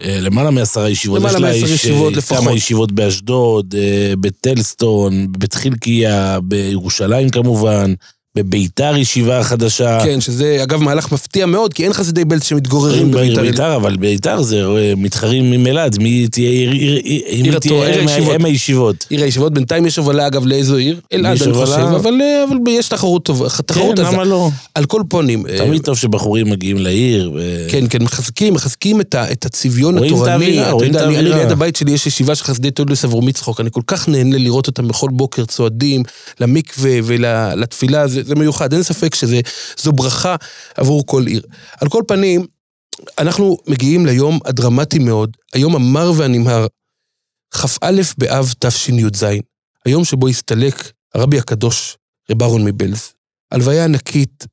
אה, 0.03 0.21
למעלה 0.21 0.51
מעשרה 0.51 0.91
ישיבות. 0.91 1.21
למעלה 1.21 1.39
מעשרה 1.39 1.69
ישיבות 1.69 2.17
לפחות. 2.17 2.39
כמה 2.39 2.53
ישיבות 2.53 2.93
באשדוד, 2.93 3.75
בטלסטון, 4.21 5.33
בבית 5.33 5.55
חלקיה, 5.55 6.39
בירושלים 6.41 7.31
כמובן. 7.31 7.95
בביתר 8.37 8.97
ישיבה 8.97 9.43
חדשה. 9.43 9.99
כן, 10.05 10.21
שזה 10.21 10.63
אגב 10.63 10.83
מהלך 10.83 11.13
מפתיע 11.13 11.47
מאוד, 11.47 11.75
כי 11.75 11.85
אין 11.85 11.93
חסידי 11.93 12.25
בלז 12.25 12.43
שמתגוררים 12.43 13.11
בביתר. 13.11 13.43
ביתר, 13.43 13.77
אבל 13.77 13.97
ביתר 13.97 14.43
זה 14.43 14.63
מתחרים 14.97 15.53
עם 15.53 15.67
אלעד, 15.67 15.99
מי 15.99 16.29
תהיה 16.29 16.51
עיר, 16.51 16.71
עיר, 16.71 16.95
עיר 17.27 18.33
הם 18.33 18.45
הישיבות. 18.45 19.07
עיר 19.11 19.23
הישיבות, 19.23 19.53
בינתיים 19.53 19.87
יש 19.87 19.97
הובלה 19.97 20.27
אגב 20.27 20.47
לאיזו 20.47 20.77
עיר? 20.77 21.01
אלעד 21.13 21.43
אני 21.43 21.53
חושב, 21.53 21.73
אבל, 21.73 22.15
אבל 22.49 22.57
יש 22.69 22.89
תחרות 22.89 23.25
טובה, 23.25 23.49
תחרות 23.67 23.99
כן, 23.99 24.05
למה 24.05 24.25
לא? 24.25 24.51
על 24.75 24.85
כל 24.85 25.03
פונים. 25.09 25.45
תמיד 25.59 25.83
טוב 25.83 25.99
שבחורים 25.99 26.51
מגיעים 26.51 26.79
לעיר. 26.79 27.33
ו... 27.35 27.67
כן, 27.71 27.85
כן, 27.91 28.03
מחזקים, 28.03 28.55
מחזקים 28.55 29.01
את, 29.01 29.15
את 29.33 29.47
הצביון 29.47 29.99
רואים 29.99 30.15
התורני. 30.15 30.35
רואים 30.35 30.43
את 30.43 30.57
האווירה, 30.57 30.71
רואים 30.71 30.91
את 30.91 30.97
האווירה. 30.97 31.21
אני 31.21 31.29
ליד 31.29 31.51
הבית 31.51 31.77
שלי 31.77 31.93
יש 31.93 32.07
ישיבה 32.07 32.35
של 32.35 32.45
חסידי 32.45 32.71
תודלס 32.71 33.05
עבור 33.05 33.23
מצחוק, 33.23 33.61
אני 33.61 33.71
כל 33.73 33.83
כך 33.87 34.09
נהנה 34.09 34.39
לראות 34.39 34.67
אותם 34.67 34.89
בכל 34.89 35.09
בוקר 35.13 35.45
צועדים 35.45 36.03
למקווה 36.41 36.91
ולתפילה, 37.05 38.09
זה, 38.09 38.20
זה 38.23 38.35
מיוחד, 38.35 38.73
אין 38.73 38.83
ספק 38.83 39.15
שזו 39.15 39.93
ברכה 39.93 40.37
עבור 40.75 41.07
כל 41.07 41.27
עיר. 41.27 41.43
על 41.81 41.89
כל 41.89 42.03
פנים, 42.09 42.47
אנחנו 43.19 43.57
מגיעים 43.67 44.07
ליום 44.07 44.39
הדרמטי 44.45 44.99
מאוד, 44.99 45.37
היום 45.53 45.77
המר 45.77 46.13
והנמהר, 46.17 46.67
כ"א 47.51 48.01
באב 48.19 48.55
תשי"ז, 48.59 49.25
היום 49.87 50.05
שבו 50.05 50.29
הסתלק 50.29 50.93
הרבי 51.15 51.39
הקדוש, 51.39 51.97
רב 52.31 52.43
אהרון 52.43 52.65
מבלז. 52.65 53.13
הלוויה 53.51 53.85
ענקית 53.85 54.47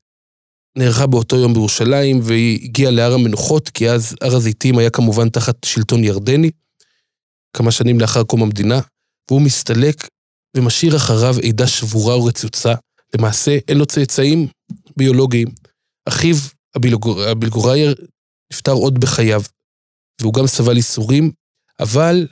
נערכה 0.78 1.06
באותו 1.06 1.36
יום 1.36 1.54
בירושלים, 1.54 2.20
והיא 2.22 2.64
הגיעה 2.64 2.90
להר 2.90 3.14
המנוחות, 3.14 3.68
כי 3.68 3.90
אז 3.90 4.16
הר 4.20 4.36
הזיתים 4.36 4.78
היה 4.78 4.90
כמובן 4.90 5.28
תחת 5.28 5.56
שלטון 5.64 6.04
ירדני, 6.04 6.50
כמה 7.56 7.70
שנים 7.70 8.00
לאחר 8.00 8.22
קום 8.22 8.42
המדינה, 8.42 8.80
והוא 9.30 9.42
מסתלק 9.42 10.08
ומשאיר 10.56 10.96
אחריו 10.96 11.34
עדה 11.48 11.66
שבורה 11.66 12.18
ורצוצה, 12.18 12.74
למעשה 13.16 13.58
אין 13.68 13.78
לו 13.78 13.86
צאצאים 13.86 14.48
ביולוגיים. 14.96 15.48
אחיו, 16.08 16.36
הבלגורייר, 17.26 17.94
נפטר 18.52 18.72
עוד 18.72 18.98
בחייו, 18.98 19.42
והוא 20.20 20.34
גם 20.34 20.46
סבל 20.46 20.76
ייסורים, 20.76 21.30
אבל 21.80 22.26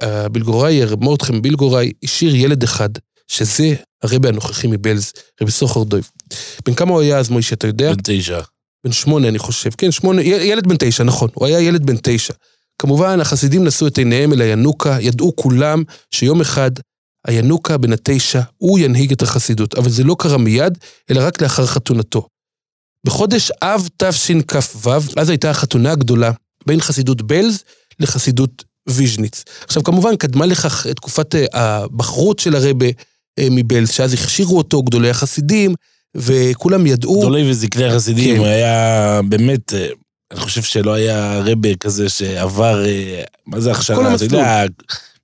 הבלגורייר, 0.00 0.96
מורדכם 0.96 1.42
בלגורי, 1.42 1.92
השאיר 2.02 2.36
ילד 2.36 2.62
אחד, 2.62 2.88
שזה 3.28 3.74
הרבי 4.02 4.28
הנוכחי 4.28 4.66
מבלז, 4.66 5.12
רבי 5.42 5.50
סוחר 5.50 5.82
דויב. 5.82 6.10
בן 6.66 6.74
כמה 6.74 6.90
הוא 6.90 7.00
היה 7.00 7.18
אז, 7.18 7.30
מוישה, 7.30 7.54
אתה 7.54 7.66
יודע? 7.66 7.92
בן 7.92 8.00
תשע. 8.04 8.40
בן 8.84 8.92
שמונה, 8.92 9.28
אני 9.28 9.38
חושב. 9.38 9.70
כן, 9.78 9.90
שמונה, 9.90 10.22
ילד 10.22 10.66
בן 10.66 10.76
תשע, 10.78 11.04
נכון. 11.04 11.28
הוא 11.34 11.46
היה 11.46 11.60
ילד 11.60 11.86
בן 11.86 11.96
תשע. 12.02 12.34
כמובן, 12.78 13.20
החסידים 13.20 13.64
נשאו 13.64 13.86
את 13.86 13.98
עיניהם 13.98 14.32
אל 14.32 14.40
הינוקה, 14.40 14.96
ידעו 15.00 15.36
כולם 15.36 15.82
שיום 16.10 16.40
אחד 16.40 16.70
הינוקה 17.26 17.76
בן 17.76 17.92
התשע, 17.92 18.40
הוא 18.56 18.78
ינהיג 18.78 19.12
את 19.12 19.22
החסידות, 19.22 19.74
אבל 19.74 19.90
זה 19.90 20.04
לא 20.04 20.16
קרה 20.18 20.38
מיד, 20.38 20.78
אלא 21.10 21.20
רק 21.26 21.42
לאחר 21.42 21.66
חתונתו. 21.66 22.26
בחודש 23.06 23.50
אב 23.62 23.88
תשכ"ו, 23.96 24.90
אז 25.16 25.28
הייתה 25.28 25.50
החתונה 25.50 25.92
הגדולה 25.92 26.30
בין 26.66 26.80
חסידות 26.80 27.22
בלז 27.22 27.64
לחסידות 28.00 28.64
ויז'ניץ. 28.88 29.44
עכשיו, 29.64 29.82
כמובן, 29.82 30.16
קדמה 30.16 30.46
לכך 30.46 30.86
תקופת 30.86 31.34
הבחרות 31.52 32.38
של 32.38 32.56
הרבה 32.56 32.86
מבלז, 33.40 33.90
שאז 33.90 34.12
הכשירו 34.12 34.58
אותו 34.58 34.82
גדולי 34.82 35.10
החסידים, 35.10 35.74
וכולם 36.16 36.86
ידעו... 36.86 37.20
גדולי 37.20 37.50
וזקני 37.50 37.84
החסידים, 37.84 38.36
כן. 38.36 38.44
היה 38.44 39.20
באמת... 39.28 39.72
אני 40.32 40.40
חושב 40.40 40.62
שלא 40.62 40.92
היה 40.92 41.40
רבה 41.44 41.76
כזה 41.76 42.08
שעבר, 42.08 42.84
מה 43.46 43.60
זה 43.60 43.72
הכשרה? 43.72 44.14
אתה 44.14 44.24
יודע, 44.24 44.64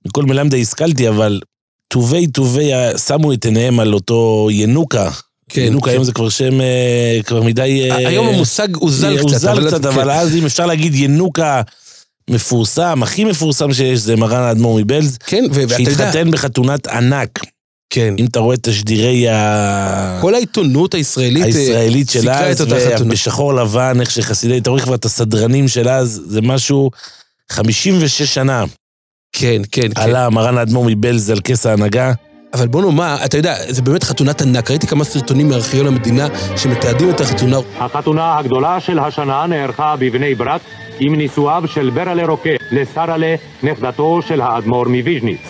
מכל 0.07 0.23
מלמדי 0.23 0.61
השכלתי, 0.61 1.09
אבל 1.09 1.41
טובי 1.89 2.27
טובי 2.27 2.71
שמו 3.07 3.33
את 3.33 3.45
עיניהם 3.45 3.79
על 3.79 3.93
אותו 3.93 4.47
ינוקה. 4.51 5.09
כן. 5.49 5.61
ינוקה 5.61 5.85
כן. 5.85 5.91
היום 5.91 6.03
זה 6.03 6.11
כבר 6.11 6.29
שם 6.29 6.53
כבר 7.25 7.43
מדי... 7.43 7.91
היום 7.91 8.27
המושג 8.27 8.75
הוזל 8.75 9.17
קצת. 9.17 9.23
הוזל 9.23 9.49
אבל... 9.49 9.67
קצת, 9.67 9.85
אבל 9.85 10.03
כן. 10.03 10.09
אז 10.09 10.35
אם 10.35 10.45
אפשר 10.45 10.65
להגיד 10.65 10.95
ינוקה 10.95 11.61
מפורסם, 12.29 13.03
הכי 13.03 13.23
מפורסם 13.23 13.73
שיש, 13.73 13.99
זה 13.99 14.15
מרן 14.15 14.41
האדמו"ר 14.41 14.79
מבלז. 14.79 15.17
כן, 15.25 15.43
ואתה 15.51 15.61
יודע... 15.61 15.77
שהתחתן 15.77 16.31
בחתונת 16.31 16.87
ענק. 16.87 17.39
כן. 17.89 18.13
אם 18.19 18.25
אתה 18.25 18.39
רואה 18.39 18.55
את 18.55 18.63
תשדירי 18.63 19.29
ה... 19.29 20.17
כל 20.21 20.35
העיתונות 20.35 20.93
הישראלית, 20.93 21.45
הישראלית 21.45 22.09
של 22.09 22.29
אז, 22.29 22.61
ובשחור 22.99 23.53
לבן, 23.53 23.97
איך 24.01 24.11
שחסידי, 24.11 24.57
אתה 24.57 24.69
רואה 24.69 24.81
כבר 24.81 24.95
את 24.95 25.05
הסדרנים 25.05 25.67
של 25.67 25.89
אז, 25.89 26.21
זה 26.27 26.41
משהו 26.41 26.91
56 27.49 28.21
שנה. 28.21 28.65
כן, 29.39 29.61
כן, 29.71 29.81
כן. 29.95 30.01
עלה 30.01 30.29
מרן 30.29 30.57
האדמו"ר 30.57 30.85
מבלז 30.87 31.29
על 31.29 31.39
כס 31.43 31.65
ההנהגה. 31.65 32.11
אבל 32.53 32.67
בוא 32.67 32.81
נאמר, 32.81 33.17
אתה 33.25 33.37
יודע, 33.37 33.55
זה 33.69 33.81
באמת 33.81 34.03
חתונת 34.03 34.41
ענק. 34.41 34.71
ראיתי 34.71 34.87
כמה 34.87 35.03
סרטונים 35.03 35.49
מארכיון 35.49 35.87
המדינה 35.87 36.27
שמתעדים 36.57 37.09
את 37.09 37.21
החתונה. 37.21 37.57
החתונה 37.79 38.37
הגדולה 38.37 38.79
של 38.79 38.99
השנה 38.99 39.45
נערכה 39.45 39.95
בבני 39.99 40.35
ברק 40.35 40.61
עם 40.99 41.15
נישואיו 41.15 41.63
של 41.67 41.89
ברלה 41.89 42.25
רוקה 42.25 42.49
לשרלה, 42.71 43.35
נכדתו 43.63 44.21
של 44.21 44.41
האדמו"ר 44.41 44.87
מוויז'ניץ. 44.87 45.41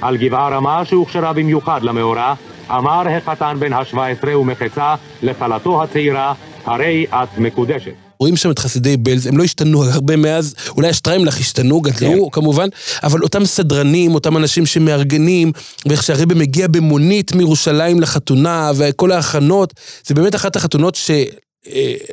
על 0.00 0.16
גבעה 0.16 0.48
רמה 0.48 0.84
שהוכשרה 0.84 1.32
במיוחד 1.32 1.82
למאורע, 1.82 2.34
אמר 2.70 3.08
החתן 3.08 3.56
בן 3.58 3.72
ה-17 3.72 4.28
ומחצה 4.36 4.94
לכלתו 5.22 5.82
הצעירה, 5.82 6.32
הרי 6.66 7.06
את 7.10 7.38
מקודשת. 7.38 8.09
רואים 8.20 8.36
שם 8.36 8.50
את 8.50 8.58
חסידי 8.58 8.96
בלז, 8.96 9.26
הם 9.26 9.38
לא 9.38 9.44
השתנו 9.44 9.84
הרבה 9.94 10.16
מאז, 10.16 10.54
אולי 10.68 10.88
השטריימלך 10.88 11.40
השתנו, 11.40 11.80
גדלו 11.80 12.24
כן. 12.24 12.40
כמובן, 12.40 12.68
אבל 13.02 13.22
אותם 13.22 13.44
סדרנים, 13.44 14.14
אותם 14.14 14.36
אנשים 14.36 14.66
שמארגנים, 14.66 15.52
ואיך 15.86 16.02
שהרבא 16.02 16.34
מגיע 16.34 16.68
במונית 16.68 17.34
מירושלים 17.34 18.00
לחתונה, 18.00 18.70
וכל 18.76 19.12
ההכנות, 19.12 19.74
זה 20.06 20.14
באמת 20.14 20.34
אחת 20.34 20.56
החתונות 20.56 20.94
ש... 20.94 21.10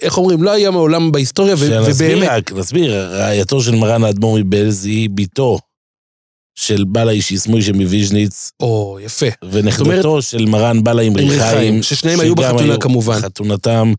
איך 0.02 0.18
אומרים, 0.18 0.44
לא 0.44 0.52
היה 0.52 0.72
מעולם 0.72 1.12
בהיסטוריה, 1.12 1.56
ובאמת... 1.58 2.52
נסביר, 2.52 2.96
רעייתו 2.96 3.62
של 3.62 3.76
מרן 3.76 4.04
האדמו"ר 4.04 4.40
מבלז 4.40 4.86
היא 4.86 5.10
בתו 5.14 5.60
של 6.56 6.84
בעל 6.88 7.10
האישיס 7.10 7.48
מוישה 7.48 7.74
מוויז'ניץ, 7.74 8.52
או, 8.60 8.98
יפה. 9.02 9.26
ונכדתו 9.52 10.22
של 10.22 10.46
מרן 10.46 10.84
בעלה 10.84 11.02
עם 11.02 11.16
ריחיים. 11.16 11.84
ששניהם 11.84 12.20
היו 12.20 12.36
בחתונה 12.36 12.74
היו 12.74 12.80
כמובן. 12.80 13.20
חתונתם, 13.20 13.94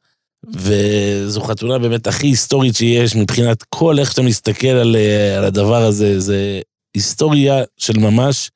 וזו 0.46 1.40
חתונה 1.40 1.79
באמת 1.79 2.07
הכי 2.07 2.27
היסטורית 2.27 2.77
שיש 2.77 3.16
מבחינת 3.16 3.62
כל 3.62 3.98
איך 3.98 4.11
שאתה 4.11 4.22
מסתכל 4.22 4.66
על, 4.66 4.96
אה, 4.96 5.38
על 5.38 5.44
הדבר 5.44 5.83
הזה, 5.85 6.20
זה 6.20 6.61
היסטוריה 6.94 7.62
של 7.77 7.98
ממש 7.98 8.51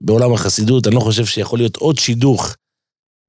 בעולם 0.00 0.32
החסידות. 0.32 0.86
אני 0.86 0.94
לא 0.94 1.00
חושב 1.00 1.26
שיכול 1.26 1.58
להיות 1.58 1.76
עוד 1.76 1.98
שידוך 1.98 2.56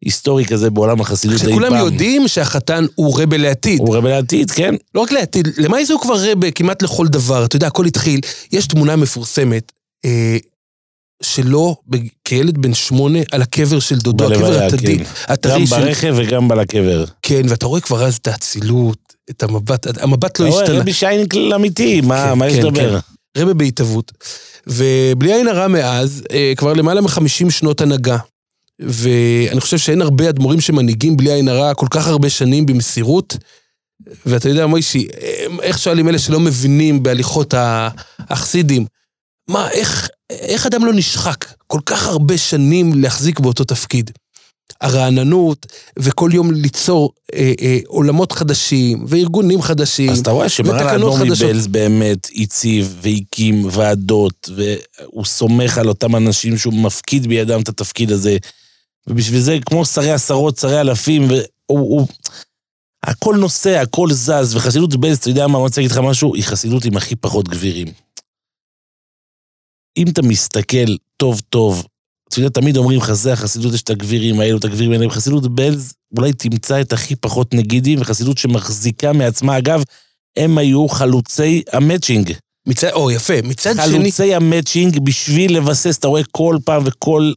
היסטורי 0.05 0.45
כזה 0.45 0.69
בעולם 0.69 1.01
החסידות 1.01 1.35
אי 1.35 1.45
פעם. 1.45 1.49
כשכולם 1.49 1.75
יודעים 1.75 2.27
שהחתן 2.27 2.85
הוא 2.95 3.21
רבה 3.21 3.37
לעתיד. 3.37 3.79
הוא 3.79 3.95
רבה 3.95 4.09
לעתיד, 4.09 4.51
כן. 4.51 4.75
לא 4.95 5.01
רק 5.01 5.11
לעתיד, 5.11 5.47
למה 5.57 5.83
זה 5.83 5.93
הוא 5.93 6.01
כבר 6.01 6.31
רבה 6.31 6.51
כמעט 6.51 6.81
לכל 6.81 7.07
דבר? 7.07 7.45
אתה 7.45 7.55
יודע, 7.55 7.67
הכל 7.67 7.85
התחיל. 7.85 8.19
יש 8.51 8.67
תמונה 8.67 8.95
מפורסמת 8.95 9.71
אה, 10.05 10.37
שלו 11.23 11.75
כילד 12.25 12.57
בן 12.57 12.73
שמונה 12.73 13.19
על 13.31 13.41
הקבר 13.41 13.79
של 13.79 13.97
דודו, 13.97 14.33
הקבר 14.33 14.63
הטדי. 14.63 14.97
כן. 14.97 15.03
הטרי 15.33 15.53
גם 15.59 15.65
של... 15.65 15.75
ברכב 15.75 16.13
וגם 16.17 16.51
על 16.51 16.59
הקבר. 16.59 17.05
כן, 17.21 17.41
ואתה 17.49 17.65
רואה 17.65 17.81
כבר 17.81 18.05
אז 18.05 18.15
את 18.15 18.27
האצילות, 18.27 18.97
את 19.29 19.43
המבט, 19.43 19.87
המבט 20.03 20.39
לא 20.39 20.45
אתה 20.45 20.53
רואה, 20.53 20.63
השתנה. 20.63 20.79
רבי 20.79 20.93
שיינקל 20.93 21.53
אמיתי, 21.53 22.01
מה 22.01 22.25
כן, 22.31 22.37
מה 22.37 22.47
יש 22.47 22.53
כן, 22.55 22.59
לדבר? 22.65 22.99
רבה 23.37 23.53
בהתהוות. 23.53 24.11
ובלי 24.67 25.33
עין 25.33 25.47
הרע 25.47 25.67
מאז, 25.67 26.23
אה, 26.31 26.53
כבר 26.57 26.73
למעלה 26.73 27.01
מ-50 27.01 27.49
שנות 27.49 27.81
הנהגה. 27.81 28.17
ואני 28.79 29.61
חושב 29.61 29.77
שאין 29.77 30.01
הרבה 30.01 30.29
אדמו"רים 30.29 30.61
שמנהיגים 30.61 31.17
בלי 31.17 31.31
עין 31.31 31.47
הרע 31.47 31.73
כל 31.73 31.87
כך 31.89 32.07
הרבה 32.07 32.29
שנים 32.29 32.65
במסירות. 32.65 33.37
ואתה 34.25 34.49
יודע, 34.49 34.65
מוישי, 34.67 35.07
הם- 35.45 35.59
איך 35.61 35.79
שואלים 35.79 36.09
אלה 36.09 36.19
שלא 36.19 36.39
מבינים 36.39 37.03
בהליכות 37.03 37.53
החסידים, 38.29 38.85
מה, 39.49 39.71
איך, 39.71 40.09
איך 40.29 40.65
אדם 40.65 40.85
לא 40.85 40.93
נשחק 40.93 41.45
כל 41.67 41.79
כך 41.85 42.07
הרבה 42.07 42.37
שנים 42.37 43.01
להחזיק 43.01 43.39
באותו 43.39 43.63
תפקיד? 43.63 44.11
הרעננות, 44.81 45.65
וכל 45.99 46.29
יום 46.33 46.51
ליצור 46.51 47.11
אה, 47.33 47.53
אה, 47.61 47.77
עולמות 47.87 48.31
חדשים, 48.31 49.05
וארגונים 49.07 49.61
חדשים. 49.61 50.09
אז 50.09 50.19
אתה 50.19 50.31
רואה 50.31 50.49
שמרן 50.49 50.87
האדמו"ר. 50.87 51.23
מבלז 51.23 51.67
באמת 51.67 52.27
הציב 52.35 52.95
והקים 53.01 53.67
ועדות, 53.71 54.49
והוא 54.55 55.25
סומך 55.25 55.77
על 55.77 55.87
אותם 55.87 56.15
אנשים 56.15 56.57
שהוא 56.57 56.73
מפקיד 56.73 57.27
בידם 57.27 57.61
את 57.61 57.69
התפקיד 57.69 58.11
הזה. 58.11 58.37
ובשביל 59.07 59.39
זה, 59.41 59.57
כמו 59.65 59.85
שרי 59.85 60.11
עשרות, 60.11 60.57
שרי 60.57 60.81
אלפים, 60.81 61.27
והוא... 61.27 61.43
הוא... 61.69 62.07
הכל 63.03 63.35
נוסע, 63.35 63.81
הכל 63.81 64.11
זז, 64.11 64.55
וחסידות 64.55 64.95
בלז, 64.95 65.17
אתה 65.17 65.29
יודע 65.29 65.47
מה, 65.47 65.57
אני 65.57 65.63
רוצה 65.63 65.81
להגיד 65.81 65.91
לך 65.91 65.97
משהו, 65.97 66.35
היא 66.35 66.43
חסידות 66.43 66.85
עם 66.85 66.97
הכי 66.97 67.15
פחות 67.15 67.47
גבירים. 67.47 67.87
אם 69.99 70.07
אתה 70.09 70.21
מסתכל 70.21 70.95
טוב 71.17 71.41
טוב, 71.49 71.85
אתה 72.29 72.39
יודע, 72.39 72.49
תמיד 72.49 72.77
אומרים 72.77 72.99
לך, 72.99 73.13
זה 73.13 73.33
החסידות, 73.33 73.73
יש 73.73 73.81
את 73.81 73.89
הגבירים 73.89 74.39
האלו, 74.39 74.57
את 74.57 74.65
הגבירים 74.65 74.91
האלו, 74.91 75.09
חסידות 75.09 75.55
בלז, 75.55 75.93
אולי 76.17 76.33
תמצא 76.33 76.81
את 76.81 76.93
הכי 76.93 77.15
פחות 77.15 77.53
נגידים, 77.53 78.01
וחסידות 78.01 78.37
שמחזיקה 78.37 79.13
מעצמה. 79.13 79.57
אגב, 79.57 79.83
הם 80.37 80.57
היו 80.57 80.89
חלוצי 80.89 81.63
המצ'ינג. 81.73 82.33
מצד, 82.67 82.91
או, 82.91 83.11
יפה. 83.11 83.33
מצד 83.43 83.73
שני... 83.75 83.97
חלוצי 83.97 84.35
המצ'ינג 84.35 84.99
בשביל 84.99 85.57
לבסס, 85.57 85.97
אתה 85.97 86.07
רואה 86.07 86.21
כל 86.31 86.57
פעם 86.65 86.83
וכל... 86.85 87.33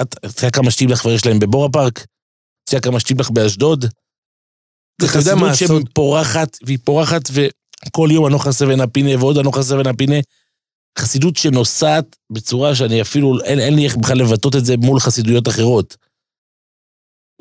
אתה 0.00 0.28
יודע 0.28 0.50
כמה 0.50 0.70
שטיבלך 0.70 0.98
כבר 1.00 1.12
יש 1.12 1.26
להם 1.26 1.38
בבורה 1.38 1.68
פארק? 1.68 1.98
אתה 1.98 2.76
יודע 2.76 2.80
כמה 2.80 3.00
שטיבלך 3.00 3.30
באשדוד? 3.30 3.84
זה 5.00 5.08
חסידות 5.08 5.50
הסוד? 5.50 5.68
שהיא 5.68 5.86
פורחת, 5.94 6.56
והיא 6.66 6.78
פורחת, 6.84 7.22
וכל 7.30 8.08
יום 8.12 8.26
אנוך 8.26 8.46
אסבן 8.46 8.80
הפינה 8.80 9.18
ועוד 9.18 9.38
אנוך 9.38 9.58
אסבן 9.58 9.86
הפינה. 9.86 10.16
חסידות 10.98 11.36
שנוסעת 11.36 12.16
בצורה 12.30 12.74
שאני 12.74 13.02
אפילו, 13.02 13.40
אין, 13.44 13.58
אין 13.58 13.74
לי 13.74 13.84
איך 13.84 13.96
בכלל 13.96 14.18
לבטא 14.18 14.58
את 14.58 14.64
זה 14.64 14.76
מול 14.76 15.00
חסידויות 15.00 15.48
אחרות. 15.48 15.96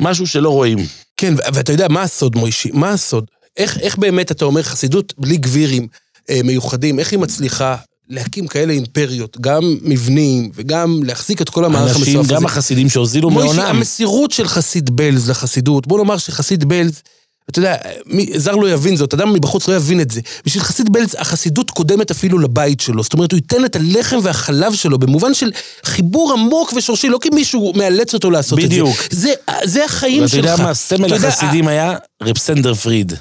משהו 0.02 0.28
שלא 0.28 0.50
רואים. 0.50 0.78
כן, 1.18 1.34
ואתה 1.54 1.72
יודע, 1.72 1.88
מה 1.88 2.02
הסוד, 2.02 2.36
מוישי? 2.36 2.70
מה 2.74 2.90
הסוד? 2.90 3.26
איך, 3.58 3.78
איך 3.78 3.98
באמת 3.98 4.32
אתה 4.32 4.46
אומר 4.46 4.64
חסידות 4.64 5.14
בלי 5.18 5.38
גבירים 5.38 5.88
אה, 6.30 6.40
מיוחדים, 6.44 7.00
איך 7.00 7.12
היא 7.12 7.20
מצליחה 7.20 7.76
להקים 8.10 8.48
כאלה 8.48 8.74
אימפריות, 8.74 9.38
גם 9.42 9.78
מבנים 9.82 10.52
וגם 10.56 11.00
להחזיק 11.04 11.42
את 11.42 11.50
כל 11.50 11.66
המערך 11.66 11.90
אנשים, 11.90 12.04
המסועף 12.04 12.26
הזה? 12.26 12.36
גם 12.36 12.46
החסידים 12.46 12.90
שהוזילו 12.90 13.30
מוישי, 13.30 13.56
מעונם. 13.56 13.76
המסירות 13.76 14.32
של 14.32 14.48
חסיד 14.48 14.90
בלז 14.90 15.30
לחסידות, 15.30 15.88
בוא 15.88 15.98
נאמר 15.98 16.18
שחסיד 16.18 16.66
בלז, 16.66 17.02
אתה 17.50 17.60
יודע, 17.60 17.76
מי, 18.06 18.28
זר 18.36 18.56
לא 18.56 18.70
יבין 18.70 18.96
זאת, 18.96 19.14
אדם 19.14 19.34
מבחוץ 19.34 19.68
לא 19.68 19.76
יבין 19.76 20.02
את 20.02 20.12
זה. 20.12 20.22
בשביל 20.46 20.64
חסיד 20.64 20.94
בלז, 20.94 21.16
החסידות 21.20 21.72
קודמת 21.72 22.12
אפילו 22.12 22.40
לבית 22.40 22.80
שלו. 22.80 23.04
זאת 23.04 23.14
אומרת, 23.14 23.32
הוא 23.32 23.38
ייתן 23.38 23.66
את 23.66 23.76
הלחם 23.76 24.18
והחלב 24.24 24.74
שלו 24.74 25.00
במובן 25.00 25.34
של 25.34 25.52
חיבור 25.84 26.34
עמוק 26.34 26.74
ושורשי, 26.74 27.10
לא 27.10 27.18
כי 27.22 27.30
מישהו 27.34 27.74
מאלץ 27.76 28.14
אותו 28.14 28.32
לעשות 28.32 28.60
בדיוק. 28.60 28.96
את 29.06 29.12
זה. 29.12 29.20
זה, 29.20 29.34
זה 29.64 29.86
החיים 29.86 30.22
ואתה 30.22 30.32
שלך. 30.32 30.38
יודע 30.38 30.64
מה, 30.64 30.74
סמל 30.74 31.14
החסידים 31.14 31.68
היה 31.68 31.96
רב 32.24 32.38
סנדר 32.38 32.74
פריד. 32.74 33.14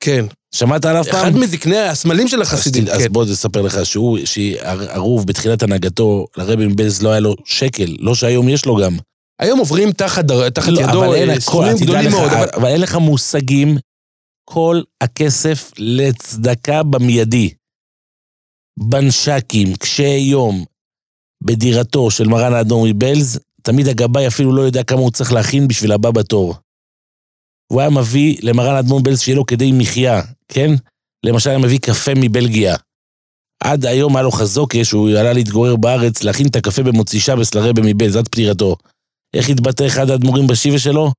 כן. 0.00 0.24
שמעת 0.54 0.84
עליו 0.84 1.04
פעם? 1.04 1.20
אחד 1.20 1.36
מזקני 1.36 1.78
הסמלים 1.78 2.28
של 2.28 2.42
החסידים, 2.42 2.84
אז 2.88 3.02
כן. 3.02 3.12
בוא 3.12 3.24
נספר 3.24 3.62
לך 3.62 3.86
שהוא, 3.86 4.18
שערוב 4.24 5.26
בתחילת 5.26 5.62
הנהגתו, 5.62 6.26
לרבי 6.36 6.66
מבלז 6.66 7.02
לא 7.02 7.10
היה 7.10 7.20
לו 7.20 7.34
שקל, 7.44 7.96
לא 8.00 8.14
שהיום 8.14 8.48
יש 8.48 8.66
לו 8.66 8.76
גם. 8.76 8.96
היום 9.40 9.58
עוברים 9.58 9.92
תחת, 9.92 10.24
תחת 10.54 10.68
לא, 10.68 10.80
ידו 10.80 11.14
אה, 11.14 11.40
סכומים 11.40 11.76
גדולים 11.82 12.06
לך, 12.08 12.14
מאוד. 12.14 12.32
אבל- 12.32 12.48
אבל 12.54 12.66
אין 12.68 12.80
לך 12.80 12.94
מושגים, 12.96 13.76
כל 14.44 14.82
הכסף 15.00 15.72
לצדקה 15.78 16.82
במיידי. 16.82 17.50
בנשקים, 18.78 19.76
קשי 19.76 20.16
יום, 20.16 20.64
בדירתו 21.44 22.10
של 22.10 22.28
מרן 22.28 22.54
האדום 22.54 22.84
מבלז, 22.88 23.40
תמיד 23.62 23.88
הגבאי 23.88 24.26
אפילו 24.26 24.56
לא 24.56 24.62
יודע 24.62 24.82
כמה 24.82 24.98
הוא 25.00 25.10
צריך 25.10 25.32
להכין 25.32 25.68
בשביל 25.68 25.92
הבא 25.92 26.10
בתור. 26.10 26.54
הוא 27.72 27.80
היה 27.80 27.90
מביא 27.90 28.36
למרן 28.42 28.74
האדמו"ר 28.74 29.00
מבלז 29.00 29.20
שיהיה 29.20 29.36
לו 29.36 29.46
כדי 29.46 29.72
מחיה, 29.72 30.22
כן? 30.48 30.70
למשל 31.26 31.50
היה 31.50 31.58
מביא 31.58 31.78
קפה 31.78 32.12
מבלגיה. 32.16 32.76
עד 33.64 33.84
היום 33.86 34.16
היה 34.16 34.22
לו 34.22 34.30
חזוקה 34.30 34.84
שהוא 34.84 35.10
עלה 35.10 35.32
להתגורר 35.32 35.76
בארץ, 35.76 36.22
להכין 36.22 36.46
את 36.46 36.56
הקפה 36.56 36.82
במוצאי 36.82 37.20
שבס 37.20 37.54
לרבה 37.54 37.82
מבלז, 37.84 38.16
עד 38.16 38.28
פטירתו. 38.28 38.76
איך 39.34 39.48
התבטא 39.48 39.86
אחד 39.86 40.10
האדמו"רים 40.10 40.46
בשיבה 40.46 40.78
שלו? 40.78 41.12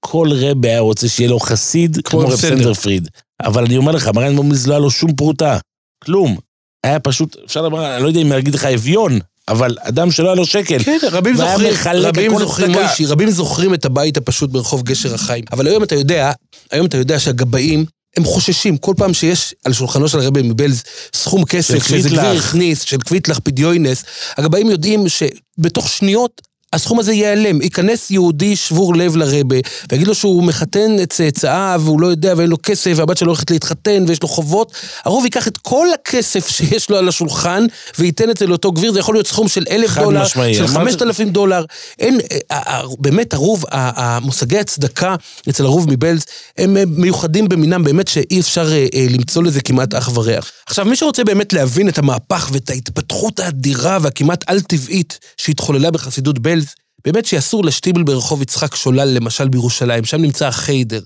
כל 0.00 0.28
רבה 0.32 0.68
היה 0.68 0.80
רוצה 0.80 1.08
שיהיה 1.08 1.30
לו 1.30 1.40
חסיד 1.40 1.98
כמו 2.04 2.20
רב 2.20 2.36
סנדר. 2.36 2.56
סנדר 2.56 2.74
פריד. 2.74 3.08
אבל 3.42 3.64
אני 3.64 3.76
אומר 3.76 3.92
לך, 3.92 4.08
מרן 4.08 4.24
האדמו"ר 4.24 4.44
מבלז 4.44 4.66
לא 4.66 4.72
היה 4.72 4.80
לו 4.80 4.90
שום 4.90 5.14
פרוטה. 5.14 5.58
כלום. 6.04 6.36
היה 6.84 7.00
פשוט, 7.00 7.36
אפשר 7.46 7.62
לומר, 7.62 7.94
אני 7.94 8.02
לא 8.02 8.08
יודע 8.08 8.20
אם 8.20 8.32
להגיד 8.32 8.54
לך 8.54 8.64
אביון, 8.64 9.18
אבל 9.48 9.76
אדם 9.80 10.10
שלא 10.10 10.26
היה 10.26 10.34
לו 10.34 10.46
שקל. 10.46 10.82
כן, 10.82 10.98
רבים 11.12 11.36
זוכרים, 11.36 11.72
רבים 11.94 12.38
זוכרים. 12.38 12.70
מוישי, 12.72 13.06
רבים 13.06 13.30
זוכרים 13.30 13.74
את 13.74 13.84
הבית 13.84 14.16
הפשוט 14.16 14.50
ברחוב 14.50 14.82
גשר 14.82 15.14
החיים. 15.14 15.44
אבל 15.52 15.66
היום 15.66 15.82
אתה 15.82 15.94
יודע, 15.94 16.32
היום 16.70 16.86
אתה 16.86 16.96
יודע 16.96 17.20
שהגבאים, 17.20 17.84
הם 18.16 18.24
חוששים, 18.24 18.76
כל 18.76 18.94
פעם 18.96 19.14
שיש 19.14 19.54
על 19.64 19.72
שולחנו 19.72 20.08
של 20.08 20.18
הרבי 20.20 20.42
מבלז 20.42 20.82
סכום 21.14 21.44
כסף, 21.44 21.88
שאיזה. 21.88 22.08
גביר 22.08 22.38
הכניס, 22.38 22.82
של 22.82 22.98
קוויטלח 22.98 23.38
פדיוינס, 23.38 24.04
הגבאים 24.36 24.70
יודעים 24.70 25.04
שבתוך 25.08 25.88
שניות 25.88 26.42
הסכום 26.74 26.98
הזה 26.98 27.12
ייעלם. 27.12 27.62
ייכנס 27.62 28.10
יהודי 28.10 28.56
שבור 28.56 28.94
לב 28.94 29.16
לרבה, 29.16 29.56
ויגיד 29.92 30.06
לו 30.06 30.14
שהוא 30.14 30.44
מחתן 30.44 30.96
את 31.02 31.12
צאצאיו, 31.12 31.80
והוא 31.84 32.00
לא 32.00 32.06
יודע 32.06 32.34
ואין 32.36 32.50
לו 32.50 32.56
כסף, 32.62 32.92
והבת 32.96 33.16
שלו 33.16 33.28
הולכת 33.28 33.50
להתחתן 33.50 34.04
ויש 34.08 34.22
לו 34.22 34.28
חובות. 34.28 34.72
הרוב 35.04 35.24
ייקח 35.24 35.48
את 35.48 35.56
כל 35.56 35.86
הכסף 35.94 36.48
שיש 36.56 36.90
לו 36.90 36.96
על 36.96 37.08
השולחן, 37.08 37.66
וייתן 37.98 38.30
את 38.30 38.36
זה 38.36 38.46
לאותו 38.46 38.72
גביר, 38.72 38.92
זה 38.92 38.98
יכול 38.98 39.14
להיות 39.14 39.26
סכום 39.26 39.48
של 39.48 39.64
אלף 39.70 39.98
דולר, 39.98 40.22
משמעי. 40.22 40.54
של 40.54 40.66
חמשת 40.66 41.02
אלפים 41.02 41.28
דולר. 41.28 41.64
אין, 41.98 42.20
אה, 42.50 42.58
אה, 42.66 42.82
באמת 42.98 43.34
הרוב, 43.34 43.64
המושגי 43.70 44.58
הצדקה 44.58 45.14
אצל 45.48 45.64
הרוב 45.64 45.90
מבלז, 45.90 46.24
הם 46.58 46.76
אה, 46.76 46.82
מיוחדים 46.86 47.48
במינם, 47.48 47.84
באמת 47.84 48.08
שאי 48.08 48.40
אפשר 48.40 48.72
אה, 48.72 48.86
אה, 48.94 49.06
למצוא 49.10 49.42
לזה 49.42 49.60
כמעט 49.60 49.94
אח 49.94 50.10
ורע. 50.14 50.38
עכשיו, 50.66 50.84
מי 50.84 50.96
שרוצה 50.96 51.24
באמת 51.24 51.52
להבין 51.52 51.88
את 51.88 51.98
המהפך 51.98 52.50
ואת 52.52 52.70
ההתפתחות 52.70 53.40
האדירה 53.40 53.98
והכמעט 54.02 54.44
על-טבעית 54.46 55.18
שהתחוללה 55.36 55.90
בחסידות 55.90 56.38
בלז, 56.38 56.63
באמת 57.04 57.24
שאסור 57.24 57.64
לשטיבל 57.64 58.02
ברחוב 58.02 58.42
יצחק 58.42 58.74
שולל, 58.74 59.08
למשל 59.08 59.48
בירושלים, 59.48 60.04
שם 60.04 60.22
נמצא 60.22 60.46
החיידר. 60.48 61.00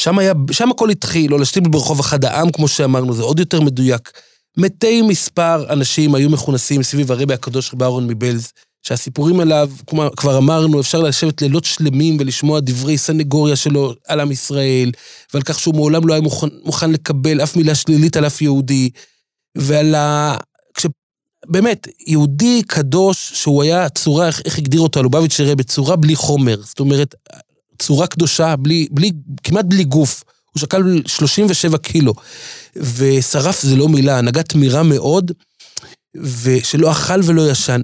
שם 0.00 0.18
היה, 0.18 0.32
שם 0.52 0.70
הכל 0.70 0.90
התחיל, 0.90 1.34
או 1.34 1.38
לשטיבל 1.38 1.70
ברחוב 1.70 2.00
אחד 2.00 2.24
העם, 2.24 2.52
כמו 2.52 2.68
שאמרנו, 2.68 3.14
זה 3.14 3.22
עוד 3.22 3.38
יותר 3.38 3.60
מדויק. 3.60 4.10
מתי 4.56 5.02
מספר 5.02 5.72
אנשים 5.72 6.14
היו 6.14 6.30
מכונסים 6.30 6.82
סביב 6.82 7.12
הרבי 7.12 7.34
הקדוש 7.34 7.74
רבי 7.74 7.84
אהרון 7.84 8.06
מבלז, 8.06 8.52
שהסיפורים 8.82 9.40
עליו, 9.40 9.70
כמו 9.86 10.04
כבר 10.16 10.38
אמרנו, 10.38 10.80
אפשר 10.80 11.00
לשבת 11.00 11.42
לילות 11.42 11.64
שלמים 11.64 12.16
ולשמוע 12.20 12.60
דברי 12.60 12.98
סנגוריה 12.98 13.56
שלו 13.56 13.94
על 14.08 14.20
עם 14.20 14.32
ישראל, 14.32 14.92
ועל 15.34 15.42
כך 15.42 15.60
שהוא 15.60 15.74
מעולם 15.74 16.08
לא 16.08 16.14
היה 16.14 16.22
מוכן, 16.22 16.46
מוכן 16.64 16.90
לקבל 16.90 17.42
אף 17.42 17.56
מילה 17.56 17.74
שלילית 17.74 18.16
על 18.16 18.26
אף 18.26 18.42
יהודי, 18.42 18.90
ועל 19.58 19.94
ה... 19.94 20.36
באמת, 21.46 21.88
יהודי 22.06 22.62
קדוש, 22.66 23.32
שהוא 23.34 23.62
היה 23.62 23.88
צורה, 23.88 24.26
איך, 24.26 24.42
איך 24.44 24.58
הגדיר 24.58 24.80
אותו 24.80 25.00
הלובביץ' 25.00 25.40
רבי, 25.40 25.64
צורה 25.64 25.96
בלי 25.96 26.16
חומר. 26.16 26.60
זאת 26.64 26.80
אומרת, 26.80 27.14
צורה 27.78 28.06
קדושה, 28.06 28.56
בלי, 28.56 28.88
בלי, 28.90 29.12
כמעט 29.42 29.64
בלי 29.64 29.84
גוף. 29.84 30.24
הוא 30.52 30.60
שקל 30.60 31.02
37 31.06 31.78
קילו. 31.78 32.14
ושרף 32.76 33.62
זה 33.62 33.76
לא 33.76 33.88
מילה, 33.88 34.18
הנהגה 34.18 34.42
תמירה 34.42 34.82
מאוד, 34.82 35.32
ושלא 36.16 36.90
אכל 36.90 37.20
ולא 37.24 37.50
ישן. 37.50 37.80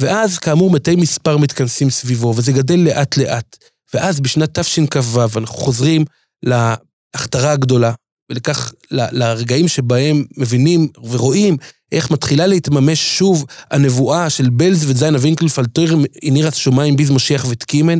ואז, 0.00 0.38
כאמור, 0.38 0.70
מתי 0.70 0.96
מספר 0.96 1.36
מתכנסים 1.36 1.90
סביבו, 1.90 2.34
וזה 2.36 2.52
גדל 2.52 2.78
לאט-לאט. 2.78 3.56
ואז 3.94 4.20
בשנת 4.20 4.58
תשכ"ו 4.58 5.22
אנחנו 5.36 5.56
חוזרים 5.56 6.04
להכתרה 6.42 7.52
הגדולה, 7.52 7.92
ולכך, 8.30 8.72
לרגעים 8.90 9.68
שבהם 9.68 10.24
מבינים 10.36 10.88
ורואים 11.10 11.56
איך 11.92 12.10
מתחילה 12.10 12.46
להתממש 12.46 13.18
שוב 13.18 13.44
הנבואה 13.70 14.30
של 14.30 14.50
בלז 14.50 14.90
וזיינה 14.90 15.18
וינקלפל 15.20 15.64
תויר 15.64 15.96
הנירת 16.22 16.54
שמיים 16.54 16.96
ביז 16.96 17.10
משיח 17.10 17.46
ותקימן. 17.48 17.98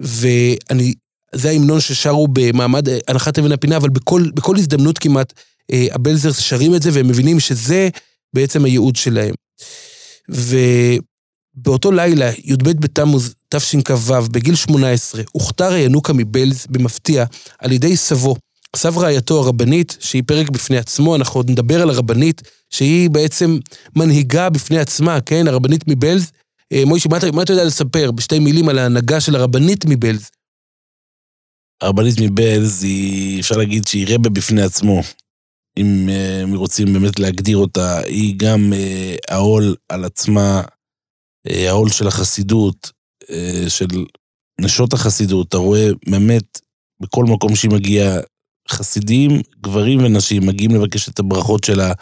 ואני, 0.00 0.94
זה 1.34 1.48
ההמנון 1.48 1.80
ששרו 1.80 2.28
במעמד 2.32 2.88
הנחת 3.08 3.38
אבן 3.38 3.52
הפינה, 3.52 3.76
אבל 3.76 3.88
בכל, 3.88 4.30
בכל 4.34 4.56
הזדמנות 4.56 4.98
כמעט 4.98 5.32
אה, 5.72 5.86
הבלזרס 5.92 6.38
שרים 6.38 6.74
את 6.74 6.82
זה, 6.82 6.90
והם 6.92 7.08
מבינים 7.08 7.40
שזה 7.40 7.88
בעצם 8.34 8.64
הייעוד 8.64 8.96
שלהם. 8.96 9.34
ובאותו 10.28 11.92
לילה, 11.92 12.30
י"ב 12.44 12.70
בתמוז 12.70 13.34
תשכ"ו, 13.48 14.22
בגיל 14.32 14.54
18, 14.54 15.22
הוכתר 15.32 15.72
הינוקה 15.72 16.12
מבלז 16.12 16.66
במפתיע 16.70 17.24
על 17.58 17.72
ידי 17.72 17.96
סבו, 17.96 18.36
סב 18.74 18.98
רעייתו 18.98 19.40
הרבנית, 19.40 19.96
שהיא 20.00 20.22
פרק 20.26 20.50
בפני 20.50 20.76
עצמו, 20.78 21.16
אנחנו 21.16 21.38
עוד 21.38 21.50
נדבר 21.50 21.82
על 21.82 21.90
הרבנית, 21.90 22.42
שהיא 22.70 23.10
בעצם 23.10 23.58
מנהיגה 23.96 24.50
בפני 24.50 24.78
עצמה, 24.78 25.20
כן? 25.20 25.48
הרבנית 25.48 25.84
מבלז. 25.88 26.32
אה, 26.72 26.84
מוישי, 26.86 27.08
מה, 27.08 27.18
מה 27.32 27.42
אתה 27.42 27.52
יודע 27.52 27.64
לספר 27.64 28.10
בשתי 28.10 28.38
מילים 28.38 28.68
על 28.68 28.78
ההנהגה 28.78 29.20
של 29.20 29.36
הרבנית 29.36 29.84
מבלז? 29.84 30.30
הרבנית 31.82 32.14
מבלז 32.20 32.82
היא, 32.82 33.40
אפשר 33.40 33.56
להגיד 33.56 33.86
שהיא 33.86 34.06
רבה 34.08 34.30
בפני 34.30 34.62
עצמו. 34.62 35.00
אם 35.78 36.08
uh, 36.08 36.56
רוצים 36.56 36.92
באמת 36.92 37.18
להגדיר 37.18 37.56
אותה, 37.56 38.00
היא 38.00 38.34
גם 38.36 38.72
uh, 38.72 39.34
העול 39.34 39.74
על 39.88 40.04
עצמה, 40.04 40.62
העול 41.46 41.90
של 41.90 42.06
החסידות, 42.06 42.92
של 43.68 43.86
נשות 44.60 44.92
החסידות. 44.92 45.48
אתה 45.48 45.56
רואה 45.56 45.88
באמת 46.06 46.60
בכל 47.00 47.24
מקום 47.24 47.56
שהיא 47.56 47.70
מגיעה, 47.70 48.20
חסידים, 48.70 49.40
גברים 49.62 50.04
ונשים, 50.04 50.46
מגיעים 50.46 50.74
לבקש 50.74 51.08
את 51.08 51.18
הברכות 51.18 51.64
שלה, 51.64 51.92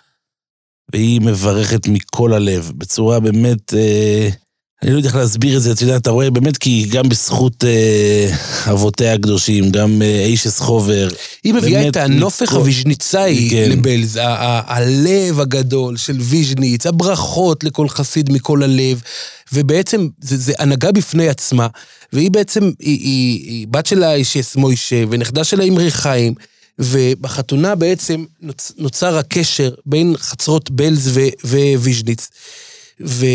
והיא 0.92 1.20
מברכת 1.20 1.88
מכל 1.88 2.32
הלב, 2.32 2.72
בצורה 2.76 3.20
באמת... 3.20 3.74
אה, 3.74 4.28
אני 4.82 4.90
לא 4.92 4.96
יודע 4.96 5.08
איך 5.08 5.16
להסביר 5.16 5.56
את 5.56 5.62
זה, 5.62 5.72
אתה 5.72 5.82
יודע, 5.82 5.96
אתה 5.96 6.10
רואה 6.10 6.30
באמת 6.30 6.56
כי 6.56 6.86
גם 6.90 7.08
בזכות 7.08 7.64
אה, 7.64 8.34
אבותיה 8.72 9.14
הקדושים, 9.14 9.70
גם 9.70 10.02
אה, 10.02 10.24
אישס 10.24 10.60
חובר. 10.60 11.08
היא 11.44 11.54
מביאה 11.54 11.88
את 11.88 11.96
הנופך 11.96 12.42
מכל- 12.42 12.56
הוויז'ניצאי 12.56 13.48
כן. 13.50 13.70
לבלז, 13.70 14.16
ה- 14.16 14.22
ה- 14.26 14.76
הלב 14.76 15.40
הגדול 15.40 15.96
של 15.96 16.16
ויז'ניץ, 16.20 16.86
הברכות 16.86 17.64
לכל 17.64 17.88
חסיד 17.88 18.32
מכל 18.32 18.62
הלב, 18.62 19.02
ובעצם 19.52 20.08
זה, 20.20 20.36
זה 20.36 20.52
הנהגה 20.58 20.92
בפני 20.92 21.28
עצמה, 21.28 21.66
והיא 22.12 22.30
בעצם, 22.30 22.70
היא, 22.78 22.98
היא, 22.98 23.50
היא 23.50 23.66
בת 23.70 23.86
שלה 23.86 24.14
אישס 24.14 24.56
מוישה, 24.56 25.04
ונכדה 25.10 25.44
שלה 25.44 25.64
אמרי 25.64 25.90
חיים, 25.90 26.34
ובחתונה 26.78 27.74
בעצם 27.74 28.24
נוצ, 28.40 28.72
נוצר 28.78 29.16
הקשר 29.18 29.74
בין 29.86 30.16
חצרות 30.16 30.70
בלז 30.70 31.10
ו- 31.44 31.74
וויז'ניץ. 31.76 32.28
ו... 33.00 33.26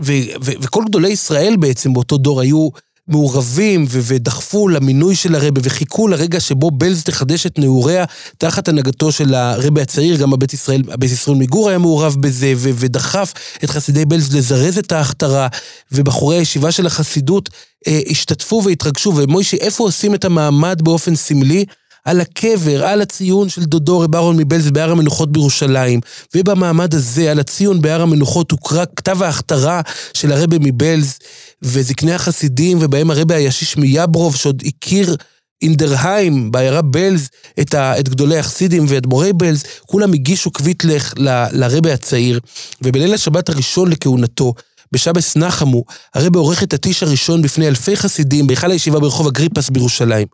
ו- 0.00 0.12
ו- 0.44 0.52
וכל 0.60 0.84
גדולי 0.88 1.08
ישראל 1.08 1.56
בעצם 1.56 1.92
באותו 1.92 2.18
דור 2.18 2.40
היו 2.40 2.68
מעורבים 3.08 3.84
ו- 3.88 4.00
ודחפו 4.02 4.68
למינוי 4.68 5.14
של 5.16 5.34
הרבה 5.34 5.60
וחיכו 5.64 6.08
לרגע 6.08 6.40
שבו 6.40 6.70
בלז 6.70 7.02
תחדש 7.02 7.46
את 7.46 7.58
נעוריה 7.58 8.04
תחת 8.38 8.68
הנהגתו 8.68 9.12
של 9.12 9.34
הרבה 9.34 9.82
הצעיר, 9.82 10.16
גם 10.16 10.32
הבית 10.32 10.54
ישראל, 10.54 10.82
הבית 10.92 11.10
ישראל 11.10 11.36
מגור 11.36 11.68
היה 11.68 11.78
מעורב 11.78 12.16
בזה 12.20 12.52
ו- 12.56 12.70
ודחף 12.74 13.32
את 13.64 13.70
חסידי 13.70 14.04
בלז 14.04 14.36
לזרז 14.36 14.78
את 14.78 14.92
ההכתרה 14.92 15.48
ובחורי 15.92 16.36
הישיבה 16.36 16.72
של 16.72 16.86
החסידות 16.86 17.50
אה, 17.86 18.00
השתתפו 18.10 18.62
והתרגשו 18.64 19.12
ומוישי, 19.16 19.56
איפה 19.56 19.84
עושים 19.84 20.14
את 20.14 20.24
המעמד 20.24 20.80
באופן 20.82 21.14
סמלי? 21.14 21.64
על 22.04 22.20
הקבר, 22.20 22.86
על 22.86 23.02
הציון 23.02 23.48
של 23.48 23.64
דודו 23.64 24.00
רב 24.00 24.14
אהרון 24.14 24.36
מבלז 24.36 24.70
בהר 24.70 24.90
המנוחות 24.90 25.32
בירושלים. 25.32 26.00
ובמעמד 26.34 26.94
הזה, 26.94 27.30
על 27.30 27.40
הציון 27.40 27.82
בהר 27.82 28.02
המנוחות, 28.02 28.50
הוקרא 28.50 28.84
כתב 28.96 29.22
ההכתרה 29.22 29.80
של 30.14 30.32
הרבי 30.32 30.56
מבלז 30.60 31.18
וזקני 31.64 32.12
החסידים, 32.12 32.78
ובהם 32.80 33.10
הרבי 33.10 33.34
הישיש 33.34 33.76
מיברוב, 33.76 34.36
שעוד 34.36 34.62
הכיר 34.66 35.16
אינדרהיים, 35.62 36.52
בעיירה 36.52 36.82
בלז, 36.82 37.28
את, 37.60 37.74
ה, 37.74 38.00
את 38.00 38.08
גדולי 38.08 38.38
החסידים 38.38 38.84
ואת 38.88 39.06
מורי 39.06 39.32
בלז, 39.32 39.62
כולם 39.86 40.12
הגישו 40.12 40.50
קוויטלך 40.50 41.12
ל- 41.16 41.46
לרבי 41.52 41.92
הצעיר, 41.92 42.40
ובליל 42.82 43.14
השבת 43.14 43.48
הראשון 43.48 43.90
לכהונתו, 43.90 44.54
בשבס 44.92 45.36
נחמו, 45.36 45.84
הרבי 46.14 46.38
עורך 46.38 46.62
את 46.62 46.74
הטיש 46.74 47.02
הראשון 47.02 47.42
בפני 47.42 47.68
אלפי 47.68 47.96
חסידים 47.96 48.46
בהיכל 48.46 48.70
הישיבה 48.70 49.00
ברחוב 49.00 49.26
אגריפס 49.26 49.70
בירושלים. 49.70 50.26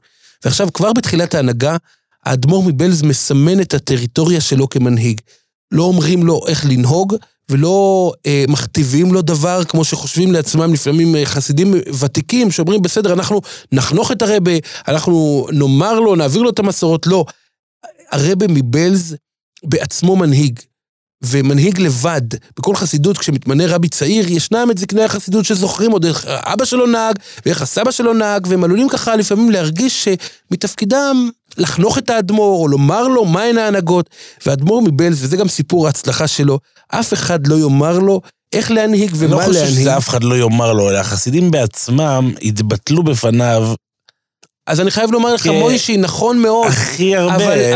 ועכשיו, 0.44 0.72
כבר 0.72 0.92
בתחילת 0.92 1.34
ההנהגה, 1.34 1.76
האדמו"ר 2.24 2.64
מבלז 2.64 3.02
מסמן 3.02 3.60
את 3.60 3.74
הטריטוריה 3.74 4.40
שלו 4.40 4.68
כמנהיג. 4.68 5.20
לא 5.72 5.82
אומרים 5.82 6.26
לו 6.26 6.40
איך 6.46 6.66
לנהוג, 6.66 7.16
ולא 7.50 8.12
אה, 8.26 8.44
מכתיבים 8.48 9.12
לו 9.12 9.22
דבר, 9.22 9.64
כמו 9.64 9.84
שחושבים 9.84 10.32
לעצמם 10.32 10.72
לפעמים 10.72 11.16
אה, 11.16 11.26
חסידים 11.26 11.74
ותיקים, 12.00 12.50
שאומרים, 12.50 12.82
בסדר, 12.82 13.12
אנחנו 13.12 13.40
נחנוך 13.72 14.12
את 14.12 14.22
הרבה, 14.22 14.52
אנחנו 14.88 15.46
נאמר 15.52 16.00
לו, 16.00 16.16
נעביר 16.16 16.42
לו 16.42 16.50
את 16.50 16.58
המסורות. 16.58 17.06
לא. 17.06 17.24
הרבה 18.12 18.46
מבלז 18.48 19.16
בעצמו 19.64 20.16
מנהיג. 20.16 20.60
ומנהיג 21.24 21.80
לבד. 21.80 22.22
בכל 22.58 22.74
חסידות, 22.74 23.18
כשמתמנה 23.18 23.66
רבי 23.66 23.88
צעיר, 23.88 24.32
ישנם 24.32 24.68
את 24.70 24.78
זקני 24.78 25.02
החסידות 25.02 25.44
שזוכרים 25.44 25.90
עוד 25.90 26.04
איך 26.04 26.26
אבא 26.26 26.64
שלו 26.64 26.86
נהג, 26.86 27.14
ואיך 27.46 27.62
הסבא 27.62 27.90
שלו 27.90 28.12
נהג, 28.14 28.46
והם 28.46 28.64
עלולים 28.64 28.88
ככה 28.88 29.16
לפעמים 29.16 29.50
להרגיש 29.50 30.08
שמתפקידם 30.08 31.30
לחנוך 31.56 31.98
את 31.98 32.10
האדמו"ר, 32.10 32.62
או 32.62 32.68
לומר 32.68 33.08
לו 33.08 33.24
מהן 33.24 33.58
ההנהגות. 33.58 34.10
והאדמו"ר 34.46 34.82
מבלז, 34.82 35.24
וזה 35.24 35.36
גם 35.36 35.48
סיפור 35.48 35.86
ההצלחה 35.86 36.26
שלו, 36.26 36.58
אף 36.88 37.12
אחד 37.12 37.46
לא 37.46 37.58
יאמר 37.58 37.98
לו 37.98 38.20
איך 38.52 38.70
להנהיג 38.70 39.10
אני 39.14 39.28
לא 39.28 39.34
ומה 39.34 39.44
חושב 39.44 39.58
להנהיג. 39.58 39.80
שזה 39.80 39.96
אף 39.96 40.08
אחד 40.08 40.24
לא 40.24 40.34
יאמר 40.34 40.72
לו, 40.72 40.90
אלא 40.90 40.98
החסידים 40.98 41.50
בעצמם 41.50 42.32
התבטלו 42.42 43.02
בפניו 43.02 43.74
אז 44.66 44.80
אני 44.80 44.90
חייב 44.90 45.12
לומר 45.12 45.34
לך. 45.34 45.46
מוישי, 45.46 45.96
נכון 45.96 46.38
מאוד. 46.38 46.66
הכי 46.66 47.16
הרבה. 47.16 47.72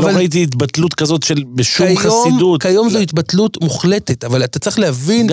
לא 0.00 0.06
ראיתי 0.06 0.42
התבטלות 0.42 0.94
כזאת 0.94 1.22
של 1.22 1.44
בשום 1.54 1.96
חסידות. 1.96 2.62
כיום 2.62 2.90
זו 2.90 2.98
התבטלות 2.98 3.62
מוחלטת, 3.62 4.24
אבל 4.24 4.44
אתה 4.44 4.58
צריך 4.58 4.78
להבין. 4.78 5.26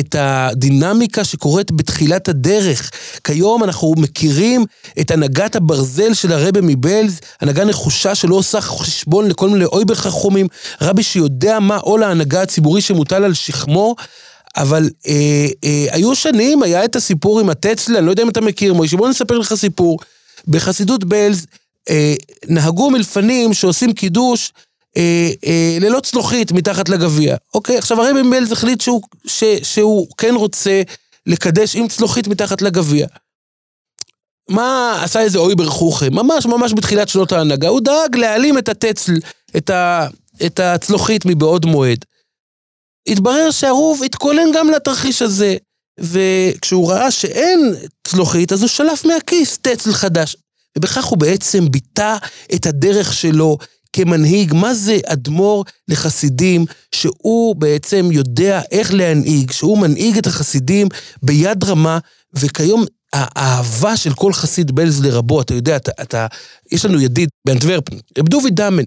את, 0.00 0.16
הדינמיקה 0.18 1.24
שקורית 1.24 1.72
בתחילת 1.72 2.28
הדרך. 2.28 2.90
כיום 3.24 3.64
אנחנו 3.64 3.94
מכירים 3.98 4.64
את 5.00 5.10
הנהגת 5.10 5.56
הברזל 5.56 6.14
של 6.14 6.32
הרבה 6.32 6.60
מבלז, 6.60 7.20
הנהגה 7.40 7.64
נחושה 7.64 8.14
שלא 8.14 8.34
עושה 8.34 8.60
חשבון 8.60 9.28
לכל 9.28 9.48
מיני 9.48 9.64
אויבר 9.64 9.94
חכומים, 9.94 10.46
רבי 10.82 11.02
שיודע 11.02 11.58
מה 11.58 11.76
עול 11.76 12.02
ההנהגה 12.02 12.42
הציבורי 12.42 12.80
שמוטל 12.80 13.24
על 13.24 13.34
שכמו. 13.34 13.94
אבל 14.56 14.90
אה, 15.06 15.46
אה, 15.64 15.86
היו 15.90 16.14
שנים, 16.14 16.62
היה 16.62 16.84
את 16.84 16.96
הסיפור 16.96 17.40
עם 17.40 17.50
הטצלה, 17.50 17.98
אני 17.98 18.06
לא 18.06 18.10
יודע 18.10 18.22
אם 18.22 18.28
אתה 18.28 18.40
מכיר, 18.40 18.74
מוישה, 18.74 18.96
בוא 18.96 19.08
נספר 19.08 19.38
לך 19.38 19.54
סיפור. 19.54 19.98
בחסידות 20.48 21.04
בלז 21.04 21.46
אה, 21.90 22.14
נהגו 22.48 22.90
מלפנים 22.90 23.54
שעושים 23.54 23.92
קידוש 23.92 24.52
אה, 24.96 25.30
אה, 25.46 25.78
ללא 25.80 26.00
צלוחית 26.00 26.52
מתחת 26.52 26.88
לגביע. 26.88 27.36
אוקיי, 27.54 27.78
עכשיו 27.78 28.02
הרבי 28.02 28.22
מלז 28.22 28.52
החליט 28.52 28.80
שהוא, 28.80 29.02
ש, 29.26 29.44
שהוא 29.62 30.06
כן 30.18 30.34
רוצה 30.34 30.82
לקדש 31.26 31.76
עם 31.76 31.88
צלוחית 31.88 32.28
מתחת 32.28 32.62
לגביע. 32.62 33.06
מה 34.48 35.00
עשה 35.02 35.20
איזה 35.20 35.38
אוי 35.38 35.54
ברכוכם? 35.54 36.14
ממש 36.14 36.46
ממש 36.46 36.72
בתחילת 36.72 37.08
שנות 37.08 37.32
ההנהגה. 37.32 37.68
הוא 37.68 37.80
דאג 37.80 38.16
להעלים 38.16 38.58
את 38.58 38.68
הטצל, 38.68 39.12
את, 39.56 39.70
ה, 39.70 40.06
את 40.46 40.60
הצלוחית 40.60 41.26
מבעוד 41.26 41.66
מועד. 41.66 42.04
התברר 43.06 43.50
שהרוב 43.50 44.02
התכונן 44.02 44.52
גם 44.54 44.70
לתרחיש 44.70 45.22
הזה, 45.22 45.56
וכשהוא 46.00 46.90
ראה 46.90 47.10
שאין 47.10 47.74
צלוחית, 48.06 48.52
אז 48.52 48.60
הוא 48.60 48.68
שלף 48.68 49.04
מהכיס 49.04 49.58
טצל 49.58 49.92
חדש. 49.92 50.36
ובכך 50.78 51.04
הוא 51.04 51.18
בעצם 51.18 51.70
ביטא 51.70 52.16
את 52.54 52.66
הדרך 52.66 53.12
שלו 53.12 53.58
כמנהיג. 53.92 54.54
מה 54.54 54.74
זה 54.74 54.98
אדמו"ר 55.06 55.64
לחסידים, 55.88 56.64
שהוא 56.94 57.56
בעצם 57.56 58.08
יודע 58.12 58.60
איך 58.70 58.94
להנהיג, 58.94 59.50
שהוא 59.50 59.78
מנהיג 59.78 60.18
את 60.18 60.26
החסידים 60.26 60.88
ביד 61.22 61.64
רמה, 61.64 61.98
וכיום 62.34 62.84
האהבה 63.12 63.96
של 63.96 64.14
כל 64.14 64.32
חסיד 64.32 64.72
בלז 64.72 65.04
לרבו, 65.04 65.40
אתה 65.40 65.54
יודע, 65.54 65.76
אתה, 65.76 65.92
אתה, 66.02 66.26
יש 66.72 66.84
לנו 66.84 67.00
ידיד 67.00 67.28
באנטוורפן, 67.46 67.96
רב 68.18 68.28
דובי 68.28 68.50
דמן, 68.50 68.82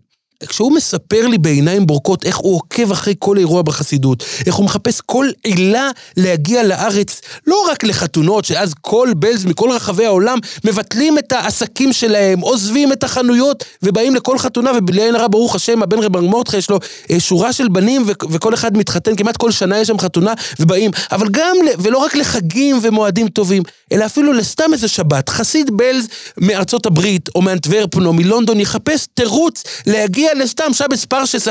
כשהוא 0.45 0.71
מספר 0.71 1.27
לי 1.27 1.37
בעיניים 1.37 1.87
בורקות 1.87 2.25
איך 2.25 2.37
הוא 2.37 2.55
עוקב 2.55 2.91
אחרי 2.91 3.13
כל 3.19 3.37
אירוע 3.37 3.61
בחסידות, 3.61 4.23
איך 4.45 4.55
הוא 4.55 4.65
מחפש 4.65 5.01
כל 5.01 5.27
עילה 5.43 5.89
להגיע 6.17 6.63
לארץ, 6.63 7.21
לא 7.47 7.65
רק 7.71 7.83
לחתונות, 7.83 8.45
שאז 8.45 8.73
כל 8.81 9.09
בלז 9.15 9.45
מכל 9.45 9.71
רחבי 9.71 10.05
העולם 10.05 10.37
מבטלים 10.63 11.17
את 11.17 11.31
העסקים 11.31 11.93
שלהם, 11.93 12.39
עוזבים 12.39 12.91
את 12.91 13.03
החנויות 13.03 13.63
ובאים 13.83 14.15
לכל 14.15 14.37
חתונה, 14.37 14.71
ובלי 14.77 15.01
עין 15.03 15.15
הרע, 15.15 15.27
ברוך 15.27 15.55
השם, 15.55 15.83
הבן 15.83 15.99
רב 15.99 16.19
מרדכי 16.19 16.57
יש 16.57 16.69
לו 16.69 16.79
אה, 17.11 17.19
שורה 17.19 17.53
של 17.53 17.67
בנים 17.67 18.03
ו- 18.07 18.11
וכל 18.29 18.53
אחד 18.53 18.77
מתחתן, 18.77 19.15
כמעט 19.15 19.37
כל 19.37 19.51
שנה 19.51 19.79
יש 19.79 19.87
שם 19.87 19.99
חתונה 19.99 20.33
ובאים, 20.59 20.91
אבל 21.11 21.27
גם, 21.31 21.57
ולא 21.79 21.97
רק 21.97 22.15
לחגים 22.15 22.79
ומועדים 22.81 23.27
טובים, 23.27 23.63
אלא 23.91 24.05
אפילו 24.05 24.33
לסתם 24.33 24.73
איזה 24.73 24.87
שבת, 24.87 25.29
חסיד 25.29 25.77
בלז 25.77 26.07
מארצות 26.37 26.85
הברית 26.85 27.29
או 27.35 27.41
מאנטוורפן 27.41 28.05
או 28.05 28.13
מלונדון 28.13 28.59
יחפש 28.59 29.07
תירוץ 29.13 29.63
להגיע 29.85 30.26
לסתם 30.33 30.73
שבס 30.73 31.05
פרשס, 31.05 31.47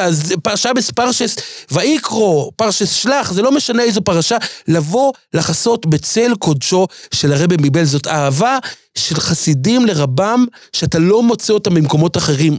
שבס 0.56 0.90
פרשס 0.90 1.36
ויקרו, 1.70 2.50
פרשס 2.56 2.92
שלח, 2.92 3.32
זה 3.32 3.42
לא 3.42 3.52
משנה 3.52 3.82
איזו 3.82 4.00
פרשה, 4.00 4.36
לבוא 4.68 5.12
לחסות 5.34 5.86
בצל 5.86 6.34
קודשו 6.38 6.86
של 7.14 7.32
הרבי 7.32 7.56
מבלז. 7.60 7.90
זאת 7.90 8.06
אהבה 8.06 8.58
של 8.98 9.20
חסידים 9.20 9.86
לרבם, 9.86 10.44
שאתה 10.72 10.98
לא 10.98 11.22
מוצא 11.22 11.52
אותה 11.52 11.70
במקומות 11.70 12.16
אחרים. 12.16 12.58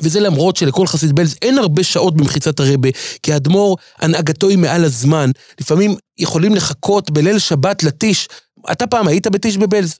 וזה 0.00 0.20
למרות 0.20 0.56
שלכל 0.56 0.86
חסיד 0.86 1.12
בלז 1.12 1.36
אין 1.42 1.58
הרבה 1.58 1.82
שעות 1.82 2.16
במחיצת 2.16 2.60
הרבה, 2.60 2.88
כי 3.22 3.32
האדמו"ר, 3.32 3.76
הנהגתו 3.98 4.48
היא 4.48 4.58
מעל 4.58 4.84
הזמן. 4.84 5.30
לפעמים 5.60 5.94
יכולים 6.18 6.54
לחכות 6.54 7.10
בליל 7.10 7.38
שבת 7.38 7.82
לטיש. 7.82 8.28
אתה 8.72 8.86
פעם 8.86 9.08
היית 9.08 9.26
בטיש 9.26 9.56
בבלז? 9.56 9.96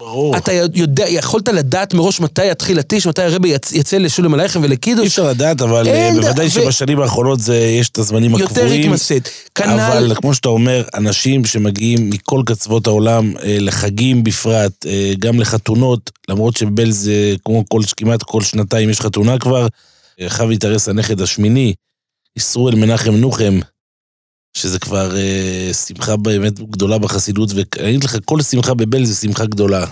ברור. 0.00 0.36
אתה 0.36 0.52
יודע, 0.74 1.04
יכולת 1.08 1.48
לדעת 1.48 1.94
מראש 1.94 2.20
מתי 2.20 2.46
יתחיל 2.46 2.78
הטיש, 2.78 3.06
מתי 3.06 3.22
הרבה 3.22 3.48
יצ, 3.48 3.72
יצא 3.72 3.96
לשולם 3.96 4.40
אי 4.40 4.46
ולקידוש? 4.62 5.06
אפשר 5.06 5.28
לדעת, 5.28 5.62
אבל 5.62 5.88
אה, 5.88 6.10
בוודאי 6.14 6.46
ו- 6.46 6.50
שבשנים 6.50 7.00
האחרונות 7.00 7.40
זה, 7.40 7.56
יש 7.56 7.88
את 7.88 7.98
הזמנים 7.98 8.30
יותר 8.30 8.44
הקבועים. 8.44 8.82
התמסד. 8.82 9.20
כנ"ל, 9.54 9.80
אבל 9.80 10.14
כמו 10.14 10.34
שאתה 10.34 10.48
אומר, 10.48 10.84
אנשים 10.94 11.44
שמגיעים 11.44 12.10
מכל 12.10 12.42
קצוות 12.46 12.86
העולם, 12.86 13.32
אה, 13.36 13.56
לחגים 13.60 14.24
בפרט, 14.24 14.86
אה, 14.86 15.12
גם 15.18 15.40
לחתונות, 15.40 16.10
למרות 16.28 16.56
שבלז 16.56 16.96
זה 17.04 17.34
כמו 17.44 17.64
כל, 17.68 17.80
כמעט 17.96 18.22
כל 18.22 18.42
שנתיים 18.42 18.90
יש 18.90 19.00
חתונה 19.00 19.38
כבר, 19.38 19.66
חווי 20.28 20.56
תרס 20.56 20.88
הנכד 20.88 21.20
השמיני, 21.20 21.74
ישראל 22.36 22.74
מנחם 22.74 23.14
נוחם, 23.14 23.60
שזה 24.54 24.78
כבר 24.78 25.16
אה, 25.16 25.70
שמחה 25.86 26.16
באמת 26.16 26.60
גדולה 26.60 26.98
בחסידות, 26.98 27.50
ואני 27.54 27.90
אגיד 27.90 28.04
לך, 28.04 28.16
כל 28.24 28.42
שמחה 28.42 28.74
בבלז 28.74 29.08
זה 29.08 29.14
שמחה 29.14 29.46
גדולה. 29.46 29.86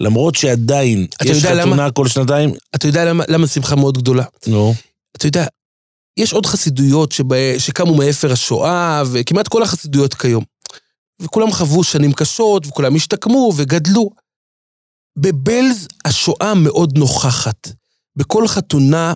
למרות 0.00 0.34
שעדיין 0.34 1.06
יש 1.24 1.44
חתונה 1.44 1.64
למה? 1.64 1.90
כל 1.90 2.08
שנתיים, 2.08 2.52
אתה 2.74 2.86
יודע 2.86 3.04
למה, 3.04 3.24
למה 3.28 3.46
שמחה 3.46 3.76
מאוד 3.76 3.98
גדולה? 3.98 4.24
נו. 4.46 4.74
אתה 5.16 5.26
יודע, 5.26 5.46
יש 6.16 6.32
עוד 6.32 6.46
חסידויות 6.46 7.12
שבה, 7.12 7.58
שקמו 7.58 7.94
מאפר 7.94 8.32
השואה, 8.32 9.02
וכמעט 9.12 9.48
כל 9.48 9.62
החסידויות 9.62 10.14
כיום. 10.14 10.44
וכולם 11.22 11.52
חוו 11.52 11.84
שנים 11.84 12.12
קשות, 12.12 12.66
וכולם 12.66 12.94
השתקמו 12.94 13.52
וגדלו. 13.56 14.10
בבלז 15.18 15.88
השואה 16.04 16.54
מאוד 16.54 16.98
נוכחת. 16.98 17.68
בכל 18.16 18.48
חתונה, 18.48 19.12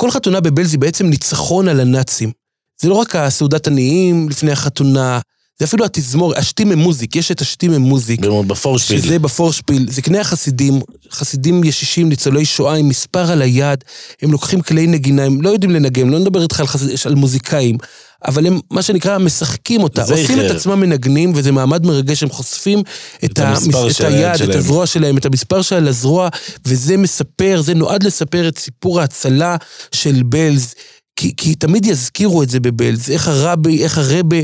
כל 0.00 0.10
חתונה 0.10 0.40
בבלז 0.40 0.72
היא 0.72 0.80
בעצם 0.80 1.06
ניצחון 1.06 1.68
על 1.68 1.80
הנאצים. 1.80 2.32
זה 2.80 2.88
לא 2.88 2.94
רק 2.94 3.16
הסעודת 3.16 3.66
עניים 3.66 4.28
לפני 4.28 4.52
החתונה, 4.52 5.20
זה 5.58 5.64
אפילו 5.64 5.84
התזמור, 5.84 6.34
השתימי 6.36 6.74
מוזיק, 6.74 7.16
יש 7.16 7.30
את 7.30 7.40
השתימי 7.40 7.78
מוזיק. 7.78 8.20
בפורשפיל. 8.46 9.00
שזה 9.00 9.18
בפורשפיל, 9.18 9.86
זקני 9.90 10.18
החסידים, 10.18 10.80
חסידים 11.10 11.64
ישישים, 11.64 12.08
ניצולי 12.08 12.44
שואה 12.44 12.74
עם 12.74 12.88
מספר 12.88 13.30
על 13.32 13.42
היד, 13.42 13.84
הם 14.22 14.32
לוקחים 14.32 14.60
כלי 14.60 14.86
נגינה, 14.86 15.22
הם 15.24 15.42
לא 15.42 15.50
יודעים 15.50 15.70
לנגן, 15.70 16.08
לא 16.08 16.18
נדבר 16.18 16.42
איתך 16.42 16.60
על, 16.60 16.66
חסיד, 16.66 16.90
על 17.04 17.14
מוזיקאים, 17.14 17.78
אבל 18.24 18.46
הם, 18.46 18.60
מה 18.70 18.82
שנקרא, 18.82 19.18
משחקים 19.18 19.82
אותה. 19.82 20.02
עושים 20.02 20.40
את 20.40 20.50
עצמם 20.50 20.80
מנגנים, 20.80 21.32
וזה 21.34 21.52
מעמד 21.52 21.86
מרגש, 21.86 22.22
הם 22.22 22.28
חושפים 22.28 22.82
את, 23.24 23.30
את 23.30 23.38
המספר 23.38 23.90
את 23.90 24.00
היד 24.00 24.12
היד, 24.12 24.32
את 24.32 24.38
שלהם. 24.38 24.58
הזרוע 24.58 24.86
שלהם, 24.86 25.18
את 25.18 25.26
המספר 25.26 25.62
של 25.62 25.88
הזרוע, 25.88 26.28
וזה 26.66 26.96
מספר, 26.96 27.60
זה 27.62 27.74
נועד 27.74 28.02
לספר 28.02 28.48
את 28.48 28.58
סיפור 28.58 29.00
ההצלה 29.00 29.56
של 29.92 30.22
בלז. 30.22 30.74
כי, 31.16 31.32
כי 31.36 31.54
תמיד 31.54 31.86
יזכירו 31.86 32.42
את 32.42 32.50
זה 32.50 32.60
בבלז, 32.60 33.10
איך 33.10 33.28
הרבי, 33.28 33.84
איך 33.84 33.98
הרבה, 33.98 34.36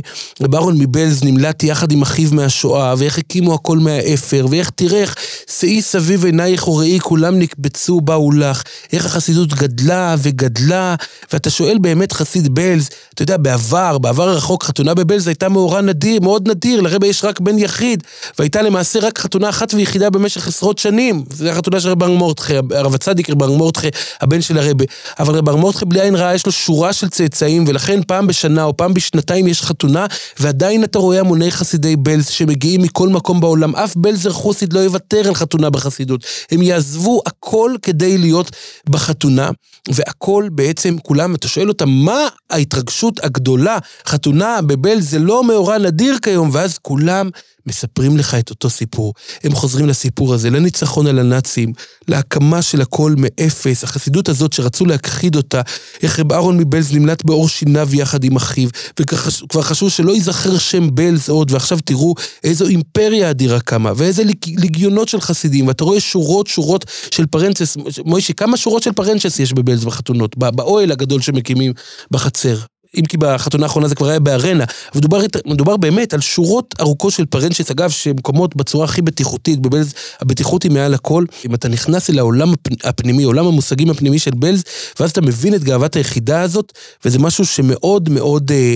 רב 0.43 0.55
אהרון 0.55 0.79
מבלז 0.79 1.25
נמלט 1.25 1.62
יחד 1.62 1.93
עם 1.93 2.03
אחיו 2.03 2.29
מהשואה, 2.33 2.95
ואיך 2.99 3.18
הקימו 3.18 3.55
הכל 3.55 3.79
מהאפר, 3.79 4.47
ואיך 4.51 4.70
תראה 4.70 5.01
איך 5.01 5.14
שאי 5.61 5.83
סביב 5.83 6.25
עינייך 6.25 6.68
וראי 6.68 7.01
כולם 7.01 7.39
נקבצו 7.39 8.01
באו 8.01 8.33
לך, 8.33 8.62
איך 8.93 9.07
החסידות 9.07 9.55
גדלה 9.55 10.16
וגדלה, 10.18 10.95
ואתה 11.33 11.51
שואל 11.51 11.79
באמת 11.79 12.12
חסיד 12.12 12.55
בלז, 12.55 12.89
אתה 13.14 13.23
יודע, 13.23 13.37
בעבר, 13.37 13.99
בעבר 13.99 14.29
הרחוק, 14.29 14.64
חתונה 14.64 14.95
בבלז 14.95 15.27
הייתה 15.27 15.49
מאורע 15.49 15.81
נדיר, 15.81 16.20
מאוד 16.20 16.49
נדיר, 16.49 16.81
לרבה 16.81 17.07
יש 17.07 17.25
רק 17.25 17.41
בן 17.41 17.59
יחיד, 17.59 18.03
והייתה 18.39 18.62
למעשה 18.62 18.99
רק 19.01 19.18
חתונה 19.18 19.49
אחת 19.49 19.75
ויחידה 19.75 20.11
במשך 20.11 20.49
עשרות 20.49 20.79
שנים, 20.79 21.25
זו 21.31 21.49
החתונה 21.49 21.81
של 21.81 21.89
רב 21.89 22.07
מורדכי, 22.07 22.55
הרב 22.70 22.95
הצדיק 22.95 23.31
רב 23.31 23.47
מורדכי, 23.47 23.89
הבן 24.20 24.41
של 24.41 24.59
הרבה, 24.59 24.85
אבל 25.18 25.35
רב 25.35 25.51
מורדכי 25.51 25.85
בלי 25.85 26.01
עין 26.01 26.14
רעה 26.14 26.35
יש 26.35 26.47
לו 26.47 26.53
שורה 26.65 26.93
של 26.93 27.09
צאצאים, 27.09 27.65
ולכן 27.69 28.01
פעם 28.07 28.27
בשנה 28.27 28.65
או 28.65 28.77
פעם 28.77 28.95
בשנתיים 28.95 29.47
יש 29.47 29.63
חתונה, 29.63 30.07
ועדיין 30.39 30.85
אתה 30.85 30.99
רואה 30.99 31.21
המוני 31.21 31.51
חסידי 31.51 31.97
בלז 31.97 32.27
שמגיעים 32.27 32.83
מכל 32.83 33.09
מקום 33.09 33.41
בעולם. 33.41 33.77
אף 33.77 33.97
בלזר 33.97 34.31
חוסיד 34.31 34.73
לא 34.73 34.81
יוותר 34.81 35.29
על 35.29 35.35
חתונה 35.35 35.71
בחסידות. 35.71 36.25
הם 36.51 36.63
יעזבו 36.63 37.23
הכל 37.27 37.75
כדי 37.83 38.19
להיות 38.19 38.51
בחתונה, 38.89 39.51
והכל 39.89 40.49
בעצם, 40.53 40.97
כולם, 40.99 41.35
אתה 41.35 41.49
שואל 41.49 41.69
אותם, 41.69 41.89
מה 41.89 42.29
ההתרגשות 42.51 43.25
הגדולה? 43.25 43.79
חתונה 44.07 44.63
בבלז 44.63 45.11
זה 45.11 45.19
לא 45.19 45.45
מאורע 45.45 45.79
נדיר 45.79 46.19
כיום, 46.23 46.51
ואז 46.53 46.79
כולם 46.79 47.31
מספרים 47.67 48.17
לך 48.17 48.35
את 48.35 48.51
אותו 48.51 48.71
סיפור. 48.71 49.15
הם 49.45 49.55
חוזרים 49.55 49.87
לסיפור 49.87 50.35
הזה, 50.35 50.51
לניצחון 50.51 51.07
על 51.07 51.19
הנאצים, 51.19 51.73
להקמה 52.09 52.63
של 52.63 52.81
הכל 52.81 53.15
מאפס, 53.17 53.85
החסידות 53.85 54.29
הזאת 54.29 54.53
שרצו 54.53 54.87
להכחיד 54.87 55.37
אותה, 55.37 55.61
איך 56.03 56.19
רב 56.21 56.33
אהרון 56.33 56.59
מבלז 56.59 56.93
נמלט 56.93 57.25
בעור 57.25 57.49
שיניו 57.49 57.89
יחד 57.93 58.25
עם 58.25 58.37
אחיו, 58.37 58.69
וכבר 59.01 59.63
חשבו 59.63 59.91
שלא 59.91 60.13
ייזכר 60.13 60.59
שם 60.59 60.95
בלז 60.95 61.29
עוד, 61.29 61.53
ועכשיו 61.53 61.79
תראו 61.85 62.15
איזו 62.45 62.67
אימפריה 62.67 63.31
אדירה 63.31 63.61
קמה, 63.61 63.93
ואיזה 63.97 64.23
ליגיונות 64.47 65.09
של 65.09 65.21
חסידים, 65.21 65.67
ואתה 65.67 65.85
רואה 65.85 66.01
שורות 66.01 66.47
שורות 66.47 66.85
של 67.11 67.27
פרנצ'ס, 67.27 67.77
מוישי, 68.05 68.33
כמה 68.35 68.57
שורות 68.57 68.83
של 68.83 68.93
פרנצ'ס 68.93 69.39
יש 69.39 69.53
בבלז 69.53 69.85
בחתונות, 69.85 70.37
בא- 70.39 70.51
באוהל 70.51 70.93
הגדול 70.93 71.21
שמקימים 71.21 71.73
בחצר. 72.11 72.57
אם 72.99 73.05
כי 73.05 73.16
בחתונה 73.16 73.64
האחרונה 73.66 73.88
זה 73.88 73.95
כבר 73.95 74.09
היה 74.09 74.20
בארנה, 74.20 74.64
מדובר, 74.95 75.20
מדובר 75.47 75.76
באמת 75.76 76.14
על 76.14 76.20
שורות 76.20 76.74
ארוכות 76.80 77.12
של 77.12 77.26
פרנצ'ס, 77.26 77.70
אגב, 77.70 77.90
שמוקמות 77.90 78.57
בצורה 78.57 78.84
הכי 78.84 79.03
בטיחותית, 79.03 79.59
בבלז 79.61 79.95
הבטיחות 80.20 80.62
היא 80.62 80.72
מעל 80.72 80.95
הכל. 80.95 81.24
אם 81.47 81.55
אתה 81.55 81.68
נכנס 81.68 82.11
אל 82.11 82.18
העולם 82.18 82.53
הפ- 82.53 82.84
הפנימי, 82.84 83.22
עולם 83.22 83.47
המושגים 83.47 83.90
הפנימי 83.90 84.18
של 84.18 84.30
בלז, 84.30 84.62
ואז 85.01 85.11
אתה 85.11 85.20
מבין 85.20 85.55
את 85.55 85.64
גאוות 85.64 85.97
היחידה 85.97 86.40
הזאת, 86.40 86.72
וזה 87.05 87.18
משהו 87.18 87.47
שמאוד 87.47 88.09
מאוד 88.09 88.51
אה, 88.51 88.74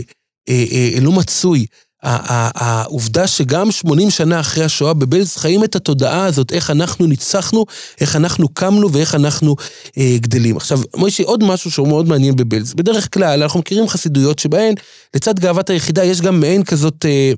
אה, 0.48 0.64
אה, 0.72 1.00
לא 1.00 1.12
מצוי. 1.12 1.66
העובדה 2.06 3.26
שגם 3.26 3.70
80 3.70 4.10
שנה 4.10 4.40
אחרי 4.40 4.64
השואה 4.64 4.94
בבלז 4.94 5.36
חיים 5.36 5.64
את 5.64 5.76
התודעה 5.76 6.24
הזאת, 6.24 6.52
איך 6.52 6.70
אנחנו 6.70 7.06
ניצחנו, 7.06 7.64
איך 8.00 8.16
אנחנו 8.16 8.48
קמנו 8.48 8.92
ואיך 8.92 9.14
אנחנו 9.14 9.56
אה, 9.98 10.16
גדלים. 10.20 10.56
עכשיו, 10.56 10.80
מוישי, 10.96 11.22
עוד 11.22 11.44
משהו 11.44 11.70
שהוא 11.70 11.88
מאוד 11.88 12.08
מעניין 12.08 12.36
בבלז. 12.36 12.74
בדרך 12.74 13.14
כלל 13.14 13.42
אנחנו 13.42 13.60
מכירים 13.60 13.88
חסידויות 13.88 14.38
שבהן 14.38 14.74
לצד 15.14 15.38
גאוות 15.38 15.70
היחידה 15.70 16.04
יש 16.04 16.20
גם 16.20 16.40
מעין 16.40 16.64
כזאת 16.64 17.04
אה, 17.04 17.32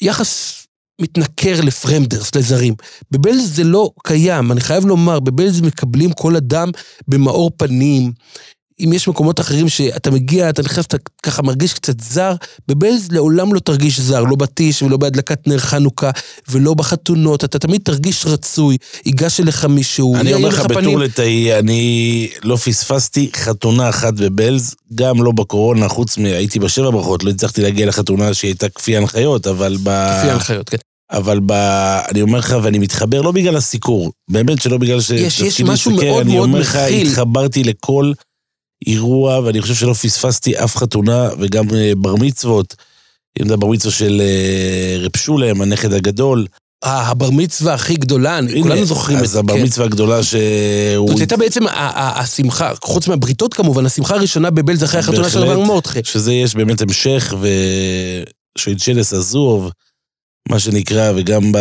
יחס 0.00 0.64
מתנכר 1.00 1.60
לפרמדרס, 1.60 2.34
לזרים. 2.34 2.74
בבלז 3.10 3.56
זה 3.56 3.64
לא 3.64 3.90
קיים, 4.04 4.52
אני 4.52 4.60
חייב 4.60 4.86
לומר, 4.86 5.20
בבלז 5.20 5.60
מקבלים 5.60 6.12
כל 6.12 6.36
אדם 6.36 6.70
במאור 7.08 7.50
פנים. 7.56 8.12
אם 8.80 8.92
יש 8.92 9.08
מקומות 9.08 9.40
אחרים 9.40 9.68
שאתה 9.68 10.10
מגיע, 10.10 10.50
אתה 10.50 10.62
נכנס, 10.62 10.84
אתה 10.86 10.96
ככה 11.22 11.42
מרגיש 11.42 11.72
קצת 11.74 12.00
זר, 12.00 12.32
בבלז 12.68 13.08
לעולם 13.12 13.54
לא 13.54 13.60
תרגיש 13.60 14.00
זר, 14.00 14.22
לא 14.22 14.36
בטיש 14.36 14.82
ולא 14.82 14.96
בהדלקת 14.96 15.46
נר 15.48 15.58
חנוכה 15.58 16.10
ולא 16.48 16.74
בחתונות, 16.74 17.44
אתה 17.44 17.58
תמיד 17.58 17.80
תרגיש 17.84 18.26
רצוי, 18.26 18.76
ייגש 19.06 19.40
אליך 19.40 19.64
מישהו, 19.64 20.16
אני 20.16 20.24
יאיר 20.24 20.36
אומר 20.36 20.48
לך 20.48 20.58
לך 20.58 20.66
פנים. 20.66 20.80
בטור 20.80 20.98
לתאי, 20.98 21.58
אני 21.58 22.28
לא 22.42 22.56
פספסתי 22.56 23.30
חתונה 23.36 23.88
אחת 23.88 24.14
בבלז, 24.14 24.74
גם 24.94 25.22
לא 25.22 25.32
בקורונה, 25.32 25.88
חוץ 25.88 26.18
מ... 26.18 26.24
הייתי 26.24 26.58
בשבע 26.58 26.90
ברכות, 26.90 27.24
לא 27.24 27.30
הצלחתי 27.30 27.62
להגיע 27.62 27.86
לחתונה 27.86 28.34
שהיא 28.34 28.48
הייתה 28.48 28.68
כפי 28.68 28.96
הנחיות, 28.96 29.46
אבל 29.46 29.76
ב... 29.82 29.88
לפי 29.88 30.30
ההנחיות, 30.30 30.68
כן. 30.68 30.76
אבל 31.12 31.40
ב... 31.46 31.52
אני 32.10 32.22
אומר 32.22 32.38
לך, 32.38 32.56
ואני 32.62 32.78
מתחבר 32.78 33.20
לא 33.22 33.32
בגלל 33.32 33.56
הסיקור, 33.56 34.12
באמת 34.30 34.62
שלא 34.62 34.78
בגלל 34.78 35.00
ש... 35.00 35.10
יש- 35.10 35.40
יש 35.40 35.60
משהו 35.60 35.90
לסקר, 35.90 36.06
מאוד 36.06 36.20
אני 36.26 36.32
מאוד 36.36 36.48
אומר 36.48 36.60
לך, 36.60 36.76
מכיל. 36.76 37.06
התחברתי 37.06 37.64
לכל 37.64 38.12
אירוע, 38.86 39.38
ואני 39.38 39.62
חושב 39.62 39.74
שלא 39.74 39.92
פספסתי 39.92 40.64
אף 40.64 40.76
חתונה, 40.76 41.28
וגם 41.38 41.64
אה, 41.74 41.92
בר 41.96 42.14
מצוות, 42.14 42.76
אם 43.40 43.48
זה 43.48 43.56
בר 43.56 43.66
מצווה 43.66 43.92
של 43.94 44.22
אה, 44.24 44.96
רב 45.00 45.16
שולם, 45.16 45.60
הנכד 45.60 45.92
הגדול, 45.92 46.46
הבר 46.84 47.30
מצווה 47.30 47.74
הכי 47.74 47.94
גדולה, 47.94 48.40
כולנו 48.62 48.84
זוכרים 48.84 49.18
את 49.18 49.22
אז 49.22 49.30
זה. 49.30 49.38
הבר 49.38 49.54
כן. 49.54 49.62
מצווה 49.62 49.86
הגדולה 49.86 50.22
שהוא... 50.22 51.08
זאת 51.08 51.20
הייתה 51.20 51.36
בעצם 51.36 51.64
השמחה, 51.70 52.72
חוץ 52.82 53.08
מהבריתות 53.08 53.54
כמובן, 53.54 53.86
השמחה 53.86 54.14
הראשונה 54.14 54.50
בבלז 54.50 54.84
אחרי 54.84 55.00
החתונה 55.00 55.30
של 55.30 55.40
בהחלט. 55.40 55.56
רב 55.56 55.64
מורדכי. 55.64 56.00
שזה 56.04 56.32
יש 56.32 56.54
באמת 56.54 56.80
המשך, 56.80 57.34
ושוידשלס 58.58 59.12
עזוב, 59.12 59.70
מה 60.48 60.58
שנקרא, 60.58 61.12
וגם 61.16 61.52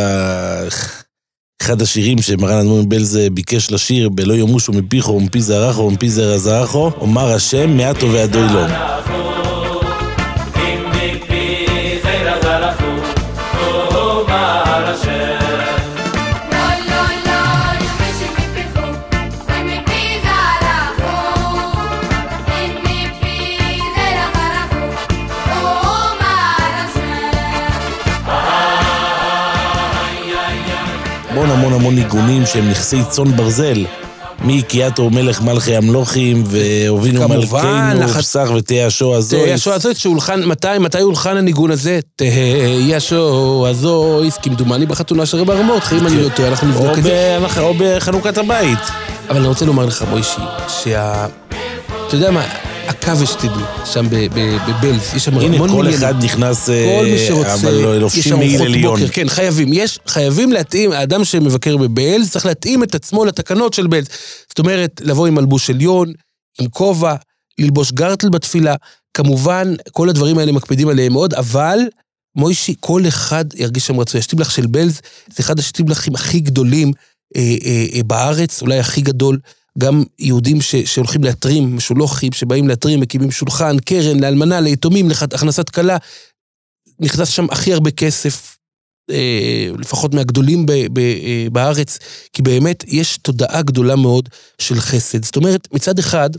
באחד 1.61 1.81
השירים 1.81 2.21
שמרן 2.21 2.57
אדמו"ר 2.57 2.81
מבלז 2.81 3.19
ביקש 3.33 3.71
לשיר, 3.71 4.09
ב"לא 4.09 4.33
ימושו 4.33 4.71
מפיך 4.71 5.09
ומפי 5.09 5.41
זרעך 5.41 5.79
ומפי 5.79 6.09
זרע 6.09 6.37
זרעך, 6.37 6.75
אומר 6.75 7.33
השם 7.33 7.77
מעט 7.77 8.03
לא. 8.03 8.67
Loi, 8.67 9.42
המון 31.73 31.81
המון 31.81 31.95
ניגונים 31.95 32.45
שהם 32.45 32.69
נכסי 32.69 32.97
צאן 33.09 33.35
ברזל. 33.35 33.85
מקיאטו 34.45 35.09
מלך 35.09 35.41
מלכי 35.41 35.75
המלוכים, 35.75 36.43
והובינו 36.47 37.29
מלכנו, 37.29 38.07
פסח 38.07 38.49
ותהיה 38.55 38.87
השוע 38.87 39.17
הזו. 39.17 39.37
תהיה 39.37 39.53
השוע 39.53 39.73
הזויס 39.73 39.97
שהולחן, 39.97 40.43
מתי, 40.43 40.67
מתי 40.79 41.01
הולחן 41.01 41.37
הניגון 41.37 41.71
הזה? 41.71 41.99
תהיה 42.15 42.97
השוע 42.97 43.69
הזויס, 43.69 44.37
כמדומני 44.37 44.85
בחתונה 44.85 45.25
של 45.25 45.37
רב 45.37 45.61
מורדכי, 45.61 45.97
אם 45.97 46.07
אני 46.07 46.23
לא 46.23 46.29
טועה, 46.29 46.49
אנחנו 46.49 46.67
נבדוק 46.67 46.97
את 46.97 47.03
זה. 47.03 47.39
או 47.59 47.73
בחנוכת 47.77 48.37
הבית. 48.37 48.79
אבל 49.29 49.37
אני 49.37 49.47
רוצה 49.47 49.65
לומר 49.65 49.85
לך, 49.85 50.05
מוישי, 50.09 50.41
שה... 50.67 51.25
אתה 52.07 52.15
יודע 52.15 52.31
מה, 52.31 52.43
הקו 52.87 53.11
שתדעי, 53.25 53.63
שם 53.85 54.05
בבלז, 54.09 55.01
יש 55.15 55.25
שם 55.25 55.37
הנה, 55.37 55.55
המון 55.55 55.69
כל 55.69 55.75
מניינים. 55.75 55.97
אחד 55.99 56.23
נכנס, 56.23 56.69
אה, 56.69 56.99
כל 56.99 57.05
מי 57.05 57.27
שרוצה, 57.27 57.53
אבל 57.53 57.71
לא- 57.71 57.97
לובשים 57.99 58.37
מעיל 58.37 58.61
עליון. 58.61 58.99
כן, 59.11 59.29
חייבים. 59.29 59.73
יש, 59.73 59.99
חייבים 60.07 60.51
להתאים, 60.51 60.91
האדם 60.91 61.23
שמבקר 61.23 61.77
בבלז 61.77 62.31
צריך 62.31 62.45
להתאים 62.45 62.83
את 62.83 62.95
עצמו 62.95 63.25
לתקנות 63.25 63.73
של 63.73 63.87
בלז. 63.87 64.07
זאת 64.49 64.59
אומרת, 64.59 65.01
לבוא 65.03 65.27
עם 65.27 65.35
מלבוש 65.35 65.69
עליון, 65.69 66.13
עם 66.59 66.67
כובע, 66.69 67.15
ללבוש 67.59 67.91
גרטל 67.91 68.29
בתפילה. 68.29 68.75
כמובן, 69.13 69.73
כל 69.91 70.09
הדברים 70.09 70.37
האלה 70.37 70.51
מקפידים 70.51 70.87
עליהם 70.89 71.13
מאוד, 71.13 71.33
אבל 71.33 71.79
מוישי, 72.35 72.75
כל 72.79 73.07
אחד 73.07 73.45
ירגיש 73.55 73.87
שם 73.87 73.99
רצוי. 73.99 74.19
השטיבלח 74.19 74.49
של 74.49 74.67
בלז 74.67 75.01
זה 75.27 75.43
אחד 75.43 75.59
השטיבלחים 75.59 76.15
הכי 76.15 76.39
גדולים 76.39 76.91
אה, 77.35 77.41
אה, 77.65 77.85
אה, 77.95 78.03
בארץ, 78.03 78.61
אולי 78.61 78.79
הכי 78.79 79.01
גדול. 79.01 79.39
גם 79.79 80.03
יהודים 80.19 80.61
ש, 80.61 80.75
שהולכים 80.75 81.23
להתרים, 81.23 81.75
משולוחים, 81.75 82.31
שבאים 82.31 82.67
להתרים, 82.67 82.99
מקימים 82.99 83.31
שולחן, 83.31 83.79
קרן, 83.79 84.19
לאלמנה, 84.19 84.59
ליתומים, 84.59 85.09
להכנסת 85.31 85.69
כלה. 85.69 85.97
נכנס 86.99 87.27
שם 87.29 87.45
הכי 87.51 87.73
הרבה 87.73 87.91
כסף, 87.91 88.57
אה, 89.11 89.69
לפחות 89.77 90.13
מהגדולים 90.13 90.65
ב, 90.65 90.71
ב, 90.71 90.99
אה, 90.99 91.47
בארץ, 91.51 91.99
כי 92.33 92.41
באמת 92.41 92.83
יש 92.87 93.17
תודעה 93.17 93.61
גדולה 93.61 93.95
מאוד 93.95 94.29
של 94.59 94.79
חסד. 94.79 95.25
זאת 95.25 95.35
אומרת, 95.35 95.67
מצד 95.71 95.99
אחד, 95.99 96.29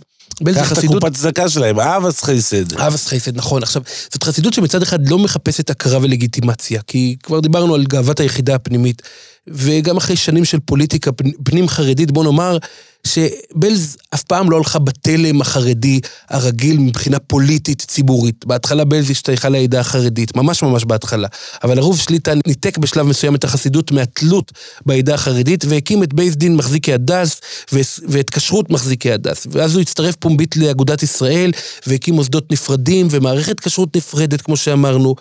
בלז 0.40 0.56
קח 0.56 0.72
את 0.72 0.76
חסידות... 0.76 1.02
הקופת 1.02 1.16
צדקה 1.16 1.48
שלהם, 1.48 1.80
אהבס 1.80 2.22
חסד. 2.22 2.78
אהבס 2.78 3.06
חסד, 3.06 3.36
נכון. 3.36 3.62
עכשיו, 3.62 3.82
זאת 4.12 4.22
חסידות 4.22 4.54
שמצד 4.54 4.82
אחד 4.82 5.08
לא 5.08 5.18
מחפשת 5.18 5.70
הכרה 5.70 5.98
ולגיטימציה, 6.02 6.82
כי 6.86 7.16
כבר 7.22 7.40
דיברנו 7.40 7.74
על 7.74 7.84
גאוות 7.84 8.20
היחידה 8.20 8.54
הפנימית, 8.54 9.02
וגם 9.48 9.96
אחרי 9.96 10.16
שנים 10.16 10.44
של 10.44 10.58
פוליטיקה 10.64 11.10
פנ- 11.12 11.32
פנים 11.44 11.68
חרדית, 11.68 12.10
בוא 12.10 12.24
נאמר 12.24 12.58
שבלז 13.06 13.96
אף 14.14 14.22
פעם 14.22 14.50
לא 14.50 14.56
הלכה 14.56 14.78
בתלם 14.78 15.40
החרדי 15.40 16.00
הרגיל 16.28 16.78
מבחינה 16.78 17.18
פוליטית 17.18 17.82
ציבורית. 17.82 18.46
בהתחלה 18.46 18.84
בלז 18.84 19.10
השתייכה 19.10 19.48
לעדה 19.48 19.80
החרדית, 19.80 20.36
ממש 20.36 20.62
ממש 20.62 20.84
בהתחלה. 20.84 21.28
אבל 21.64 21.78
הרב 21.78 21.98
שליט"א 21.98 22.32
ניתק 22.46 22.78
בשלב 22.78 23.06
מסוים 23.06 23.34
את 23.34 23.44
החסידות 23.44 23.92
מהתלות 23.92 24.52
בעדה 24.86 25.14
החרדית, 25.14 25.64
והקים 25.68 26.02
את 26.02 26.14
בייס 26.14 26.34
דין 26.34 26.56
מחזיקי 26.56 26.92
הדת 26.92 27.40
ואת 28.08 28.30
כשרות 28.30 28.70
מחזיקי 28.70 29.12
הדת. 29.12 29.46
ואז 29.50 29.74
הוא 29.74 29.82
הצטרף 29.82 30.16
פומבית 30.16 30.56
לאגודת 30.56 31.02
ישראל, 31.02 31.52
והקים 31.86 32.14
מוסדות 32.14 32.52
נפרדים 32.52 33.08
ומערכת 33.10 33.60
כשרות 33.60 33.96
נפרדת, 33.96 34.42
כמו 34.42 34.56
שאמרנו. 34.56 35.14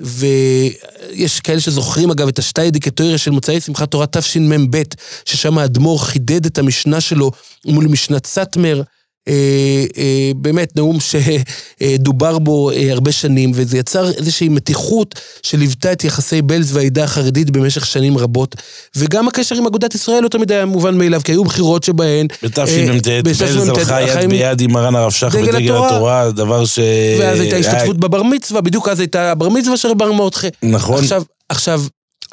ויש 0.00 1.40
כאלה 1.40 1.60
שזוכרים 1.60 2.10
אגב 2.10 2.28
את 2.28 2.38
ה 2.38 2.43
שטייעדיגע 2.43 2.97
תורה 2.97 3.18
של 3.18 3.30
מוצאי 3.30 3.60
שמחת 3.60 3.90
תורה 3.90 4.06
תשמ"ב, 4.06 4.82
ששם 5.24 5.58
האדמו"ר 5.58 6.04
חידד 6.04 6.46
את 6.46 6.58
המשנה 6.58 7.00
שלו 7.00 7.30
מול 7.66 7.84
משנת 7.84 8.26
סאטמר. 8.26 8.82
אה, 9.28 9.84
אה, 9.98 10.30
באמת 10.36 10.76
נאום 10.76 10.98
שדובר 11.00 12.38
בו 12.38 12.70
אה, 12.70 12.92
הרבה 12.92 13.12
שנים, 13.12 13.50
וזה 13.54 13.78
יצר 13.78 14.10
איזושהי 14.10 14.48
מתיחות 14.48 15.20
שליוותה 15.42 15.92
את 15.92 16.04
יחסי 16.04 16.42
בלז 16.42 16.76
והעדה 16.76 17.04
החרדית 17.04 17.50
במשך 17.50 17.86
שנים 17.86 18.18
רבות. 18.18 18.56
וגם 18.96 19.28
הקשר 19.28 19.54
עם 19.54 19.66
אגודת 19.66 19.94
ישראל 19.94 20.22
לא 20.22 20.28
תמיד 20.28 20.52
היה 20.52 20.66
מובן 20.66 20.98
מאליו, 20.98 21.20
כי 21.24 21.32
היו 21.32 21.44
בחירות 21.44 21.84
שבהן... 21.84 22.26
בתשמ"ט, 22.42 23.08
בלז 23.24 23.42
בתשמ"ט, 23.42 23.78
הלכה 23.78 24.22
יד 24.22 24.30
ביד 24.30 24.60
עם 24.60 24.72
מרן 24.72 24.94
הרב 24.94 25.12
שך 25.12 25.34
דגל 25.34 25.48
ודגל 25.48 25.76
התורה. 25.84 26.30
דבר 26.30 26.64
ש... 26.64 26.78
ואז 27.20 27.40
הייתה 27.40 27.56
השתתפות 27.56 27.98
בבר 27.98 28.22
מצווה, 28.22 28.60
בדיוק 28.60 28.88
אז 28.88 29.00
הייתה 29.00 29.32
הבר 29.32 29.48
מצווה 29.48 29.76
של 29.76 29.94
בר 29.94 30.12
מרדכי. 30.12 30.48
נכון. 30.62 30.98
עכשיו, 30.98 31.22
עכשיו, 31.48 31.82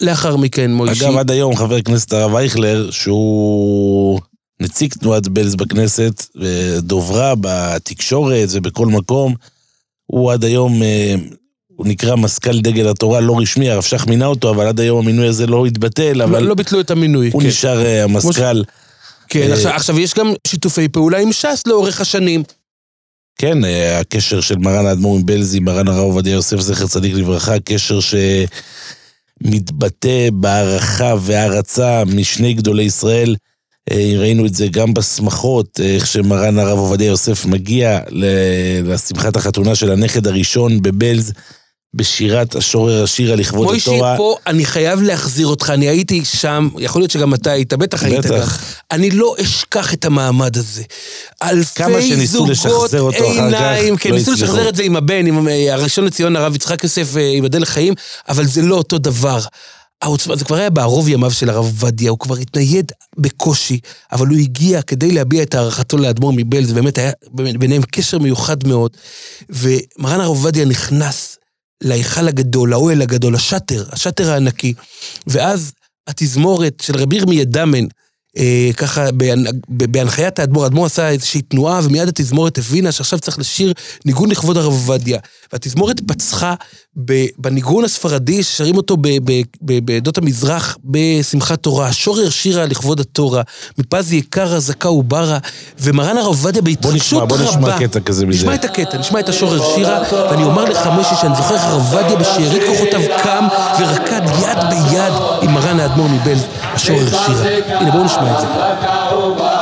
לאחר 0.01 0.35
מכן, 0.35 0.71
מוישי... 0.71 1.05
אגב, 1.05 1.17
עד 1.17 1.31
היום 1.31 1.55
חבר 1.55 1.75
הכנסת 1.75 2.13
הרב 2.13 2.35
אייכלר, 2.35 2.91
שהוא 2.91 4.19
נציג 4.62 4.93
תנועת 4.93 5.28
בלז 5.28 5.55
בכנסת, 5.55 6.26
ודוברה 6.36 7.34
בתקשורת 7.41 8.49
ובכל 8.51 8.88
מקום, 8.88 9.36
הוא 10.05 10.32
עד 10.32 10.43
היום, 10.43 10.84
אה, 10.84 11.16
הוא 11.76 11.88
נקרא 11.88 12.16
מזכ"ל 12.16 12.59
דגל 12.62 12.89
התורה 12.89 13.20
לא 13.20 13.39
רשמי, 13.39 13.70
הרב 13.70 13.84
שך 13.84 14.07
מינה 14.07 14.26
אותו, 14.26 14.49
אבל 14.49 14.68
עד 14.68 14.80
היום 14.80 14.99
המינוי 14.99 15.28
הזה 15.28 15.47
לא 15.47 15.66
התבטל, 15.66 16.14
לא, 16.14 16.24
אבל 16.24 16.43
לא 16.43 16.55
ביטלו 16.55 16.80
את 16.82 16.91
המינוי, 16.91 17.30
הוא 17.34 17.41
כן. 17.41 17.47
נשאר 17.47 17.86
אה, 17.86 18.03
המזכ"ל. 18.03 18.64
כן, 19.28 19.47
אה, 19.49 19.53
עכשיו, 19.53 19.72
עכשיו 19.72 19.99
יש 19.99 20.14
גם 20.14 20.34
שיתופי 20.47 20.88
פעולה 20.88 21.18
עם 21.18 21.32
ש"ס 21.32 21.64
לאורך 21.68 22.01
השנים. 22.01 22.43
כן, 23.38 23.57
הקשר 23.99 24.41
של 24.41 24.57
מרן 24.57 24.86
האדמו"ר 24.86 25.20
מבלז 25.20 25.55
עם 25.55 25.66
מרן 25.66 25.88
הרב 25.88 26.03
עובדיה 26.03 26.34
יוסף, 26.34 26.59
זכר 26.59 26.88
צדיק 26.88 27.14
לברכה, 27.16 27.59
קשר 27.59 27.99
שמתבטא 29.41 30.30
בהערכה 30.34 31.14
והערצה 31.22 32.03
משני 32.05 32.53
גדולי 32.53 32.84
ישראל. 32.84 33.36
אה, 33.91 34.13
ראינו 34.17 34.45
את 34.45 34.53
זה 34.53 34.67
גם 34.67 34.93
בשמחות, 34.93 35.79
אה, 35.84 35.95
איך 35.95 36.07
שמרן 36.07 36.59
הרב 36.59 36.77
עובדיה 36.77 37.07
יוסף 37.07 37.45
מגיע 37.45 37.99
לשמחת 38.84 39.36
החתונה 39.36 39.75
של 39.75 39.91
הנכד 39.91 40.27
הראשון 40.27 40.82
בבלז, 40.82 41.34
בשירת 41.93 42.55
השורר 42.55 43.03
השירה 43.03 43.36
לכבוד 43.36 43.67
מוישי, 43.67 43.89
התורה. 43.89 44.17
פה 44.17 44.36
אני 44.47 44.65
חייב 44.65 45.01
להחזיר 45.01 45.47
אותך, 45.47 45.69
אני 45.69 45.88
הייתי 45.89 46.25
שם, 46.25 46.69
יכול 46.79 47.01
להיות 47.01 47.11
שגם 47.11 47.34
אתה 47.34 47.51
היית, 47.51 47.73
בטח 47.73 48.03
היית 48.03 48.25
גם. 48.25 48.39
אני 48.91 49.11
לא 49.11 49.36
אשכח 49.41 49.93
את 49.93 50.05
המעמד 50.05 50.57
הזה. 50.57 50.84
אלפי 51.43 52.25
זוגות 52.25 53.13
עיניים, 53.13 53.97
כן, 53.97 54.09
לא 54.09 54.15
ניסו 54.15 54.32
הצליחו. 54.32 54.53
לשחזר 54.53 54.69
את 54.69 54.75
זה 54.75 54.84
עם 54.84 54.95
הבן, 54.95 55.25
עם 55.25 55.47
אה, 55.47 55.73
הראשון 55.73 56.05
לציון 56.05 56.36
הרב 56.36 56.55
יצחק 56.55 56.84
יוסף, 56.84 57.15
ייבדל 57.15 57.61
לחיים, 57.61 57.93
אבל 58.29 58.45
זה 58.45 58.61
לא 58.61 58.75
אותו 58.75 58.97
דבר. 58.97 59.39
העוצמה, 60.02 60.36
זה 60.36 60.45
כבר 60.45 60.56
היה 60.56 60.70
בערוב 60.70 61.08
ימיו 61.10 61.32
של 61.32 61.49
הרב 61.49 61.66
עובדיה, 61.66 62.10
הוא 62.12 62.20
כבר 62.20 62.36
התנייד 62.38 62.91
בקושי, 63.18 63.80
אבל 64.12 64.28
הוא 64.28 64.38
הגיע 64.38 64.82
כדי 64.82 65.12
להביע 65.12 65.43
את 65.43 65.56
הערכתו 65.56 65.97
לאדמו"ר 65.97 66.34
מבלז, 66.36 66.74
באמת 66.74 66.97
היה 66.97 67.12
ביניהם 67.34 67.82
קשר 67.91 68.20
מיוחד 68.20 68.68
מאוד. 68.68 68.97
ומרן 69.49 70.20
הרב 70.20 70.28
עובדיה 70.28 70.66
נכנס 70.66 71.38
להיכל 71.84 72.28
הגדול, 72.28 72.70
לאוהל 72.70 73.02
הגדול, 73.02 73.36
השאטר, 73.36 73.86
השאטר 73.91 74.32
הענקי, 74.32 74.74
ואז 75.28 75.72
התזמורת 76.08 76.80
של 76.82 76.97
רבי 76.97 77.16
ירמיה 77.16 77.45
דמן, 77.45 77.86
אה, 78.38 78.70
ככה 78.78 79.10
בהנ- 79.10 79.52
בהנחיית 79.70 80.39
האדמו"ר, 80.39 80.64
האדמו"ר 80.64 80.86
עשה 80.86 81.10
איזושהי 81.10 81.41
תנועה, 81.41 81.80
ומיד 81.84 82.08
התזמורת 82.08 82.58
הבינה 82.58 82.91
שעכשיו 82.91 83.20
צריך 83.20 83.39
לשיר 83.39 83.74
ניגון 84.06 84.32
לכבוד 84.32 84.58
הרב 84.58 84.66
עובדיה. 84.74 85.20
והתזמורת 85.54 85.99
פצחה 86.08 86.56
בניגון 87.37 87.83
הספרדי, 87.83 88.43
ששרים 88.43 88.77
אותו 88.77 88.97
בעדות 89.61 90.17
המזרח 90.17 90.77
בשמחת 90.85 91.59
תורה. 91.63 91.93
שורר 91.93 92.29
שירה 92.29 92.65
לכבוד 92.65 92.99
התורה, 92.99 93.41
מפז 93.77 94.13
יקרא 94.13 94.59
זכה 94.59 94.89
וברה, 94.89 95.37
ומרן 95.79 96.17
הרב 96.17 96.27
עובדיה 96.27 96.61
בהתרגשות 96.61 97.27
בוא 97.27 97.37
רבה. 97.37 97.49
נשמע 97.49 97.79
קטע 97.79 97.99
כזה 97.99 98.25
מזה. 98.25 98.37
נשמע 98.37 98.55
את 98.55 98.65
הקטע, 98.65 98.97
נשמע 98.97 99.19
את 99.19 99.29
השורר 99.29 99.75
שירה, 99.75 100.01
ואני 100.31 100.43
אומר 100.43 100.65
לך, 100.65 100.87
מוישי, 100.87 101.15
שאני 101.21 101.35
זוכר 101.35 101.55
איך 101.55 101.63
הרב 101.63 101.81
עובדיה 101.81 102.15
בשארית 102.15 102.63
כוחותיו 102.67 103.01
קם 103.23 103.47
ורקד 103.79 104.21
יד 104.41 104.57
ביד 104.69 105.13
עם 105.41 105.53
מרן 105.53 105.79
האדמו"ר 105.79 106.07
מבלז, 106.07 106.43
השורר 106.73 107.09
שירה. 107.09 107.79
הנה, 107.79 107.91
בואו 107.91 108.03
נשמע 108.03 108.33
את 108.33 108.41
זה. 108.41 109.61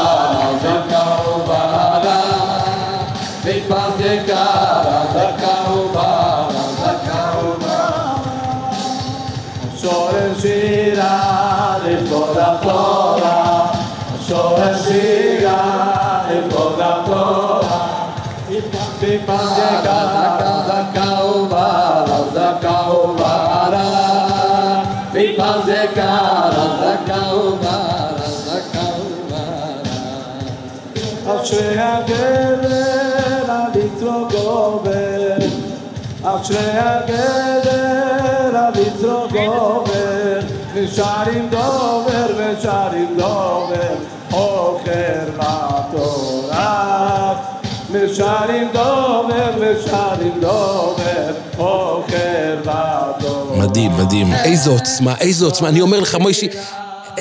Buonasera 14.60 16.28
e 16.28 16.42
buona 16.50 17.02
tola, 17.06 17.80
il 18.50 18.64
papi 18.64 19.22
mangiaga, 19.26 20.66
zakao 20.68 21.46
bara, 21.48 22.18
zakao 22.34 23.16
bara, 23.16 23.88
il 25.14 25.36
mangiaga, 25.38 26.12
zakao 26.82 27.56
bara, 27.62 28.28
zakao 28.48 29.08
bara. 29.30 29.96
Altre 31.26 31.80
agere 31.80 33.46
la 33.48 33.72
litro 33.74 34.28
gove, 34.28 35.38
altre 36.22 36.68
agere 36.98 38.52
la 38.52 38.70
litro 38.76 39.26
gove, 39.32 40.44
ne 40.74 40.86
sharim 40.86 41.48
dover, 41.48 42.36
ne 42.36 42.56
sharim 42.60 43.16
dover. 43.16 43.99
אוכל 44.90 45.36
לתורה 45.90 47.34
ושרים 47.92 48.68
דובר 48.74 49.52
ושרים 49.60 50.40
דובר 50.42 51.32
אוכל 51.58 52.16
לתורה 52.60 53.58
מדהים, 53.58 53.92
מדהים. 53.98 54.34
איזו 54.34 54.72
עוצמה, 54.72 55.16
איזו 55.20 55.46
עוצמה. 55.46 55.70
אני 55.70 55.82
אומר 55.82 56.00
לך, 56.00 56.16
מוישי, 56.16 56.50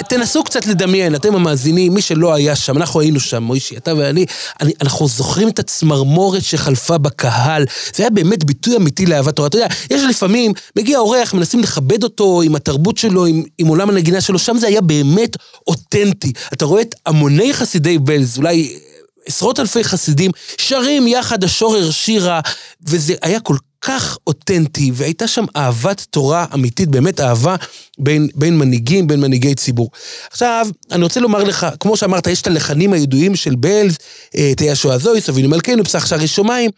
תנסו 0.08 0.44
קצת 0.44 0.66
לדמיין, 0.66 1.14
אתם 1.14 1.34
המאזינים, 1.34 1.94
מי 1.94 2.02
שלא 2.02 2.34
היה 2.34 2.56
שם, 2.56 2.76
אנחנו 2.76 3.00
היינו 3.00 3.20
שם, 3.20 3.42
מוישי, 3.42 3.76
אתה 3.76 3.94
ואני, 3.96 4.26
אני, 4.60 4.72
אנחנו 4.82 5.08
זוכרים 5.08 5.48
את 5.48 5.58
הצמרמורת 5.58 6.42
שחלפה 6.42 6.98
בקהל. 6.98 7.64
זה 7.94 8.02
היה 8.02 8.10
באמת 8.10 8.44
ביטוי 8.44 8.76
אמיתי 8.76 9.06
לאהבת 9.06 9.36
תורה. 9.36 9.48
אתה 9.48 9.56
יודע, 9.56 9.66
יש 9.90 10.02
לפעמים, 10.10 10.52
מגיע 10.76 10.98
אורח, 10.98 11.34
מנסים 11.34 11.60
לכבד 11.60 12.02
אותו 12.02 12.42
עם 12.42 12.54
התרבות 12.54 12.96
שלו, 12.98 13.26
עם, 13.26 13.42
עם 13.58 13.66
עולם 13.66 13.90
הנגינה 13.90 14.20
שלו, 14.20 14.38
שם 14.38 14.58
זה 14.58 14.66
היה 14.66 14.80
באמת 14.80 15.36
אותנטי. 15.66 16.32
אתה 16.52 16.64
רואה 16.64 16.82
את 16.82 16.94
המוני 17.06 17.54
חסידי 17.54 17.98
בלז, 17.98 18.38
אולי 18.38 18.78
עשרות 19.28 19.60
אלפי 19.60 19.84
חסידים, 19.84 20.30
שרים 20.58 21.06
יחד 21.06 21.44
השורר 21.44 21.90
שירה, 21.90 22.40
וזה 22.82 23.14
היה 23.22 23.40
כל 23.40 23.56
כך 23.80 24.18
אותנטי, 24.26 24.90
והייתה 24.94 25.26
שם 25.26 25.44
אהבת 25.56 26.06
תורה 26.10 26.46
אמיתית, 26.54 26.88
באמת 26.88 27.20
אהבה 27.20 27.56
בין, 27.98 28.28
בין 28.34 28.58
מנהיגים, 28.58 29.06
בין 29.06 29.20
מנהיגי 29.20 29.54
ציבור. 29.54 29.90
עכשיו, 30.30 30.66
אני 30.90 31.02
רוצה 31.02 31.20
לומר 31.20 31.44
לך, 31.44 31.66
כמו 31.80 31.96
שאמרת, 31.96 32.26
יש 32.26 32.42
את 32.42 32.46
הלחנים 32.46 32.92
הידועים 32.92 33.36
של 33.36 33.54
בלז, 33.54 33.96
אה, 34.36 34.52
תהיה 34.56 34.74
שואה 34.74 34.98
זויס, 34.98 35.28
אבינו 35.28 35.48
מלכנו, 35.48 35.84
פסח 35.84 36.06
שערי 36.06 36.26
שמיים, 36.26 36.70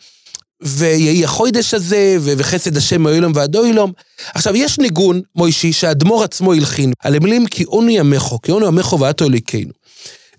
ויהי 0.62 1.24
החוידש 1.24 1.74
הזה, 1.74 2.16
וחסד 2.20 2.76
השם 2.76 3.02
מאוילום 3.02 3.32
ועד 3.34 3.56
אוילום. 3.56 3.92
עכשיו, 4.34 4.56
יש 4.56 4.78
ניגון, 4.78 5.20
מוישי, 5.36 5.72
שהאדמו"ר 5.72 6.24
עצמו 6.24 6.52
הלחין, 6.52 6.92
על 7.02 7.14
המילים 7.14 7.46
כי 7.46 7.62
עוני 7.62 7.98
ימכו, 7.98 8.40
כי 8.40 8.50
עוני 8.50 8.66
ימכו 8.66 9.00
ועתו 9.00 9.24
אליקנו. 9.24 9.79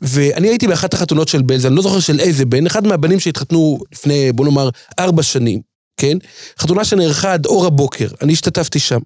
ואני 0.02 0.47
הייתי 0.47 0.68
באחת 0.68 0.93
החתונות 0.93 1.28
של 1.28 1.41
בלז, 1.41 1.66
אני 1.66 1.76
לא 1.76 1.82
זוכר 1.82 1.99
של 1.99 2.20
איזה 2.20 2.45
בן, 2.45 2.66
אחד 2.66 2.88
מהבנים 2.88 3.20
שהתחתנו 3.20 3.80
לפני, 3.91 4.32
בוא 4.32 4.45
נאמר, 4.45 4.70
ארבע 4.99 5.24
שנים, 5.24 5.60
כן? 5.97 6.18
חתונה 6.60 6.86
שנערכה 6.86 7.34
עד 7.34 7.45
אור 7.45 7.66
הבוקר, 7.66 8.08
אני 8.22 8.34
השתתפתי 8.34 8.80
שם. 8.80 8.99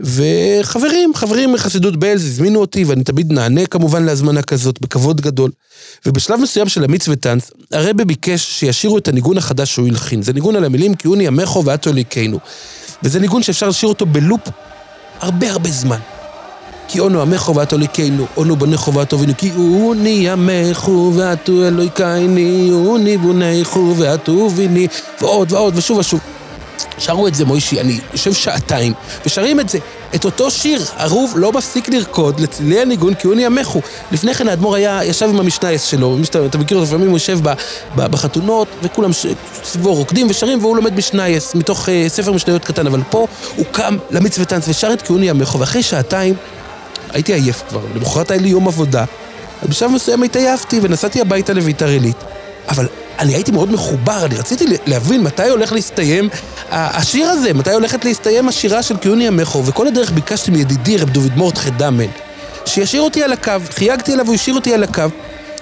וחברים, 0.00 1.14
חברים 1.14 1.52
מחסידות 1.52 1.96
בלז 1.96 2.24
הזמינו 2.24 2.60
אותי, 2.60 2.84
ואני 2.84 3.04
תמיד 3.04 3.32
נענה 3.32 3.66
כמובן 3.66 4.04
להזמנה 4.04 4.42
כזאת, 4.42 4.80
בכבוד 4.80 5.20
גדול. 5.20 5.50
ובשלב 6.06 6.40
מסוים 6.40 6.68
של 6.68 6.84
המיץ 6.84 7.08
וטנץ, 7.08 7.50
הרבה 7.72 8.04
ביקש 8.04 8.60
שישירו 8.60 8.98
את 8.98 9.08
הניגון 9.08 9.38
החדש 9.38 9.72
שהוא 9.72 9.88
הלחין. 9.88 10.22
זה 10.22 10.32
ניגון 10.32 10.56
על 10.56 10.64
המילים 10.64 10.94
כי 10.94 11.08
עוני 11.08 11.24
ימכו 11.24 11.64
ועתו 11.64 11.90
אליקנו. 11.90 12.38
וזה 13.02 13.20
ניגון 13.20 13.42
שאפשר 13.42 13.68
לשיר 13.68 13.88
אותו 13.88 14.06
בלופ 14.06 14.40
הרבה 15.20 15.50
הרבה 15.50 15.70
זמן. 15.70 15.98
כי 16.92 17.00
אונו 17.00 17.22
עמךו 17.22 17.54
ועתו 17.54 17.76
אליקנו, 17.76 18.26
אונו 18.36 18.56
בניכו 18.56 18.94
ועתו 18.94 19.16
אבינו, 19.16 19.32
כי 19.38 19.52
אוני 19.56 20.30
עמךו 20.30 21.12
ועתו 21.14 21.52
אלוהיקייני, 21.68 22.70
אוני 22.72 23.16
בוניכו 23.16 23.94
ועתו 23.96 24.46
אביני, 24.46 24.88
ועוד 25.20 25.52
ועוד 25.52 25.76
ושוב 25.76 25.98
ושוב. 25.98 26.20
שרו 26.98 27.28
את 27.28 27.34
זה 27.34 27.44
מוישי, 27.44 27.80
אני 27.80 28.00
יושב 28.12 28.32
שעתיים, 28.32 28.92
ושרים 29.26 29.60
את 29.60 29.68
זה. 29.68 29.78
את 30.14 30.24
אותו 30.24 30.50
שיר, 30.50 30.84
ערוב 30.96 31.34
לא 31.36 31.52
מפסיק 31.52 31.88
לרקוד 31.88 32.40
לצלילי 32.40 32.80
הניגון 32.80 33.14
כי 33.14 33.26
אוני 33.26 33.46
עמךו. 33.46 33.80
לפני 34.12 34.34
כן 34.34 34.48
האדמו"ר 34.48 34.74
היה, 34.74 35.04
ישב 35.04 35.28
עם 35.28 35.40
המשנייס 35.40 35.82
שלו, 35.82 36.18
שאתה 36.24 36.46
אתה 36.46 36.58
מכיר 36.58 36.76
אותו, 36.76 36.86
לפעמים 36.88 37.08
הוא 37.08 37.16
יושב 37.16 37.38
ב, 37.42 37.52
ב, 37.96 38.06
בחתונות, 38.06 38.68
וכולם 38.82 39.12
ש- 39.12 39.26
סביבו 39.64 39.94
רוקדים 39.94 40.26
ושרים, 40.30 40.58
והוא 40.58 40.76
לומד 40.76 40.96
משנייס, 40.96 41.54
מתוך 41.54 41.88
uh, 41.88 41.90
ספר 42.08 42.32
משניות 42.32 42.64
קטן, 42.64 42.86
אבל 42.86 43.00
פה 43.10 43.26
הוא 43.56 43.66
קם 43.72 43.96
למיץ 44.10 44.38
וטנץ 44.38 44.68
ושר 44.68 44.92
את 44.92 45.02
כי 45.02 45.12
אוני 45.12 45.30
עמךו, 45.30 45.60
ואחרי 45.60 45.82
שעתיים 45.82 46.34
הייתי 47.12 47.32
עייף 47.32 47.62
כבר, 47.68 47.80
למחרת 47.94 48.30
היה 48.30 48.40
לי 48.40 48.48
יום 48.48 48.68
עבודה. 48.68 49.04
אז 49.62 49.68
בשלב 49.68 49.90
מסוים 49.90 50.22
התעייפתי 50.22 50.80
ונסעתי 50.82 51.20
הביתה 51.20 51.52
לביתר 51.52 51.86
עילית. 51.88 52.16
אבל 52.68 52.88
אני 53.18 53.34
הייתי 53.34 53.52
מאוד 53.52 53.72
מחובר, 53.72 54.26
אני 54.26 54.34
רציתי 54.34 54.64
להבין 54.86 55.22
מתי 55.22 55.48
הולך 55.48 55.72
להסתיים 55.72 56.28
השיר 56.70 57.28
הזה, 57.28 57.54
מתי 57.54 57.72
הולכת 57.72 58.04
להסתיים 58.04 58.48
השירה 58.48 58.82
של 58.82 58.96
קיוני 58.96 59.28
עמךו, 59.28 59.66
וכל 59.66 59.86
הדרך 59.86 60.10
ביקשתי 60.10 60.50
מידידי 60.50 60.96
רב 60.96 61.10
דוד 61.10 61.36
מורדכי 61.36 61.70
דמן, 61.70 62.04
שישאיר 62.66 63.02
אותי 63.02 63.22
על 63.22 63.32
הקו, 63.32 63.52
חייגתי 63.70 64.14
אליו 64.14 64.24
והוא 64.24 64.34
השאיר 64.34 64.56
אותי 64.56 64.74
על 64.74 64.82
הקו, 64.82 65.02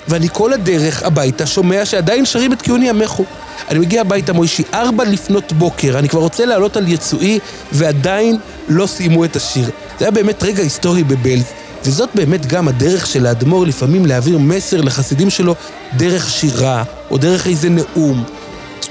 ואני 0.08 0.28
כל 0.32 0.52
הדרך 0.52 1.02
הביתה 1.02 1.46
שומע 1.46 1.84
שעדיין 1.84 2.24
שרים 2.24 2.52
את 2.52 2.62
קיוני 2.62 2.90
עמךו. 2.90 3.24
אני 3.68 3.78
מגיע 3.78 4.00
הביתה 4.00 4.32
מוישי, 4.32 4.62
ארבע 4.74 5.04
לפנות 5.04 5.52
בוקר, 5.52 5.98
אני 5.98 6.08
כבר 6.08 6.20
רוצה 6.20 6.46
לעלות 6.46 6.76
על 6.76 6.88
יצואי, 6.88 7.38
ועדיין 7.72 8.36
לא 8.68 8.86
סיימו 8.86 9.24
את 9.24 9.36
השיר. 9.36 9.70
זה 9.98 10.04
היה 10.04 10.10
באמת 10.10 10.42
רגע 10.42 10.62
היסטורי 10.62 11.04
בבלז, 11.04 11.44
וזאת 11.84 12.08
באמת 12.14 12.46
גם 12.46 12.68
הדרך 12.68 13.06
של 13.06 13.26
האדמו"ר 13.26 13.64
לפעמים 13.64 14.06
להעביר 14.06 14.38
מסר 14.38 14.80
לחסידים 14.80 15.30
שלו 15.30 15.54
דרך 15.96 16.30
שירה, 16.30 16.82
או 17.10 17.18
דרך 17.18 17.46
איזה 17.46 17.68
נאום, 17.68 18.24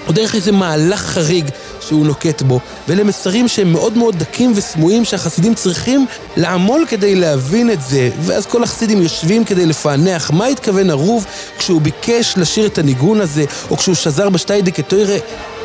או 0.08 0.14
דרך 0.14 0.36
איזה 0.36 0.52
מהלך 0.52 1.02
חריג 1.02 1.50
שהוא 1.82 2.06
נוקט 2.06 2.42
בו, 2.42 2.60
ואלה 2.88 3.04
מסרים 3.04 3.48
שהם 3.48 3.72
מאוד 3.72 3.98
מאוד 3.98 4.16
דקים 4.20 4.54
וסמויים 4.56 5.06
שהחסידים 5.06 5.56
צריכים 5.56 6.06
לעמול 6.38 6.86
כדי 6.88 7.16
להבין 7.16 7.72
את 7.72 7.82
זה, 7.82 8.10
ואז 8.22 8.46
כל 8.46 8.64
החסידים 8.64 9.02
יושבים 9.02 9.46
כדי 9.46 9.66
לפענח 9.66 10.32
מה 10.32 10.46
התכוון 10.46 10.90
ערוב 10.90 11.26
כשהוא 11.58 11.82
ביקש 11.82 12.34
לשיר 12.38 12.66
את 12.66 12.78
הניגון 12.78 13.22
הזה, 13.22 13.46
או 13.70 13.78
כשהוא 13.78 13.96
שזר 13.96 14.30
בשטיידי 14.30 14.72
כתוירה 14.72 15.18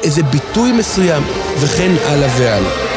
איזה 0.02 0.22
ביטוי 0.22 0.72
מסוים, 0.72 1.22
וכן 1.60 1.92
הלאה 2.06 2.28
והלאה. 2.38 2.93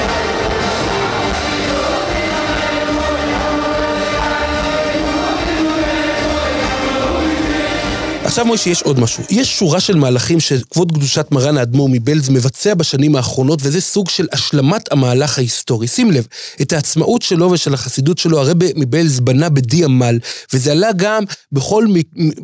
עכשיו 8.38 8.48
מוישי, 8.48 8.70
יש 8.70 8.82
עוד 8.82 9.00
משהו. 9.00 9.24
יש 9.30 9.60
שורה 9.60 9.80
של 9.80 9.96
מהלכים 9.96 10.40
שכבוד 10.40 10.92
קדושת 10.92 11.28
מרן 11.32 11.58
האדמו"ר 11.58 11.90
מבלז 11.92 12.30
מבצע 12.30 12.74
בשנים 12.74 13.16
האחרונות, 13.16 13.60
וזה 13.64 13.82
סוג 13.82 14.10
של 14.10 14.28
השלמת 14.32 14.92
המהלך 14.92 15.38
ההיסטורי. 15.38 15.88
שים 15.88 16.12
לב, 16.12 16.28
את 16.62 16.74
העצמאות 16.74 17.22
שלו 17.22 17.52
ושל 17.52 17.74
החסידות 17.74 18.18
שלו, 18.18 18.40
הרב 18.40 18.58
מבלז 18.76 19.20
בנה 19.20 19.50
בדי 19.50 19.84
עמל, 19.84 20.20
וזה 20.54 20.72
עלה 20.72 20.90
גם 20.96 21.24
בכל, 21.52 21.86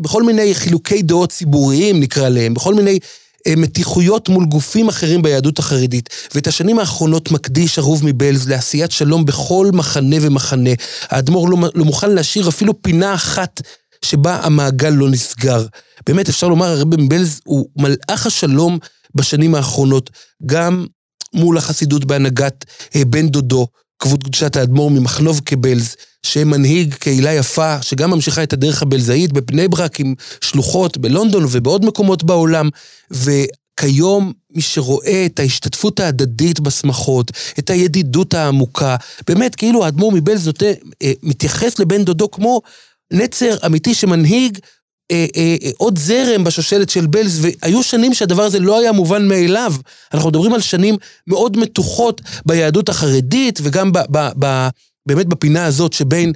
בכל 0.02 0.24
מיני 0.24 0.56
חילוקי 0.56 1.02
דעות 1.02 1.30
ציבוריים, 1.30 2.00
נקרא 2.00 2.30
להם, 2.30 2.54
בכל 2.54 2.74
מיני... 2.74 3.00
אה, 3.48 3.56
מתיחויות 3.58 4.30
מול 4.30 4.46
גופים 4.46 4.88
אחרים 4.88 5.22
ביהדות 5.22 5.60
החרדית, 5.60 6.10
ואת 6.36 6.48
השנים 6.48 6.80
האחרונות 6.80 7.32
מקדיש 7.32 7.80
הרוב 7.80 8.06
מבלז 8.06 8.50
לעשיית 8.50 8.91
שלום 8.91 9.26
בכל 9.26 9.70
מחנה 9.74 10.16
ומחנה. 10.22 10.70
האדמו"ר 11.10 11.50
לא, 11.50 11.58
לא 11.76 11.86
מוכן 11.86 12.12
להשאיר 12.12 12.50
אפילו 12.50 12.82
פינה 12.82 13.14
אחת 13.14 13.62
שבה 14.04 14.39
המעגל 14.43 14.89
לא 14.89 15.10
נסגר. 15.10 15.66
באמת, 16.08 16.30
אפשר 16.30 16.47
לומר, 16.47 16.66
הרבי 16.66 16.97
מבלז 16.99 17.39
הוא 17.43 17.68
מלאך 17.78 18.26
השלום 18.26 18.78
בשנים 19.16 19.56
האחרונות, 19.56 20.10
גם 20.45 20.86
מול 21.34 21.58
החסידות 21.58 22.06
בהנהגת 22.06 22.66
אה, 22.95 23.06
בן 23.06 23.28
דודו, 23.28 23.68
כבוד 23.99 24.24
קדושת 24.24 24.56
האדמו"ר 24.56 24.91
ממחנוב 24.91 25.41
כבלז, 25.45 25.95
שמנהיג 26.26 26.93
קהילה 26.93 27.34
יפה, 27.34 27.82
שגם 27.82 28.12
ממשיכה 28.12 28.43
את 28.43 28.54
הדרך 28.54 28.82
הבלזאית 28.82 29.34
בבני 29.34 29.68
ברק 29.68 29.99
עם 29.99 30.14
שלוחות 30.41 30.97
בלונדון 30.97 31.45
ובעוד 31.49 31.86
מקומות 31.86 32.24
בעולם, 32.24 32.70
וכיום 33.12 34.34
מי 34.56 34.62
שרואה 34.62 35.26
את 35.26 35.39
ההשתתפות 35.39 35.99
ההדדית 35.99 36.60
בשמחות, 36.60 37.32
את 37.60 37.70
הידידות 37.70 38.34
העמוקה, 38.34 38.95
באמת 39.28 39.56
כאילו 39.56 39.86
האדמו"ר 39.86 40.12
מבלז 40.12 40.47
נותן, 40.47 40.72
אה, 41.01 41.12
מתייחס 41.24 41.80
לבן 41.80 42.04
דודו 42.04 42.32
כמו 42.32 42.62
נצר 43.12 43.56
אמיתי 43.66 43.93
שמנהיג 43.93 44.60
אה, 45.12 45.26
אה, 45.36 45.56
אה, 45.64 45.70
עוד 45.78 45.97
זרם 45.97 46.43
בשושלת 46.43 46.89
של 46.89 47.08
בלז, 47.08 47.45
והיו 47.45 47.84
שנים 47.84 48.14
שהדבר 48.14 48.43
הזה 48.43 48.60
לא 48.60 48.80
היה 48.80 48.91
מובן 48.91 49.28
מאליו. 49.28 49.74
אנחנו 50.14 50.30
מדברים 50.30 50.54
על 50.54 50.62
שנים 50.62 50.97
מאוד 51.28 51.58
מתוחות 51.58 52.22
ביהדות 52.45 52.89
החרדית, 52.89 53.60
וגם 53.64 53.91
ב, 53.91 53.99
ב, 54.12 54.30
ב, 54.39 54.68
באמת 55.06 55.26
בפינה 55.26 55.66
הזאת 55.66 55.93
שבין. 55.93 56.34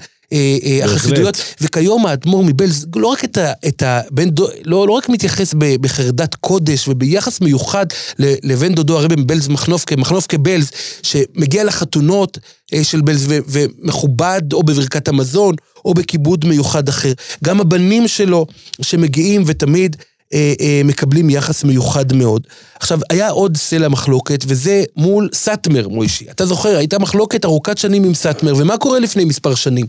החסידויות, 0.83 1.37
וכיום 1.61 2.05
האדמו"ר 2.05 2.43
מבלז 2.43 2.87
לא 2.95 3.07
רק 3.07 3.23
את 3.23 3.37
ה... 3.37 3.51
את 3.67 3.83
ה 3.83 4.01
בן 4.11 4.29
דו, 4.29 4.47
לא, 4.65 4.87
לא 4.87 4.93
רק 4.93 5.09
מתייחס 5.09 5.53
ב, 5.57 5.75
בחרדת 5.81 6.35
קודש 6.35 6.87
וביחס 6.87 7.41
מיוחד 7.41 7.85
ל- 8.19 8.33
לבן 8.43 8.75
דודו 8.75 8.99
הרבי 8.99 9.15
מבלז 9.15 9.47
מחנופקה, 9.47 9.95
מחנופקה 9.95 10.37
בלז, 10.37 10.71
שמגיע 11.03 11.63
לחתונות 11.63 12.37
אה, 12.73 12.83
של 12.83 13.01
בלז 13.01 13.25
ו, 13.29 13.37
ומכובד 13.47 14.41
או 14.53 14.63
בברכת 14.63 15.07
המזון 15.07 15.55
או 15.85 15.93
בכיבוד 15.93 16.45
מיוחד 16.45 16.89
אחר. 16.89 17.13
גם 17.43 17.61
הבנים 17.61 18.07
שלו 18.07 18.45
שמגיעים 18.81 19.43
ותמיד 19.45 19.95
אה, 20.33 20.53
אה, 20.61 20.81
מקבלים 20.85 21.29
יחס 21.29 21.63
מיוחד 21.63 22.13
מאוד. 22.13 22.47
עכשיו, 22.79 22.99
היה 23.09 23.29
עוד 23.29 23.57
סלע 23.57 23.87
מחלוקת, 23.87 24.43
וזה 24.47 24.83
מול 24.95 25.29
סאטמר, 25.33 25.87
מוישי. 25.87 26.25
אתה 26.31 26.45
זוכר, 26.45 26.77
הייתה 26.77 26.99
מחלוקת 26.99 27.45
ארוכת 27.45 27.77
שנים 27.77 28.03
עם 28.03 28.13
סאטמר, 28.13 28.53
ומה 28.57 28.77
קורה 28.77 28.99
לפני 28.99 29.25
מספר 29.25 29.55
שנים? 29.55 29.85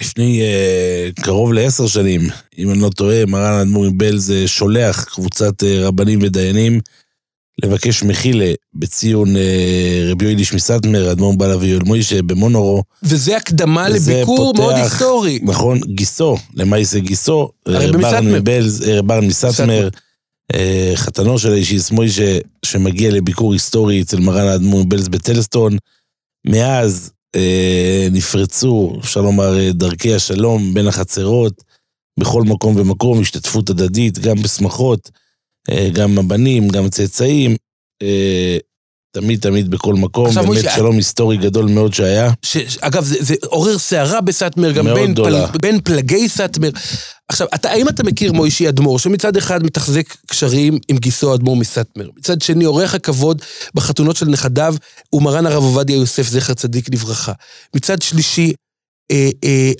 לפני 0.00 0.40
אה, 0.42 1.08
קרוב 1.22 1.52
לעשר 1.52 1.86
שנים, 1.86 2.20
אם 2.58 2.70
אני 2.70 2.78
לא 2.78 2.90
טועה, 2.96 3.26
מרן 3.26 3.52
האדמו"ר 3.52 3.90
מבלז 3.90 4.30
אה, 4.30 4.48
שולח 4.48 5.04
קבוצת 5.04 5.62
אה, 5.62 5.86
רבנים 5.86 6.18
ודיינים 6.22 6.80
לבקש 7.64 8.02
מחילה 8.02 8.52
בציון 8.74 9.36
אה, 9.36 10.08
רבי 10.10 10.24
יוידיש 10.24 10.52
מסטמר, 10.54 11.12
אדמו"ר 11.12 11.36
בעל 11.36 11.50
אבי 11.50 11.66
יואל 11.66 11.82
מוישה 11.84 12.22
במונורו. 12.22 12.82
וזה 13.02 13.36
הקדמה 13.36 13.86
וזה 13.94 14.14
לביקור 14.14 14.36
פותח- 14.52 14.58
מאוד 14.60 14.74
היסטורי. 14.74 15.38
נכון, 15.42 15.80
גיסו, 15.94 16.36
למעשה 16.54 16.98
גיסו, 16.98 17.48
ברן 17.68 17.96
מסטמר. 17.96 18.20
מבלז, 18.40 18.84
ברן 19.04 19.26
מסטמר, 19.26 19.88
אה, 20.54 20.92
חתנו 20.94 21.38
של 21.38 21.52
האישיס 21.52 21.90
מוישה, 21.90 22.38
שמגיע 22.64 23.10
לביקור 23.10 23.52
היסטורי 23.52 24.02
אצל 24.02 24.20
מרן 24.20 24.46
האדמו"ר 24.48 24.84
מבלז 24.84 25.08
בטלסטון. 25.08 25.76
מאז 26.46 27.10
נפרצו, 28.10 28.96
אפשר 29.00 29.20
לומר, 29.20 29.58
אה, 29.58 29.72
דרכי 29.72 30.14
השלום 30.14 30.74
בין 30.74 30.86
החצרות, 30.86 31.64
בכל 32.20 32.42
מקום 32.42 32.76
ומקום, 32.76 33.20
השתתפות 33.20 33.70
הדדית, 33.70 34.18
גם 34.18 34.42
בשמחות, 34.42 35.10
אה, 35.70 35.88
גם 35.92 36.18
הבנים, 36.18 36.68
גם 36.68 36.88
צאצאים, 36.88 37.56
אה, 38.02 38.58
תמיד 39.20 39.40
תמיד 39.40 39.70
בכל 39.70 39.94
מקום, 39.94 40.30
באמת 40.30 40.46
מוישה, 40.46 40.74
שלום 40.76 40.96
היסטורי 40.96 41.36
גדול 41.36 41.64
מאוד 41.64 41.94
שהיה. 41.94 42.30
ש, 42.42 42.56
ש- 42.58 42.78
אגב, 42.80 43.04
זה, 43.04 43.16
זה 43.20 43.34
עורר 43.46 43.78
סערה 43.78 44.20
בסאטמר, 44.20 44.72
גם 44.72 44.84
בין, 44.94 45.12
גדולה. 45.12 45.46
בין 45.46 45.80
פלגי 45.84 46.28
סאטמר. 46.28 46.70
עכשיו, 47.28 47.46
אתה, 47.54 47.70
האם 47.70 47.88
אתה 47.88 48.02
מכיר 48.02 48.32
מוישי 48.32 48.68
אדמו"ר, 48.68 48.98
שמצד 48.98 49.36
אחד 49.36 49.62
מתחזק 49.62 50.14
קשרים 50.26 50.78
עם 50.88 50.96
גיסו 50.96 51.34
אדמו"ר 51.34 51.56
מסאטמר, 51.56 52.08
מצד 52.18 52.42
שני 52.42 52.64
עורך 52.64 52.94
הכבוד 52.94 53.42
בחתונות 53.74 54.16
של 54.16 54.26
נכדיו 54.26 54.74
הוא 55.10 55.22
מרן 55.22 55.46
הרב 55.46 55.62
עובדיה 55.62 55.96
יוסף, 55.96 56.28
זכר 56.28 56.54
צדיק 56.54 56.88
לברכה. 56.92 57.32
מצד 57.76 58.02
שלישי, 58.02 58.52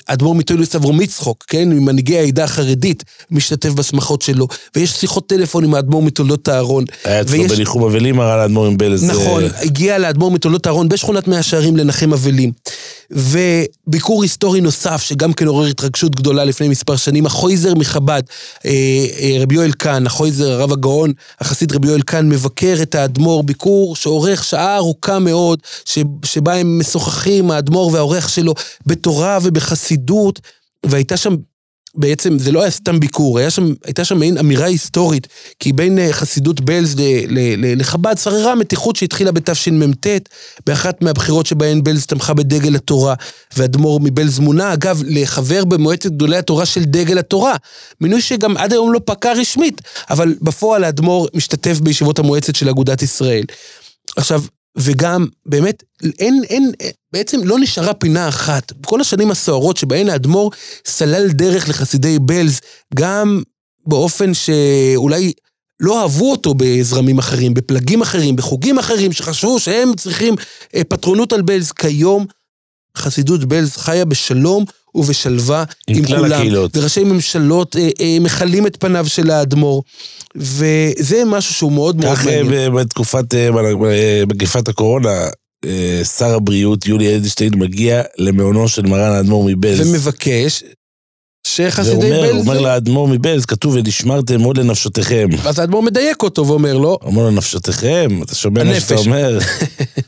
אדמו"ר 0.06 0.34
מטוילוס 0.34 0.76
אברום 0.76 1.00
יצחוק, 1.00 1.44
כן, 1.48 1.68
ממנהיגי 1.68 2.18
העדה 2.18 2.44
החרדית, 2.44 3.04
משתתף 3.30 3.68
בשמחות 3.70 4.22
שלו, 4.22 4.48
ויש 4.76 4.90
שיחות 4.90 5.28
טלפון 5.28 5.64
עם 5.64 5.74
האדמו"ר 5.74 6.02
מתולדות 6.02 6.48
אהרון. 6.48 6.84
היה 7.04 7.20
אצלו 7.20 7.32
ויש- 7.32 7.52
בניחום 7.52 7.84
אבלים 7.84 8.16
מרן 8.16 8.38
האדמו"ר 8.38 8.70
מבלז. 8.70 9.04
נכון, 9.04 9.44
אה, 9.44 9.48
הגיע 9.62 9.98
לאדמו"ר 9.98 10.30
מתולדות 10.30 10.66
אהרון 10.66 10.88
בשכונת 10.88 11.28
מאה 11.28 11.42
שערים 11.42 11.76
לנחם 11.76 12.12
אבלים. 12.12 12.52
וביקור 13.10 14.22
היסטורי 14.22 14.60
נוסף, 14.60 15.02
שגם 15.02 15.32
כן 15.32 15.46
עורר 15.46 15.66
התרגשות 15.66 16.16
גדולה 16.16 16.44
לפני 16.44 16.68
מספר 16.68 16.96
שנים, 16.96 17.26
החויזר 17.26 17.74
מחב"ד, 17.74 18.22
אה, 18.64 18.70
אה, 19.20 19.36
רבי 19.40 19.54
יואל 19.54 19.72
קאן, 19.72 20.06
החויזר, 20.06 20.52
הרב 20.52 20.72
הגאון, 20.72 21.12
החסיד 21.40 21.72
רבי 21.72 21.88
יואל 21.88 22.02
קאן, 22.02 22.28
מבקר 22.28 22.76
את 22.82 22.94
האדמו"ר, 22.94 23.42
ביקור 23.42 23.96
שאורך 23.96 24.44
שעה 24.44 24.76
ארוכה 24.76 25.18
מאוד, 25.18 25.58
שבה 26.24 26.54
הם 26.54 26.78
משוחחים, 26.78 27.50
האדמו"ר 27.50 27.92
והאורח 27.92 28.28
שלו, 28.28 28.54
בתורה 28.86 29.38
ובחסידות, 29.42 30.40
והייתה 30.86 31.16
שם... 31.16 31.36
בעצם 31.98 32.38
זה 32.38 32.52
לא 32.52 32.62
היה 32.62 32.70
סתם 32.70 33.00
ביקור, 33.00 33.38
היה 33.38 33.50
שם, 33.50 33.74
הייתה 33.84 34.04
שם 34.04 34.18
מעין 34.18 34.38
אמירה 34.38 34.66
היסטורית, 34.66 35.26
כי 35.58 35.72
בין 35.72 35.98
אה, 35.98 36.12
חסידות 36.12 36.60
בלז 36.60 36.96
לחב"ד 37.76 38.18
שררה 38.18 38.54
מתיחות 38.54 38.96
שהתחילה 38.96 39.32
בתשמ"ט, 39.32 40.06
באחת 40.66 41.02
מהבחירות 41.02 41.46
שבהן 41.46 41.84
בלז 41.84 42.06
תמכה 42.06 42.34
בדגל 42.34 42.74
התורה, 42.76 43.14
ואדמו"ר 43.56 44.00
מבלז 44.00 44.38
מונה, 44.38 44.72
אגב, 44.72 45.02
לחבר 45.06 45.64
במועצת 45.64 46.10
גדולי 46.10 46.36
התורה 46.36 46.66
של 46.66 46.84
דגל 46.84 47.18
התורה. 47.18 47.56
מינוי 48.00 48.20
שגם 48.20 48.56
עד 48.56 48.72
היום 48.72 48.92
לא 48.92 49.00
פקע 49.04 49.32
רשמית, 49.32 49.82
אבל 50.10 50.34
בפועל 50.42 50.84
האדמו"ר 50.84 51.28
משתתף 51.34 51.80
בישיבות 51.80 52.18
המועצת 52.18 52.56
של 52.56 52.68
אגודת 52.68 53.02
ישראל. 53.02 53.44
עכשיו, 54.16 54.42
וגם, 54.76 55.26
באמת, 55.46 55.82
אין, 56.18 56.42
אין, 56.48 56.72
בעצם 57.12 57.40
לא 57.44 57.58
נשארה 57.58 57.94
פינה 57.94 58.28
אחת. 58.28 58.72
כל 58.86 59.00
השנים 59.00 59.30
הסוערות 59.30 59.76
שבהן 59.76 60.08
האדמו"ר 60.08 60.50
סלל 60.86 61.28
דרך 61.28 61.68
לחסידי 61.68 62.18
בלז, 62.18 62.60
גם 62.94 63.42
באופן 63.86 64.34
שאולי 64.34 65.32
לא 65.80 66.02
אהבו 66.02 66.30
אותו 66.30 66.54
בזרמים 66.56 67.18
אחרים, 67.18 67.54
בפלגים 67.54 68.02
אחרים, 68.02 68.36
בחוגים 68.36 68.78
אחרים, 68.78 69.12
שחשבו 69.12 69.60
שהם 69.60 69.94
צריכים 69.96 70.34
אה, 70.74 70.84
פטרונות 70.84 71.32
על 71.32 71.42
בלז. 71.42 71.72
כיום 71.72 72.26
חסידות 72.96 73.44
בלז 73.44 73.76
חיה 73.76 74.04
בשלום 74.04 74.64
ובשלווה 74.94 75.64
עם 75.88 75.96
עם, 75.96 76.04
כולם. 76.04 76.32
הקהילות. 76.32 76.76
וראשי 76.76 77.04
ממשלות 77.04 77.76
אה, 77.76 77.88
אה, 78.00 78.16
מכלים 78.20 78.66
את 78.66 78.76
פניו 78.80 79.08
של 79.08 79.30
האדמו"ר. 79.30 79.82
וזה 80.36 81.22
משהו 81.26 81.54
שהוא 81.54 81.72
מאוד 81.72 81.96
מאוד 81.96 82.16
כך 82.16 82.26
אה, 82.26 82.42
מעניין. 82.42 82.74
בתקופת, 82.74 83.34
אה, 83.34 83.48
אה, 83.84 84.22
מגפת 84.26 84.68
הקורונה, 84.68 85.28
שר 86.18 86.34
הבריאות 86.34 86.86
יולי 86.86 87.16
אדלשטיין 87.16 87.52
מגיע 87.56 88.02
למעונו 88.18 88.68
של 88.68 88.82
מרן 88.82 89.12
האדמו"ר 89.12 89.44
מבלז. 89.44 89.88
ומבקש 89.88 90.64
שחסידי 91.46 92.12
ואומר, 92.12 92.32
בלז... 92.32 92.40
אומר 92.40 92.60
לאדמו"ר 92.60 93.08
מבלז, 93.08 93.44
כתוב, 93.44 93.74
ונשמרתם 93.74 94.40
מאוד 94.40 94.58
לנפשותיכם. 94.58 95.28
ואז 95.42 95.58
האדמו"ר 95.58 95.82
מדייק 95.82 96.22
אותו 96.22 96.46
ואומר 96.46 96.78
לו, 96.78 96.98
אומר 97.02 97.22
לו, 97.22 97.30
נפשותיכם? 97.30 98.20
אתה 98.22 98.34
שומע 98.34 98.64
מה 98.64 98.80
שאתה. 98.80 98.94
אומר? 98.94 99.38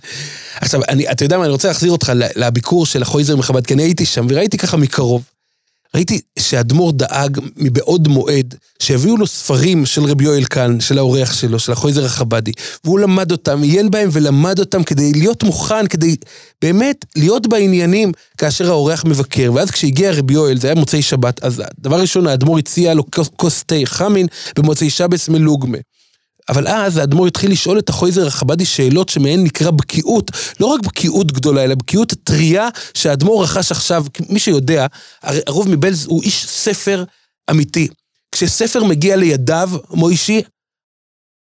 עכשיו, 0.61 0.81
אני, 0.89 1.11
אתה 1.11 1.25
יודע 1.25 1.39
מה, 1.39 1.45
אני 1.45 1.53
רוצה 1.53 1.69
להחזיר 1.69 1.93
אותך 1.93 2.13
לביקור 2.37 2.87
של 2.87 3.03
החויזר 3.03 3.37
מחב"ד, 3.37 3.67
כי 3.67 3.75
אני 3.75 3.83
הייתי 3.83 4.07
שם 4.07 4.27
וראיתי 4.31 4.59
ככה 4.59 4.77
מקרוב. 4.77 5.23
ראיתי 5.95 6.21
שאדמו"ר 6.39 6.93
דאג 6.93 7.39
מבעוד 7.57 8.09
מועד 8.09 8.55
שיביאו 8.79 9.17
לו 9.17 9.27
ספרים 9.27 9.87
של 9.87 10.05
רבי 10.05 10.25
יואל 10.25 10.45
קאן, 10.45 10.81
של 10.81 10.99
האורח 10.99 11.33
שלו, 11.33 11.59
של 11.59 11.73
החויזר 11.73 12.05
החב"די, 12.05 12.53
והוא 12.85 12.99
למד 12.99 13.33
אותם, 13.33 13.63
עיין 13.63 13.91
בהם 13.91 14.09
ולמד 14.13 14.59
אותם 14.59 14.83
כדי 14.83 15.13
להיות 15.13 15.43
מוכן, 15.43 15.87
כדי 15.87 16.17
באמת 16.63 17.05
להיות 17.17 17.47
בעניינים 17.47 18.13
כאשר 18.39 18.71
האורח 18.71 19.05
מבקר. 19.05 19.51
ואז 19.55 19.71
כשהגיע 19.71 20.13
רבי 20.13 20.35
יואל, 20.35 20.59
זה 20.59 20.67
היה 20.67 20.75
מוצאי 20.75 21.03
שבת, 21.03 21.45
אז 21.45 21.63
דבר 21.79 22.01
ראשון, 22.01 22.27
האדמו"ר 22.27 22.59
הציע 22.59 22.95
לו 22.95 23.05
כוס 23.37 23.65
תה 23.67 23.77
חמין 23.85 24.27
במוצאי 24.59 24.91
שבס 24.91 25.29
מלוגמה. 25.29 25.79
אבל 26.51 26.69
אז 26.69 26.97
האדמו"ר 26.97 27.27
התחיל 27.27 27.53
לשאול 27.53 27.79
את 27.79 27.89
החויזר 27.89 28.27
החב"די 28.27 28.65
שאלות 28.65 29.09
שמהן 29.09 29.45
נקרא 29.45 29.71
בקיאות, 29.71 30.31
לא 30.61 30.67
רק 30.67 30.81
בקיאות 30.81 31.33
גדולה, 31.33 31.65
אלא 31.65 31.75
בקיאות 31.75 32.13
טריה 32.25 32.69
שהאדמו"ר 32.95 33.43
רכש 33.43 33.73
עכשיו. 33.73 34.05
מי 34.29 34.39
שיודע, 34.39 34.87
הרוב 35.23 35.69
מבלז 35.69 36.07
הוא 36.07 36.23
איש 36.23 36.47
ספר 36.47 37.05
אמיתי. 37.51 37.89
כשספר 38.33 38.85
מגיע 38.85 39.17
לידיו, 39.17 39.71
מוישי, 39.91 40.43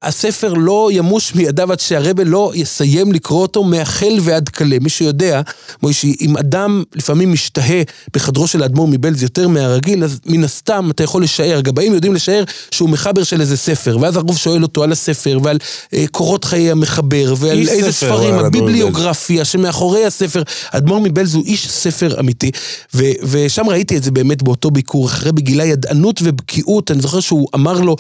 הספר 0.04 0.54
לא 0.54 0.90
ימוש 0.92 1.36
מידיו 1.36 1.72
עד 1.72 1.80
שהרבה 1.80 2.24
לא 2.24 2.52
יסיים 2.56 3.12
לקרוא 3.12 3.42
אותו 3.42 3.64
מהחל 3.64 4.18
ועד 4.22 4.50
כלה. 4.50 4.78
מי 4.82 4.90
שיודע, 4.90 5.42
מוישי, 5.84 6.16
אם 6.22 6.38
אדם 6.38 6.84
לפעמים 6.96 7.34
משתהה 7.34 7.82
בחדרו 8.14 8.48
של 8.48 8.64
האדמו"ר 8.64 8.88
מבלז 8.88 9.24
יותר 9.24 9.48
מהרגיל, 9.48 10.04
אז 10.04 10.20
מן 10.26 10.44
הסתם 10.44 10.90
אתה 10.92 11.04
יכול 11.04 11.24
לשער, 11.24 11.58
הגבאים 11.58 11.94
יודעים 11.94 12.14
לשער 12.14 12.44
שהוא 12.72 12.90
מחבר 12.90 13.24
של 13.24 13.42
איזה 13.42 13.58
ספר, 13.58 13.98
ואז 14.02 14.18
הרוב 14.18 14.38
שואל 14.38 14.64
אותו 14.64 14.84
על 14.84 14.92
הספר 14.92 15.40
ועל 15.44 15.58
אה, 15.94 16.06
קורות 16.12 16.46
חיי 16.46 16.72
המחבר, 16.72 17.34
ועל 17.38 17.60
איזה 17.60 17.92
ספר, 17.92 18.08
ספרים, 18.08 18.34
האדמו"ר 18.34 18.46
הביבליוגרפיה 18.46 19.46
שמאחורי 19.46 20.06
הספר. 20.06 20.44
האדמו"ר 20.72 21.00
מבלז 21.00 21.36
הוא 21.36 21.46
איש 21.46 21.70
ספר 21.70 22.20
אמיתי, 22.20 22.52
ו- 22.94 23.04
ושם 23.24 23.70
ראיתי 23.70 23.98
את 23.98 24.04
זה 24.04 24.12
באמת 24.12 24.44
באותו 24.44 24.72
ביקור, 24.72 25.06
אחרי 25.06 25.32
בגילה 25.32 25.66
ידענות 25.66 26.20
ובקיאות, 26.24 26.92
אני 26.92 27.02
זוכר 27.02 27.20
שהוא 27.20 27.48
אמר 27.56 27.82
לו, 27.82 27.96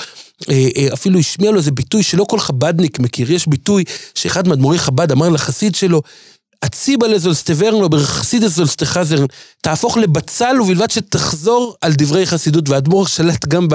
אפילו 0.93 1.19
השמיע 1.19 1.51
לו 1.51 1.57
איזה 1.57 1.71
ביטוי 1.71 2.03
שלא 2.03 2.25
כל 2.29 2.39
חבדניק 2.39 2.99
מכיר, 2.99 3.31
יש 3.31 3.47
ביטוי 3.47 3.83
שאחד 4.15 4.47
מאדמו"רי 4.47 4.77
חב"ד 4.79 5.11
אמר 5.11 5.29
לחסיד 5.29 5.75
שלו, 5.75 6.01
הציבה 6.63 7.07
לזולסטברנו 7.07 7.89
בחסידס 7.89 8.51
זולסטחזרן, 8.51 9.25
תהפוך 9.61 9.97
לבצל 9.97 10.61
ובלבד 10.61 10.91
שתחזור 10.91 11.75
על 11.81 11.93
דברי 11.93 12.25
חסידות, 12.25 12.69
והאדמו"ר 12.69 13.07
שלט 13.07 13.45
גם 13.45 13.67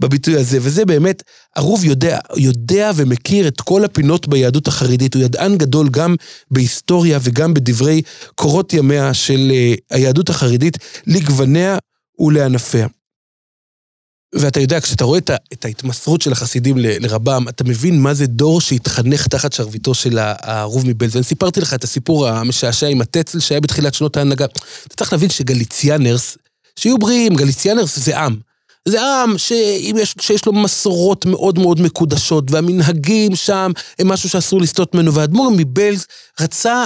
בביטוי 0.00 0.36
הזה, 0.36 0.58
וזה 0.60 0.84
באמת, 0.84 1.22
הרוב 1.56 1.84
יודע, 1.84 2.18
יודע 2.36 2.90
ומכיר 2.96 3.48
את 3.48 3.60
כל 3.60 3.84
הפינות 3.84 4.28
ביהדות 4.28 4.68
החרדית, 4.68 5.14
הוא 5.14 5.22
ידען 5.22 5.58
גדול 5.58 5.88
גם 5.88 6.14
בהיסטוריה 6.50 7.18
וגם 7.22 7.54
בדברי 7.54 8.02
קורות 8.34 8.72
ימיה 8.72 9.14
של 9.14 9.52
אה, 9.54 9.74
היהדות 9.90 10.30
החרדית 10.30 10.78
לגווניה 11.06 11.78
ולענפיה. 12.18 12.86
ואתה 14.34 14.60
יודע, 14.60 14.80
כשאתה 14.80 15.04
רואה 15.04 15.18
את, 15.18 15.64
ההתמסרות 15.64 16.22
של 16.22 16.32
החסידים 16.32 16.76
לרבם, 16.78 17.48
אתה 17.48 17.64
מבין 17.64 18.00
מה 18.00 18.14
זה 18.14 18.26
דור 18.26 18.60
שהתחנך 18.60 19.26
תחת 19.26 19.52
שרביטו 19.52 19.94
של 19.94 20.18
ה- 20.18 20.34
הערוב 20.38 20.86
מבלז. 20.86 21.16
ואני 21.16 21.24
סיפרתי 21.24 21.60
לך 21.60 21.74
את 21.74 21.84
הסיפור 21.84 22.28
המשעשע 22.28 22.86
עם 22.86 23.00
הטצל 23.00 23.40
שהיה 23.40 23.60
בתחילת 23.60 23.94
שנות 23.94 24.16
ההנהגה. 24.16 24.44
אתה 24.44 24.96
צריך 24.96 25.12
להבין 25.12 25.28
שגליציאנרס, 25.28 26.38
שיהיו 26.76 26.98
בריאים, 26.98 27.34
גליציאנרס 27.34 27.98
זה 27.98 28.18
עם. 28.18 28.36
זה 28.88 29.02
עם 29.02 29.38
שאם 29.38 29.96
יש, 29.98 30.14
שיש 30.20 30.46
לו 30.46 30.52
מסורות 30.52 31.26
מאוד 31.26 31.58
מאוד 31.58 31.80
מקודשות, 31.80 32.50
והמנהגים 32.50 33.36
שם 33.36 33.72
הם 33.98 34.08
משהו 34.08 34.28
שאסור 34.28 34.60
לסטות 34.60 34.94
ממנו, 34.94 35.14
והאדמו"ר 35.14 35.50
מבלז 35.56 36.06
רצה 36.40 36.84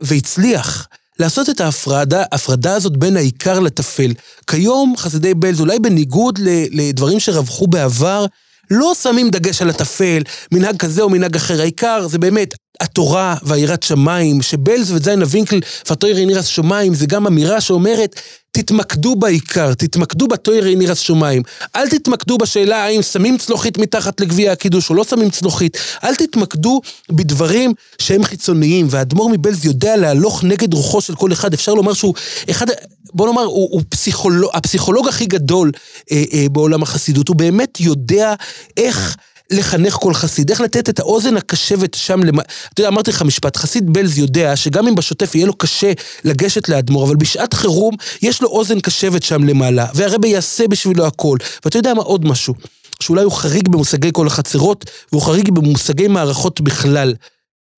והצליח 0.00 0.88
לעשות 1.18 1.50
את 1.50 1.60
ההפרדה, 1.60 2.24
ההפרדה 2.32 2.74
הזאת 2.74 2.96
בין 2.96 3.16
העיקר 3.16 3.60
לטפל. 3.60 4.12
כיום 4.46 4.94
חסידי 4.96 5.34
בלז, 5.34 5.60
אולי 5.60 5.78
בניגוד 5.78 6.38
לדברים 6.72 7.20
שרווחו 7.20 7.66
בעבר, 7.66 8.26
לא 8.70 8.92
שמים 9.02 9.30
דגש 9.30 9.62
על 9.62 9.70
הטפל, 9.70 10.22
מנהג 10.52 10.76
כזה 10.76 11.02
או 11.02 11.10
מנהג 11.10 11.36
אחר. 11.36 11.60
העיקר 11.60 12.08
זה 12.08 12.18
באמת 12.18 12.54
התורה 12.80 13.36
והיראת 13.42 13.82
שמיים, 13.82 14.42
שבלז 14.42 14.92
וזיינה 14.92 15.24
וינקל 15.28 15.60
והטוירי 15.88 16.26
נירס 16.26 16.46
שמיים, 16.46 16.94
זה 16.94 17.06
גם 17.06 17.26
אמירה 17.26 17.60
שאומרת, 17.60 18.20
תתמקדו 18.50 19.16
בעיקר, 19.16 19.74
תתמקדו 19.74 20.28
בטוירי 20.28 20.76
נירס 20.76 20.98
שמיים. 20.98 21.42
אל 21.76 21.88
תתמקדו 21.88 22.38
בשאלה 22.38 22.84
האם 22.84 23.02
שמים 23.02 23.38
צלוחית 23.38 23.78
מתחת 23.78 24.20
לגביע 24.20 24.52
הקידוש 24.52 24.90
או 24.90 24.94
לא 24.94 25.04
שמים 25.04 25.30
צלוחית. 25.30 25.76
אל 26.04 26.14
תתמקדו 26.14 26.80
בדברים 27.10 27.72
שהם 27.98 28.24
חיצוניים, 28.24 28.86
והאדמו"ר 28.90 29.28
מבלז 29.28 29.64
יודע 29.64 29.96
להלוך 29.96 30.44
נגד 30.44 30.74
רוחו 30.74 31.00
של 31.00 31.14
כל 31.14 31.32
אחד. 31.32 31.54
אפשר 31.54 31.74
לומר 31.74 31.92
שהוא 31.92 32.14
אחד, 32.50 32.66
בוא 33.14 33.26
נאמר, 33.26 33.44
הוא, 33.44 33.68
הוא 33.72 33.82
פסיכולוג, 33.88 34.50
הפסיכולוג 34.54 35.08
הכי 35.08 35.26
גדול 35.26 35.72
אה, 36.12 36.24
אה, 36.32 36.46
בעולם 36.52 36.82
החסידות. 36.82 37.28
הוא 37.28 37.36
באמת 37.36 37.80
יודע 37.80 38.34
איך... 38.76 39.16
לחנך 39.50 39.94
כל 39.94 40.14
חסיד, 40.14 40.50
איך 40.50 40.60
לתת 40.60 40.88
את 40.88 40.98
האוזן 40.98 41.36
הקשבת 41.36 41.94
שם 41.94 42.24
למ... 42.24 42.40
אתה 42.40 42.80
יודע, 42.80 42.88
אמרתי 42.88 43.10
לך 43.10 43.22
משפט, 43.22 43.56
חסיד 43.56 43.92
בלז 43.92 44.18
יודע 44.18 44.56
שגם 44.56 44.88
אם 44.88 44.94
בשוטף 44.94 45.34
יהיה 45.34 45.46
לו 45.46 45.54
קשה 45.54 45.92
לגשת 46.24 46.68
לאדמו"ר, 46.68 47.04
אבל 47.04 47.16
בשעת 47.16 47.54
חירום 47.54 47.94
יש 48.22 48.42
לו 48.42 48.48
אוזן 48.48 48.80
קשבת 48.80 49.22
שם 49.22 49.44
למעלה, 49.44 49.86
והרבה 49.94 50.28
יעשה 50.28 50.68
בשבילו 50.68 51.06
הכל. 51.06 51.36
ואתה 51.64 51.78
יודע 51.78 51.94
מה 51.94 52.02
עוד 52.02 52.24
משהו? 52.24 52.54
שאולי 53.02 53.22
הוא 53.22 53.32
חריג 53.32 53.68
במושגי 53.68 54.10
כל 54.12 54.26
החצרות, 54.26 54.90
והוא 55.12 55.22
חריג 55.22 55.50
במושגי 55.50 56.08
מערכות 56.08 56.60
בכלל. 56.60 57.14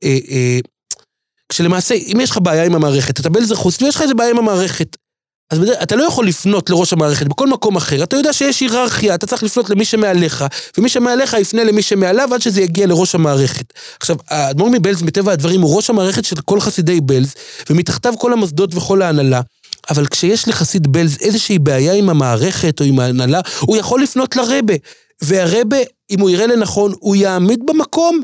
אה, 0.04 0.18
אה, 0.30 0.58
כשלמעשה, 1.48 1.94
אם 1.94 2.18
יש 2.20 2.30
לך 2.30 2.38
בעיה 2.42 2.64
עם 2.64 2.74
המערכת, 2.74 3.20
אתה 3.20 3.28
בלזר 3.28 3.54
חוץ, 3.54 3.82
ויש 3.82 3.94
לך 3.94 4.02
איזה 4.02 4.14
בעיה 4.14 4.30
עם 4.30 4.38
המערכת. 4.38 4.96
אז 5.50 5.70
אתה 5.82 5.96
לא 5.96 6.04
יכול 6.04 6.26
לפנות 6.26 6.70
לראש 6.70 6.92
המערכת 6.92 7.26
בכל 7.26 7.46
מקום 7.46 7.76
אחר, 7.76 8.02
אתה 8.02 8.16
יודע 8.16 8.32
שיש 8.32 8.60
היררכיה, 8.60 9.14
אתה 9.14 9.26
צריך 9.26 9.42
לפנות 9.42 9.70
למי 9.70 9.84
שמעליך, 9.84 10.44
ומי 10.78 10.88
שמעליך 10.88 11.36
יפנה 11.40 11.64
למי 11.64 11.82
שמעליו 11.82 12.34
עד 12.34 12.42
שזה 12.42 12.62
יגיע 12.62 12.86
לראש 12.86 13.14
המערכת. 13.14 13.72
עכשיו, 14.00 14.16
האדמו"ר 14.28 14.70
מבלז, 14.70 15.02
מטבע 15.02 15.32
הדברים, 15.32 15.60
הוא 15.60 15.76
ראש 15.76 15.90
המערכת 15.90 16.24
של 16.24 16.36
כל 16.44 16.60
חסידי 16.60 17.00
בלז, 17.00 17.34
ומתחתיו 17.70 18.14
כל 18.18 18.32
המוסדות 18.32 18.74
וכל 18.74 19.02
ההנהלה. 19.02 19.40
אבל 19.90 20.06
כשיש 20.06 20.48
לחסיד 20.48 20.86
בלז 20.86 21.16
איזושהי 21.20 21.58
בעיה 21.58 21.92
עם 21.92 22.10
המערכת 22.10 22.80
או 22.80 22.84
עם 22.84 23.00
ההנהלה, 23.00 23.40
הוא 23.60 23.76
יכול 23.76 24.02
לפנות 24.02 24.36
לרבה. 24.36 24.74
והרבה, 25.22 25.76
אם 26.10 26.20
הוא 26.20 26.30
יראה 26.30 26.46
לנכון, 26.46 26.94
הוא 27.00 27.16
יעמיד 27.16 27.60
במקום 27.66 28.20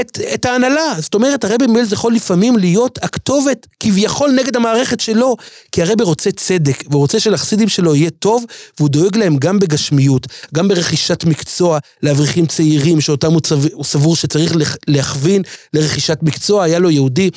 את, 0.00 0.18
את 0.34 0.44
ההנהלה. 0.44 0.94
זאת 0.98 1.14
אומרת, 1.14 1.44
הרבי 1.44 1.66
מלז 1.66 1.92
יכול 1.92 2.14
לפעמים 2.14 2.56
להיות 2.56 2.98
הכתובת 3.02 3.66
כביכול 3.80 4.30
נגד 4.30 4.56
המערכת 4.56 5.00
שלו, 5.00 5.36
כי 5.72 5.82
הרבי 5.82 6.04
רוצה 6.04 6.32
צדק, 6.32 6.84
ורוצה 6.90 7.20
שלחסידים 7.20 7.68
שלו 7.68 7.94
יהיה 7.94 8.10
טוב, 8.10 8.44
והוא 8.78 8.88
דואג 8.88 9.16
להם 9.16 9.36
גם 9.36 9.58
בגשמיות, 9.58 10.26
גם 10.54 10.68
ברכישת 10.68 11.24
מקצוע 11.24 11.78
לאברכים 12.02 12.46
צעירים, 12.46 13.00
שאותם 13.00 13.32
הוא, 13.32 13.40
צו, 13.40 13.56
הוא 13.72 13.84
סבור 13.84 14.16
שצריך 14.16 14.52
להכווין 14.88 15.42
לרכישת 15.74 16.18
מקצוע. 16.22 16.64
היה 16.64 16.78
לו 16.78 16.90
יהודי, 16.90 17.30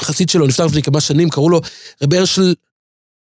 חסיד 0.00 0.28
שלו, 0.28 0.46
נפטר 0.46 0.66
לפני 0.66 0.82
כמה 0.82 1.00
שנים, 1.00 1.30
קראו 1.30 1.50
לו 1.50 1.60
רבי 2.02 2.18
הרשל, 2.18 2.54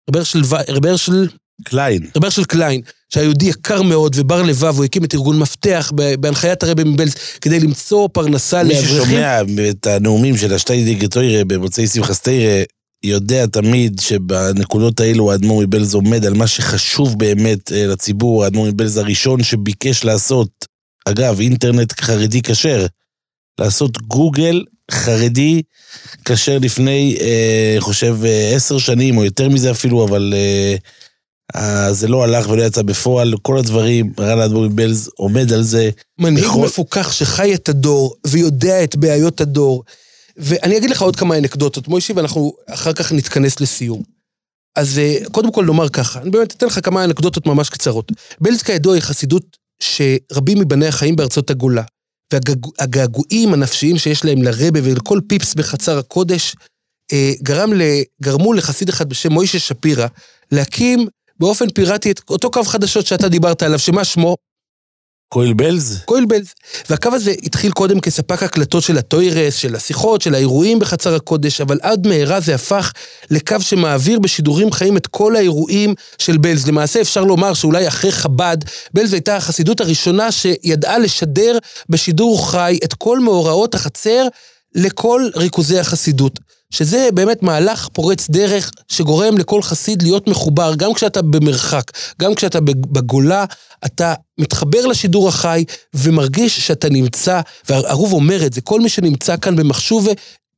רבי 0.10 0.20
הרשל, 0.20 0.41
רבי 0.70 0.89
הרשל, 0.89 1.28
קליין. 1.64 2.01
רבי 2.16 2.26
הרשל 2.26 2.43
קליין, 2.43 2.82
שהיה 3.10 3.24
יהודי 3.24 3.45
יקר 3.45 3.82
מאוד 3.82 4.16
ובר 4.20 4.41
לבב, 4.41 4.74
הוא 4.78 4.86
הקים 4.86 5.03
את 5.03 5.14
ארגון 5.14 5.39
מפתח 5.39 5.91
בהנחיית 6.20 6.64
הרבי 6.64 6.84
מבלז, 6.84 7.16
כדי 7.41 7.60
למצוא 7.60 8.10
פרנסה 8.14 8.64
מי 8.64 8.74
לאברכים. 8.74 9.03
ששומע 9.03 9.41
את 9.70 9.88
הנאומים 9.88 10.38
של 10.38 10.53
ה 10.54 10.57
שטייעדיגע 10.57 10.96
תורה 10.96 11.46
במוצאי 11.45 11.88
שמחת 11.88 12.14
תורה, 12.14 12.64
יודע 13.03 13.45
תמיד 13.45 13.99
שבנקודות 13.99 14.99
האלו 14.99 15.32
האדמו"ר 15.32 15.62
מבלז 15.62 15.93
עומד 15.93 16.26
על 16.26 16.34
מה 16.34 16.47
שחשוב 16.47 17.20
באמת 17.20 17.72
אה, 17.72 17.88
לציבור. 17.88 18.43
האדמו"ר 18.43 18.68
מבלז 18.68 18.97
הראשון 18.97 19.43
שביקש 19.43 20.03
לעשות, 20.03 20.49
אגב, 21.06 21.39
אינטרנט 21.39 22.01
חרדי 22.01 22.41
כשר, 22.41 22.86
לעשות 23.60 23.97
גוגל 24.01 24.64
חרדי 24.91 25.62
כשר 26.26 26.58
לפני, 26.62 27.18
אה, 27.22 27.76
חושב, 27.80 28.18
אה, 28.26 28.51
עשר 28.56 28.78
שנים 28.78 29.18
או 29.18 29.26
יותר 29.26 29.49
מזה 29.49 29.72
אפילו, 29.72 30.06
אבל 30.06 30.34
אה, 30.36 30.76
זה 31.91 32.08
לא 32.08 32.24
הלך 32.24 32.50
ולא 32.50 32.64
יצא 32.64 32.82
בפועל. 32.82 33.34
כל 33.41 33.58
הדברים, 33.58 34.14
רן 34.20 34.39
האדמו"ר 34.39 34.64
מבלז 34.70 35.10
עומד 35.16 35.54
על 35.54 35.64
זה. 35.64 35.89
מנהיג 36.20 36.46
בכל- 36.46 36.66
מפוכח 36.66 37.12
שחי 37.12 37.56
את 37.56 37.70
הדור 37.70 38.16
ויודע 38.28 38.84
את 38.84 38.96
בעיות 38.96 39.41
הדור. 39.41 39.84
ואני 40.38 40.78
אגיד 40.78 40.89
לך 40.89 41.02
עוד 41.02 41.16
כמה 41.16 41.38
אנקדוטות, 41.38 41.88
מוישי, 41.88 42.14
ואנחנו 42.14 42.54
אחר 42.70 42.93
כך 42.93 43.12
נתכנס 43.12 43.60
לסיום. 43.62 44.04
אז 44.76 45.00
אה, 45.00 45.18
קודם 45.32 45.52
כל 45.52 45.66
נאמר 45.66 45.89
ככה, 45.89 46.22
אני 46.22 46.30
באמת 46.30 46.52
אתן 46.54 46.66
לך 46.68 46.80
כמה 46.86 47.04
אנקדוטות 47.04 47.46
ממש 47.48 47.70
קצרות. 47.70 48.12
בלז 48.41 48.62
כידוע 48.62 48.93
היא 48.93 49.02
חסידות 49.02 49.43
שרבים 49.80 50.60
מבניה 50.60 50.91
חיים 50.91 51.16
בארצות 51.16 51.50
הגולה. 51.50 51.84
והגעגועים 52.34 53.54
הנפשיים 53.54 53.98
שיש 53.98 54.26
להם 54.26 54.43
לרבה 54.43 54.80
ולכל 54.84 55.20
פיפס 55.28 55.54
בחצר 55.54 55.98
הקודש, 55.98 56.56
אה, 57.14 57.32
גרם 57.43 57.74
ל, 57.74 57.82
גרמו 58.24 58.54
לחסיד 58.54 58.89
אחד 58.89 59.10
בשם 59.10 59.32
מוישה 59.32 59.60
שפירא 59.60 60.08
להקים 60.52 61.08
באופן 61.40 61.70
פיראטי 61.70 62.12
את 62.12 62.22
אותו 62.30 62.52
קו 62.52 62.64
חדשות 62.64 63.06
שאתה 63.06 63.30
דיברת 63.30 63.64
עליו, 63.64 63.80
שמה 63.80 64.04
שמו? 64.04 64.36
קויל 65.30 65.54
בלז? 65.54 66.00
קויל 66.06 66.26
בלז. 66.26 66.54
והקו 66.90 67.10
הזה 67.14 67.32
התחיל 67.44 67.72
קודם 67.72 68.00
כספק 68.00 68.44
הקלטות 68.44 68.84
של 68.84 68.98
הטוירס, 68.98 69.56
של 69.56 69.76
השיחות, 69.76 70.22
של 70.22 70.36
האירועים 70.36 70.80
בחצר 70.80 71.16
הקודש, 71.16 71.62
אבל 71.62 71.80
עד 71.82 72.08
מהרה 72.08 72.40
זה 72.40 72.56
הפך 72.56 72.92
לקו 73.32 73.62
שמעביר 73.62 74.20
בשידורים 74.20 74.72
חיים 74.72 74.98
את 74.98 75.08
כל 75.08 75.36
האירועים 75.36 75.94
של 76.18 76.38
בלז. 76.38 76.68
למעשה 76.68 77.02
אפשר 77.02 77.24
לומר 77.24 77.54
שאולי 77.54 77.88
אחרי 77.88 78.12
חב"ד, 78.12 78.58
בלז 78.94 79.14
הייתה 79.14 79.36
החסידות 79.36 79.82
הראשונה 79.82 80.32
שידעה 80.32 81.00
לשדר 81.00 81.58
בשידור 81.90 82.52
חי 82.52 82.80
את 82.84 82.94
כל 82.94 83.20
מאורעות 83.20 83.76
החצר 83.76 84.28
לכל 84.76 85.30
ריכוזי 85.36 85.80
החסידות. 85.80 86.40
שזה 86.76 87.10
באמת 87.14 87.44
מהלך 87.44 87.88
פורץ 87.94 88.30
דרך 88.30 88.72
שגורם 88.88 89.38
לכל 89.38 89.62
חסיד 89.62 90.02
להיות 90.02 90.28
מחובר, 90.28 90.76
גם 90.76 90.94
כשאתה 90.94 91.22
במרחק, 91.22 91.92
גם 92.22 92.36
כשאתה 92.36 92.60
בגולה, 92.62 93.46
אתה 93.86 94.14
מתחבר 94.38 94.86
לשידור 94.86 95.28
החי 95.28 95.64
ומרגיש 95.94 96.60
שאתה 96.60 96.90
נמצא, 96.90 97.42
והערוב 97.70 98.14
אומר 98.14 98.46
את 98.46 98.54
זה, 98.54 98.62
כל 98.62 98.82
מי 98.82 98.90
שנמצא 98.90 99.38
כאן 99.38 99.56
במחשובה, 99.56 100.12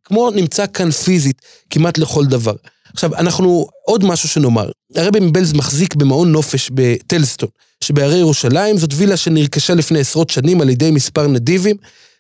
כמו 0.03 0.30
נמצא 0.32 0.65
כאן 0.74 0.91
פיזית, 0.91 1.41
כמעט 1.70 1.97
לכל 1.97 2.26
דבר. 2.26 2.55
עכשיו, 2.93 3.15
אנחנו, 3.15 3.68
עוד 3.86 4.05
משהו 4.05 4.30
שנאמר, 4.30 4.70
הרבי 4.95 5.20
מבלז 5.20 5.53
מחזיק 5.53 5.95
במעון 5.95 6.32
נופש 6.32 6.70
בטלסטון, 6.74 7.49
שבהרי 7.82 8.18
ירושלים, 8.18 8.78
זאת 8.78 8.89
וילה 8.93 9.18
שנרכשה 9.18 9.74
לפני 9.74 9.99
עשרות 9.99 10.30
שנים 10.30 10.61
על 10.61 10.70
ידי 10.70 10.91
מספר 10.91 11.28
נדיבים, 11.28 11.76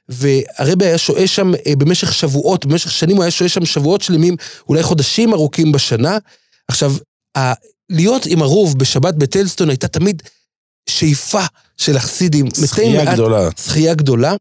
והרבי 0.09 0.85
היה 0.85 0.97
שוהה 0.97 1.27
שם 1.27 1.51
אה, 1.67 1.75
במשך 1.75 2.13
שבועות, 2.13 2.65
במשך 2.65 2.91
שנים 2.91 3.15
הוא 3.15 3.23
היה 3.23 3.31
שוהה 3.31 3.49
שם 3.49 3.65
שבועות 3.65 4.01
שלמים, 4.01 4.35
אולי 4.69 4.83
חודשים 4.83 5.33
ארוכים 5.33 5.71
בשנה. 5.71 6.17
עכשיו, 6.67 6.93
ה- 7.37 7.53
להיות 7.89 8.25
עם 8.25 8.41
הרוב 8.41 8.79
בשבת 8.79 9.13
בטלסטון 9.13 9.69
הייתה 9.69 9.87
תמיד 9.87 10.21
שאיפה 10.89 11.41
של 11.77 11.97
החסידים. 11.97 12.45
זכייה 12.53 13.03
מעט- 13.03 13.13
גדולה. 13.13 13.49
זכייה 13.57 13.93
גדולה. 13.93 14.35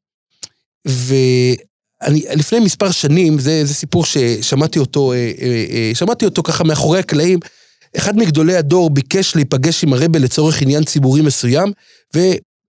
ואני, 0.87 2.25
לפני 2.37 2.61
מספר 2.61 2.91
שנים, 2.91 3.39
זה, 3.39 3.65
זה 3.65 3.75
סיפור 3.75 4.05
ששמעתי 4.05 4.79
אותו, 4.79 5.13
אה, 5.13 5.33
אה, 5.43 5.91
שמעתי 5.95 6.25
אותו 6.25 6.43
ככה 6.43 6.65
מאחורי 6.65 6.99
הקלעים. 6.99 7.39
אחד 7.97 8.17
מגדולי 8.17 8.57
הדור 8.57 8.91
ביקש 8.91 9.35
להיפגש 9.37 9.85
עם 9.85 9.93
הרבה 9.93 10.19
לצורך 10.19 10.63
עניין 10.63 10.85
ציבורי 10.85 11.21
מסוים, 11.23 11.73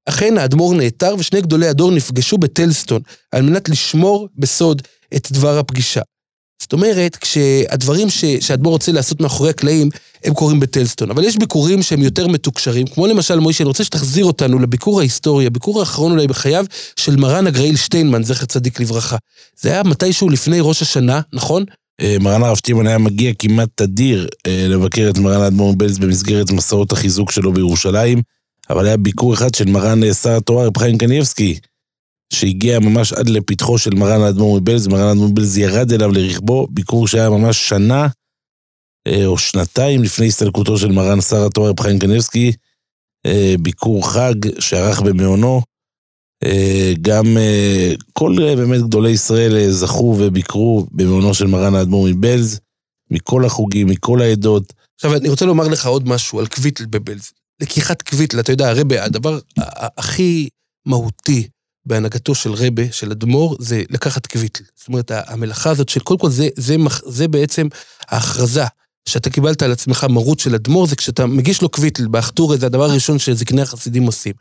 ואכן 0.07 0.37
האדמו"ר 0.37 0.73
נעתר, 0.73 1.15
ושני 1.19 1.41
גדולי 1.41 1.67
הדור 1.67 1.91
נפגשו 1.91 2.37
בטלסטון, 2.37 3.01
על 3.31 3.41
מנת 3.41 3.69
לשמור 3.69 4.27
בסוד 4.35 4.81
את 5.15 5.31
דבר 5.31 5.59
הפגישה. 5.59 6.01
זאת 6.61 6.73
אומרת, 6.73 7.15
כשהדברים 7.15 8.07
שהאדמו"ר 8.39 8.73
רוצה 8.73 8.91
לעשות 8.91 9.21
מאחורי 9.21 9.49
הקלעים, 9.49 9.89
הם 10.23 10.33
קורים 10.33 10.59
בטלסטון. 10.59 11.11
אבל 11.11 11.23
יש 11.23 11.37
ביקורים 11.37 11.83
שהם 11.83 12.01
יותר 12.01 12.27
מתוקשרים, 12.27 12.87
כמו 12.87 13.07
למשל, 13.07 13.39
מוישה, 13.39 13.63
אני 13.63 13.67
רוצה 13.67 13.83
שתחזיר 13.83 14.25
אותנו 14.25 14.59
לביקור 14.59 14.99
ההיסטורי, 14.99 15.45
הביקור 15.45 15.79
האחרון 15.79 16.11
אולי 16.11 16.27
בחייו 16.27 16.65
של 16.95 17.15
מרן 17.15 17.47
הגראיל 17.47 17.75
שטיינמן, 17.75 18.23
זכר 18.23 18.45
צדיק 18.45 18.79
לברכה. 18.79 19.17
זה 19.59 19.71
היה 19.71 19.83
מתישהו 19.83 20.29
לפני 20.29 20.57
ראש 20.61 20.81
השנה, 20.81 21.21
נכון? 21.33 21.63
אה, 22.01 22.15
מרן 22.19 22.43
הרב 22.43 22.57
שטימן 22.57 22.87
היה 22.87 22.97
מגיע 22.97 23.31
כמעט 23.39 23.69
תדיר 23.75 24.27
אה, 24.47 24.65
לבקר 24.69 25.09
את 25.09 25.17
מרן 25.17 25.41
האדמו"ר 25.41 25.73
מבלז 25.73 25.99
במסגרת 25.99 26.51
מסעות 26.51 26.91
החיזוק 26.91 27.31
שלו 27.31 27.53
בירושלים. 27.53 28.21
אבל 28.69 28.85
היה 28.85 28.97
ביקור 28.97 29.33
אחד 29.33 29.55
של 29.55 29.65
מרן 29.65 30.03
אה, 30.03 30.13
שר 30.13 30.37
התורה, 30.37 30.65
רב 30.65 30.77
חיים 30.77 30.97
קניבסקי, 30.97 31.59
שהגיע 32.33 32.79
ממש 32.79 33.13
עד 33.13 33.29
לפתחו 33.29 33.77
של 33.77 33.95
מרן 33.95 34.21
האדמו"ר 34.21 34.59
מבלז, 34.59 34.87
מרן 34.87 35.07
האדמו"ר 35.07 35.27
מבלז 35.27 35.57
ירד 35.57 35.91
אליו 35.91 36.11
לרכבו, 36.11 36.67
ביקור 36.69 37.07
שהיה 37.07 37.29
ממש 37.29 37.69
שנה 37.69 38.07
אה, 39.07 39.25
או 39.25 39.37
שנתיים 39.37 40.03
לפני 40.03 40.27
הסתלקותו 40.27 40.77
של 40.77 40.91
מרן 40.91 41.21
שר 41.21 41.45
התורה 41.45 41.69
רב 41.69 41.79
חיים 41.79 41.99
קניבסקי, 41.99 42.51
אה, 43.25 43.55
ביקור 43.59 44.11
חג 44.11 44.59
שערך 44.59 45.01
במעונו. 45.01 45.61
אה, 46.43 46.93
גם 47.01 47.37
אה, 47.37 47.93
כל 48.13 48.35
אה, 48.41 48.55
באמת 48.55 48.81
גדולי 48.81 49.11
ישראל 49.11 49.57
אה, 49.57 49.71
זכו 49.71 50.15
וביקרו 50.19 50.87
במעונו 50.91 51.33
של 51.33 51.47
מרן 51.47 51.75
האדמו"ר 51.75 52.07
מבלז, 52.09 52.59
מכל 53.11 53.45
החוגים, 53.45 53.87
מכל 53.87 54.21
העדות. 54.21 54.73
עכשיו, 54.95 55.15
אני 55.15 55.29
רוצה 55.29 55.45
לומר 55.45 55.67
לך 55.67 55.85
עוד 55.85 56.07
משהו 56.07 56.39
על 56.39 56.47
קוויטל 56.47 56.85
בבלז. 56.85 57.31
לקיחת 57.59 58.01
קוויטל, 58.01 58.39
אתה 58.39 58.51
יודע, 58.51 58.69
הרבה, 58.69 59.03
הדבר 59.03 59.39
הכי 59.97 60.49
מהותי 60.85 61.47
בהנהגתו 61.85 62.35
של 62.35 62.51
רבה, 62.53 62.91
של 62.91 63.11
אדמו"ר, 63.11 63.57
זה 63.59 63.83
לקחת 63.89 64.27
קוויטל. 64.27 64.63
זאת 64.75 64.87
אומרת, 64.87 65.11
המלאכה 65.11 65.69
הזאת 65.69 65.89
של, 65.89 65.99
קודם 65.99 66.19
כל, 66.19 66.29
זה, 66.29 66.47
זה, 66.55 66.77
מח- 66.77 67.01
זה 67.05 67.27
בעצם 67.27 67.67
ההכרזה 68.07 68.63
שאתה 69.09 69.29
קיבלת 69.29 69.61
על 69.61 69.71
עצמך 69.71 70.03
מרות 70.09 70.39
של 70.39 70.55
אדמו"ר, 70.55 70.87
זה 70.87 70.95
כשאתה 70.95 71.25
מגיש 71.25 71.61
לו 71.61 71.69
קוויטל, 71.69 72.07
בהכתרה, 72.07 72.57
זה 72.57 72.65
הדבר 72.65 72.83
הראשון 72.83 73.19
שזקני 73.19 73.61
החסידים 73.61 74.03
עושים. 74.03 74.33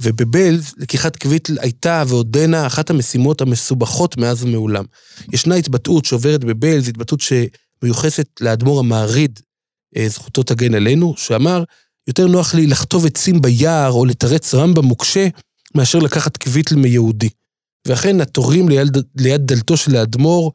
ובבלז, 0.00 0.74
לקיחת 0.76 1.16
קוויטל 1.16 1.58
הייתה 1.58 2.04
ועודנה 2.06 2.66
אחת 2.66 2.90
המשימות 2.90 3.40
המסובכות 3.40 4.16
מאז 4.16 4.44
ומעולם. 4.44 4.84
ישנה 5.32 5.54
התבטאות 5.54 6.04
שעוברת 6.04 6.44
בבלז, 6.44 6.88
התבטאות 6.88 7.20
שמיוחסת 7.20 8.26
לאדמו"ר 8.40 8.80
המעריד, 8.80 9.40
אה, 9.96 10.08
זכותו 10.08 10.42
תגן 10.42 10.74
עלינו, 10.74 11.14
שאמר, 11.16 11.64
יותר 12.08 12.26
נוח 12.26 12.54
לי 12.54 12.66
לחטוב 12.66 13.06
עצים 13.06 13.42
ביער 13.42 13.90
או 13.90 14.04
לתרץ 14.04 14.54
רמב"ם 14.54 14.84
מוקשה, 14.84 15.28
מאשר 15.74 15.98
לקחת 15.98 16.36
קוויטל 16.36 16.76
מיהודי. 16.76 17.28
ואכן, 17.88 18.20
התורים 18.20 18.68
ליד, 18.68 18.96
ליד 19.16 19.46
דלתו 19.46 19.76
של 19.76 19.96
האדמו"ר 19.96 20.52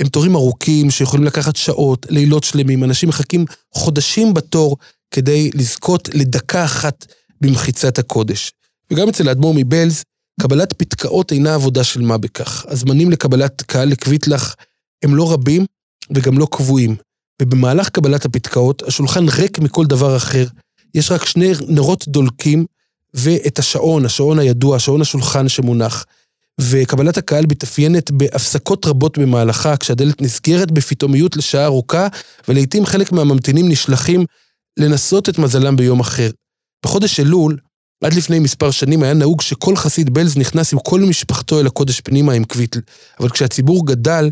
הם 0.00 0.08
תורים 0.08 0.34
ארוכים 0.34 0.90
שיכולים 0.90 1.26
לקחת 1.26 1.56
שעות, 1.56 2.06
לילות 2.10 2.44
שלמים. 2.44 2.84
אנשים 2.84 3.08
מחכים 3.08 3.44
חודשים 3.74 4.34
בתור 4.34 4.76
כדי 5.10 5.50
לזכות 5.54 6.08
לדקה 6.14 6.64
אחת 6.64 7.06
במחיצת 7.40 7.98
הקודש. 7.98 8.52
וגם 8.90 9.08
אצל 9.08 9.28
האדמו"ר 9.28 9.54
מבלז, 9.56 10.02
קבלת 10.40 10.72
פתקאות 10.72 11.32
אינה 11.32 11.54
עבודה 11.54 11.84
של 11.84 12.00
מה 12.00 12.18
בכך. 12.18 12.64
הזמנים 12.68 13.10
לקבלת 13.10 13.62
קהל 13.62 13.88
לקוויטלח 13.88 14.56
הם 15.04 15.14
לא 15.14 15.32
רבים 15.32 15.66
וגם 16.14 16.38
לא 16.38 16.46
קבועים. 16.50 16.96
ובמהלך 17.42 17.88
קבלת 17.88 18.24
הפתקאות, 18.24 18.82
השולחן 18.82 19.28
ריק 19.28 19.58
מכל 19.58 19.86
דבר 19.86 20.16
אחר. 20.16 20.46
יש 20.94 21.12
רק 21.12 21.24
שני 21.24 21.52
נרות 21.68 22.08
דולקים 22.08 22.64
ואת 23.14 23.58
השעון, 23.58 24.04
השעון 24.04 24.38
הידוע, 24.38 24.78
שעון 24.78 25.00
השולחן 25.00 25.48
שמונח. 25.48 26.04
וקבלת 26.60 27.16
הקהל 27.16 27.44
מתאפיינת 27.46 28.10
בהפסקות 28.10 28.86
רבות 28.86 29.18
במהלכה, 29.18 29.76
כשהדלת 29.76 30.22
נסגרת 30.22 30.70
בפתאומיות 30.70 31.36
לשעה 31.36 31.64
ארוכה, 31.64 32.06
ולעיתים 32.48 32.86
חלק 32.86 33.12
מהממתינים 33.12 33.68
נשלחים 33.68 34.24
לנסות 34.76 35.28
את 35.28 35.38
מזלם 35.38 35.76
ביום 35.76 36.00
אחר. 36.00 36.30
בחודש 36.84 37.20
אלול, 37.20 37.56
עד 38.04 38.14
לפני 38.14 38.38
מספר 38.38 38.70
שנים 38.70 39.02
היה 39.02 39.14
נהוג 39.14 39.40
שכל 39.42 39.76
חסיד 39.76 40.14
בלז 40.14 40.36
נכנס 40.36 40.72
עם 40.72 40.78
כל 40.78 41.00
משפחתו 41.00 41.60
אל 41.60 41.66
הקודש 41.66 42.00
פנימה 42.00 42.32
עם 42.32 42.44
קוויטל. 42.44 42.80
אבל 43.20 43.30
כשהציבור 43.30 43.86
גדל, 43.86 44.30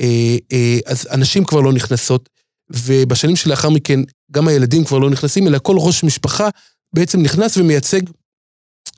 אה, 0.00 0.36
אה, 0.52 0.78
אז 0.86 1.08
הנשים 1.10 1.44
כבר 1.44 1.60
לא 1.60 1.72
נכנסות, 1.72 2.28
ובשנים 2.70 3.36
שלאחר 3.36 3.70
מכן 3.70 4.00
גם 4.32 4.48
הילדים 4.48 4.84
כבר 4.84 4.98
לא 4.98 5.10
נכנסים, 5.10 5.46
אלא 5.46 5.58
כל 5.58 5.76
ראש 5.78 6.04
משפחה 6.04 6.48
בעצם 6.94 7.22
נכנס 7.22 7.56
ומייצג 7.56 8.00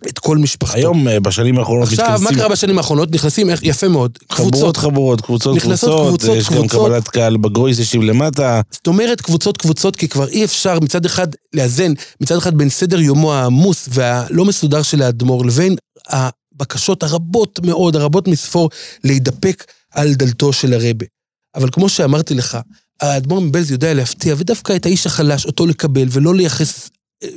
את 0.08 0.18
כל 0.18 0.38
משפחתו. 0.38 0.76
היום, 0.76 1.08
אה, 1.08 1.20
בשנים 1.20 1.58
האחרונות, 1.58 1.88
עכשיו, 1.88 2.06
מה 2.06 2.14
מתכנסים 2.14 2.38
קרה 2.38 2.48
בשנים 2.48 2.78
האחרונות? 2.78 3.12
נכנסים, 3.12 3.46
יפה 3.62 3.88
מאוד, 3.88 4.18
חבורות 4.30 4.52
קבוצות. 4.52 4.76
חבורות, 4.76 5.20
קבוצות 5.20 5.56
נכנסות 5.56 6.08
קבוצות, 6.08 6.20
קבוצות, 6.20 6.36
יש 6.36 6.50
גם 6.50 6.68
קבוצות. 6.68 6.86
קבלת 6.88 7.08
קהל 7.08 7.36
בגרויסשים 7.36 8.02
למטה. 8.02 8.60
זאת 8.70 8.86
אומרת 8.86 9.20
קבוצות 9.20 9.56
קבוצות, 9.56 9.96
כי 9.96 10.08
כבר 10.08 10.28
אי 10.28 10.44
אפשר 10.44 10.80
מצד 10.80 11.04
אחד 11.04 11.26
לאזן, 11.52 11.92
מצד 12.20 12.36
אחד 12.36 12.54
בין 12.58 12.68
סדר 12.68 13.00
יומו 13.00 13.34
העמוס 13.34 13.88
והלא 13.92 14.44
מסודר 14.44 14.82
של 14.82 15.02
האדמו"ר, 15.02 15.44
לבין 15.44 15.76
הבקשות 16.08 17.02
הרבות 17.02 17.60
מאוד, 17.62 17.96
הרבות 17.96 18.28
מספור, 18.28 18.70
להידפק 19.04 19.64
על 19.92 20.14
דלתו 20.14 20.52
של 20.52 20.72
הרבה. 20.72 21.06
אבל 21.54 21.68
כמו 21.72 21.88
שאמרתי 21.88 22.34
לך, 22.34 22.58
האדמו"ר 23.00 23.40
מבלז 23.40 23.70
יודע 23.70 23.94
להפתיע, 23.94 24.34
ודווקא 24.38 24.76
את 24.76 24.86
האיש 24.86 25.06
החלש, 25.06 25.46
אותו 25.46 25.66
לקבל, 25.66 26.06
ולא 26.10 26.34
לייחס, 26.34 26.90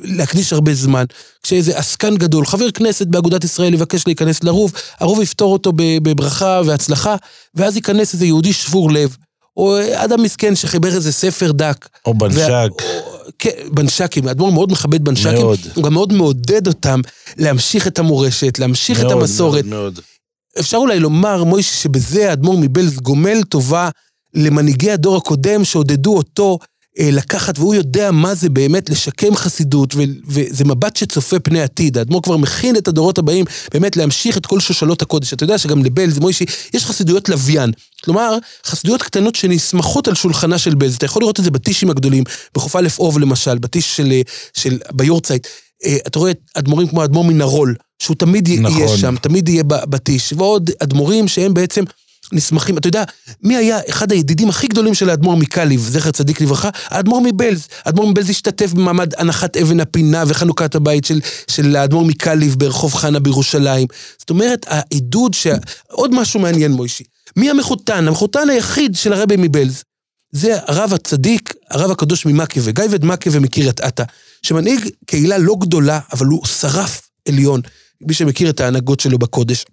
להקדיש 0.03 0.53
הרבה 0.53 0.73
זמן. 0.73 1.05
כשאיזה 1.43 1.77
עסקן 1.77 2.15
גדול, 2.15 2.45
חבר 2.45 2.71
כנסת 2.71 3.07
באגודת 3.07 3.43
ישראל 3.43 3.73
יבקש 3.73 4.07
להיכנס 4.07 4.43
לרוב, 4.43 4.71
הרוב 4.99 5.21
יפתור 5.21 5.53
אותו 5.53 5.71
בברכה 5.75 6.61
והצלחה, 6.65 7.15
ואז 7.55 7.75
ייכנס 7.75 8.13
איזה 8.13 8.25
יהודי 8.25 8.53
שבור 8.53 8.91
לב, 8.91 9.17
או 9.57 9.77
אדם 9.93 10.23
מסכן 10.23 10.55
שחיבר 10.55 10.95
איזה 10.95 11.11
ספר 11.13 11.51
דק. 11.51 11.87
או 12.05 12.13
בנשק. 12.13 12.69
כן, 13.39 13.49
בנשקים, 13.71 14.27
האדמו"ר 14.27 14.51
מאוד 14.51 14.71
מכבד 14.71 15.03
בנשקים, 15.03 15.33
מאוד. 15.33 15.59
הוא 15.73 15.83
גם 15.83 15.93
מאוד 15.93 16.13
מעודד 16.13 16.67
אותם 16.67 17.01
להמשיך 17.37 17.87
את 17.87 17.99
המורשת, 17.99 18.59
להמשיך 18.59 18.99
את 18.99 19.03
מאוד, 19.03 19.17
המסורת. 19.17 19.65
מאוד, 19.65 19.81
מאוד. 19.81 19.99
אפשר 20.59 20.77
אולי 20.77 20.99
לומר, 20.99 21.43
מוישה, 21.43 21.75
שבזה 21.75 22.29
האדמו"ר 22.29 22.57
מבלז 22.57 22.99
גומל 22.99 23.43
טובה 23.43 23.89
למנהיגי 24.33 24.91
הדור 24.91 25.17
הקודם 25.17 25.63
שעודדו 25.63 26.17
אותו 26.17 26.59
אה, 26.99 27.09
לקחת, 27.11 27.59
והוא 27.59 27.75
יודע 27.75 28.11
מה 28.11 28.35
זה 28.35 28.49
באמת 28.49 28.89
לשקם 28.89 29.35
חסידות, 29.35 29.95
ו- 29.95 30.03
וזה 30.27 30.65
מבט 30.65 30.95
שצופה 30.95 31.39
פני 31.39 31.61
עתיד. 31.61 31.97
האדמו"ר 31.97 32.21
כבר 32.21 32.37
מכין 32.37 32.75
את 32.75 32.87
הדורות 32.87 33.17
הבאים 33.17 33.45
באמת 33.73 33.97
להמשיך 33.97 34.37
את 34.37 34.45
כל 34.45 34.59
שושלות 34.59 35.01
הקודש. 35.01 35.33
אתה 35.33 35.43
יודע 35.43 35.57
שגם 35.57 35.85
לבלז, 35.85 36.19
מוישי, 36.19 36.45
יש 36.73 36.85
חסידויות 36.85 37.29
לוויין. 37.29 37.71
כלומר, 38.03 38.37
חסידויות 38.65 39.03
קטנות 39.03 39.35
שנסמכות 39.35 40.07
על 40.07 40.15
שולחנה 40.15 40.57
של 40.57 40.75
בלז. 40.75 40.95
אתה 40.95 41.05
יכול 41.05 41.21
לראות 41.21 41.39
את 41.39 41.43
זה 41.43 41.51
בטישים 41.51 41.89
הגדולים, 41.89 42.23
בחוף 42.55 42.75
א' 42.75 42.87
אוב 42.99 43.19
למשל, 43.19 43.57
בטיש 43.57 43.95
של, 43.97 44.11
אה, 44.11 44.21
של 44.53 44.77
ביורצייט. 44.91 45.47
אה, 45.85 45.97
אתה 46.07 46.19
רואה 46.19 46.31
אדמו"רים 46.53 46.87
כמו 46.87 47.01
האדמו"ר 47.01 47.25
מנרול, 47.25 47.75
שהוא 47.99 48.15
תמיד 48.15 48.49
נכון. 48.49 48.77
יהיה 48.77 48.97
שם, 48.97 49.15
תמיד 49.21 49.49
יהיה 49.49 49.63
בטיש, 49.63 50.33
ועוד 50.37 50.71
אדמו"רים 50.79 51.27
שהם 51.27 51.53
בעצם 51.53 51.83
נסמכים. 52.33 52.77
אתה 52.77 52.87
יודע, 52.87 53.03
מי 53.43 53.55
היה 53.55 53.79
אחד 53.89 54.11
הידידים 54.11 54.49
הכי 54.49 54.67
גדולים 54.67 54.93
של 54.93 55.09
האדמו"ר 55.09 55.35
מקליב, 55.35 55.81
זכר 55.81 56.11
צדיק 56.11 56.41
לברכה? 56.41 56.69
האדמו"ר 56.85 57.21
מבלז. 57.21 57.67
האדמו"ר 57.85 58.09
מבלז 58.09 58.29
השתתף 58.29 58.73
במעמד 58.73 59.13
הנחת 59.17 59.57
אבן 59.57 59.79
הפינה 59.79 60.23
וחנוכת 60.27 60.75
הבית 60.75 61.05
של, 61.05 61.19
של 61.47 61.75
האדמו"ר 61.75 62.05
מקליב 62.05 62.55
ברחוב 62.57 62.93
חנה 62.93 63.19
בירושלים. 63.19 63.87
זאת 64.17 64.29
אומרת, 64.29 64.65
העידוד 64.69 65.33
ש... 65.33 65.47
עוד 65.91 66.15
משהו 66.15 66.39
מעניין, 66.39 66.71
מוישי. 66.71 67.03
מי 67.35 67.49
המחותן? 67.49 68.07
המחותן 68.07 68.49
היחיד 68.49 68.95
של 68.95 69.13
הרבי 69.13 69.35
מבלז. 69.37 69.83
זה 70.31 70.57
הרב 70.67 70.93
הצדיק, 70.93 71.53
הרב 71.69 71.91
הקדוש 71.91 72.25
ממקווה, 72.25 72.71
גייבד 72.71 73.05
מקווה 73.05 73.39
מקריית 73.39 73.81
אתא, 73.81 74.03
שמנהיג 74.41 74.89
קהילה 75.05 75.37
לא 75.37 75.55
גדולה, 75.59 75.99
אבל 76.13 76.25
הוא 76.25 76.45
שרף 76.45 77.09
עליון. 77.27 77.61
מי 78.01 78.13
שמכיר 78.13 78.49
את 78.49 78.59
ההנהגות 78.59 78.99
שלו 78.99 79.19
בקודש. 79.19 79.65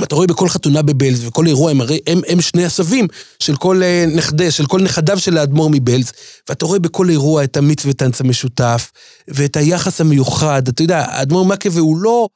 ואתה 0.00 0.14
רואה 0.14 0.26
בכל 0.26 0.48
חתונה 0.48 0.82
בבלז 0.82 1.26
וכל 1.26 1.46
אירוע, 1.46 1.70
הם 1.70 1.80
הרי 1.80 1.98
הם, 2.06 2.20
הם 2.28 2.40
שני 2.40 2.64
הסבים 2.64 3.06
של 3.38 3.56
כל 3.56 3.82
אה, 3.82 4.04
נכדי, 4.16 4.50
של 4.50 4.66
כל 4.66 4.82
נכדיו 4.82 5.18
של 5.18 5.38
האדמו"ר 5.38 5.68
מבלז, 5.70 6.12
ואתה 6.48 6.66
רואה 6.66 6.78
בכל 6.78 7.10
אירוע 7.10 7.44
את 7.44 7.56
המיץ 7.56 7.82
וטנץ 7.86 8.20
המשותף, 8.20 8.90
ואת 9.28 9.56
היחס 9.56 10.00
המיוחד. 10.00 10.68
אתה 10.68 10.82
יודע, 10.82 11.04
האדמו"ר 11.08 11.44
מקווה 11.44 11.80
הוא 11.80 11.96
לא, 11.96 12.28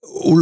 הוא, 0.00 0.40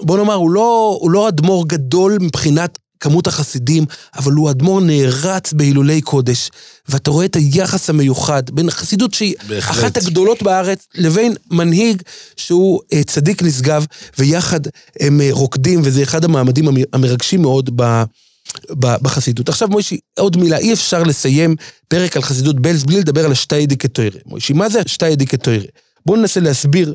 בוא 0.00 0.18
נאמר, 0.18 0.34
הוא 0.34 0.50
לא, 0.50 0.98
הוא 1.00 1.10
לא 1.10 1.28
אדמו"ר 1.28 1.68
גדול 1.68 2.18
מבחינת 2.20 2.78
כמות 3.00 3.26
החסידים, 3.26 3.84
אבל 4.16 4.32
הוא 4.32 4.50
אדמו"ר 4.50 4.80
נערץ 4.80 5.52
בהילולי 5.52 6.00
קודש. 6.00 6.50
ואתה 6.88 7.10
רואה 7.10 7.24
את 7.24 7.36
היחס 7.36 7.90
המיוחד 7.90 8.42
בין 8.50 8.70
חסידות 8.70 9.14
שהיא 9.14 9.34
בהחלט. 9.48 9.76
אחת 9.78 9.96
הגדולות 9.96 10.42
בארץ, 10.42 10.86
לבין 10.94 11.34
מנהיג 11.50 12.02
שהוא 12.36 12.80
אה, 12.92 13.04
צדיק 13.04 13.42
נשגב, 13.42 13.84
ויחד 14.18 14.60
הם 15.00 15.20
אה, 15.20 15.28
רוקדים, 15.30 15.80
וזה 15.84 16.02
אחד 16.02 16.24
המעמדים 16.24 16.68
המ- 16.68 16.76
המרגשים 16.92 17.42
מאוד 17.42 17.70
ב... 17.82 18.02
בחסידות. 18.78 19.48
עכשיו 19.48 19.68
מוישי, 19.68 19.98
עוד 20.18 20.36
מילה, 20.36 20.58
אי 20.58 20.72
אפשר 20.72 21.02
לסיים 21.02 21.56
פרק 21.88 22.16
על 22.16 22.22
חסידות 22.22 22.60
בלז 22.60 22.84
בלי 22.84 22.98
לדבר 22.98 23.24
על 23.24 23.32
השתאי 23.32 23.66
דיקטוירה. 23.66 24.18
מוישי, 24.26 24.52
מה 24.52 24.68
זה 24.68 24.80
השתאי 24.86 25.16
דיקטוירה? 25.16 25.64
בואו 26.06 26.16
ננסה 26.20 26.40
להסביר, 26.40 26.94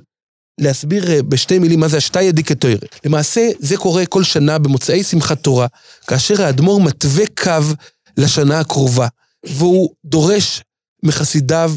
להסביר 0.62 1.12
אה, 1.12 1.24
בשתי 1.24 1.60
מילים 1.60 1.80
מה 1.80 1.88
זה 1.88 1.98
השתאי 1.98 2.32
דיקטוירה. 2.32 2.88
למעשה, 3.06 3.50
זה 3.60 3.78
קורה 3.78 4.06
כל 4.06 4.24
שנה 4.24 4.58
במוצאי 4.58 5.04
שמחת 5.04 5.44
תורה, 5.44 5.68
כאשר 6.08 6.42
האדמו"ר 6.42 6.82
מתווה 6.82 7.26
קו 7.44 7.76
לשנה 8.18 8.60
הקרובה, 8.60 9.08
והוא 9.46 9.90
דורש 10.06 10.62
מחסידיו 11.04 11.74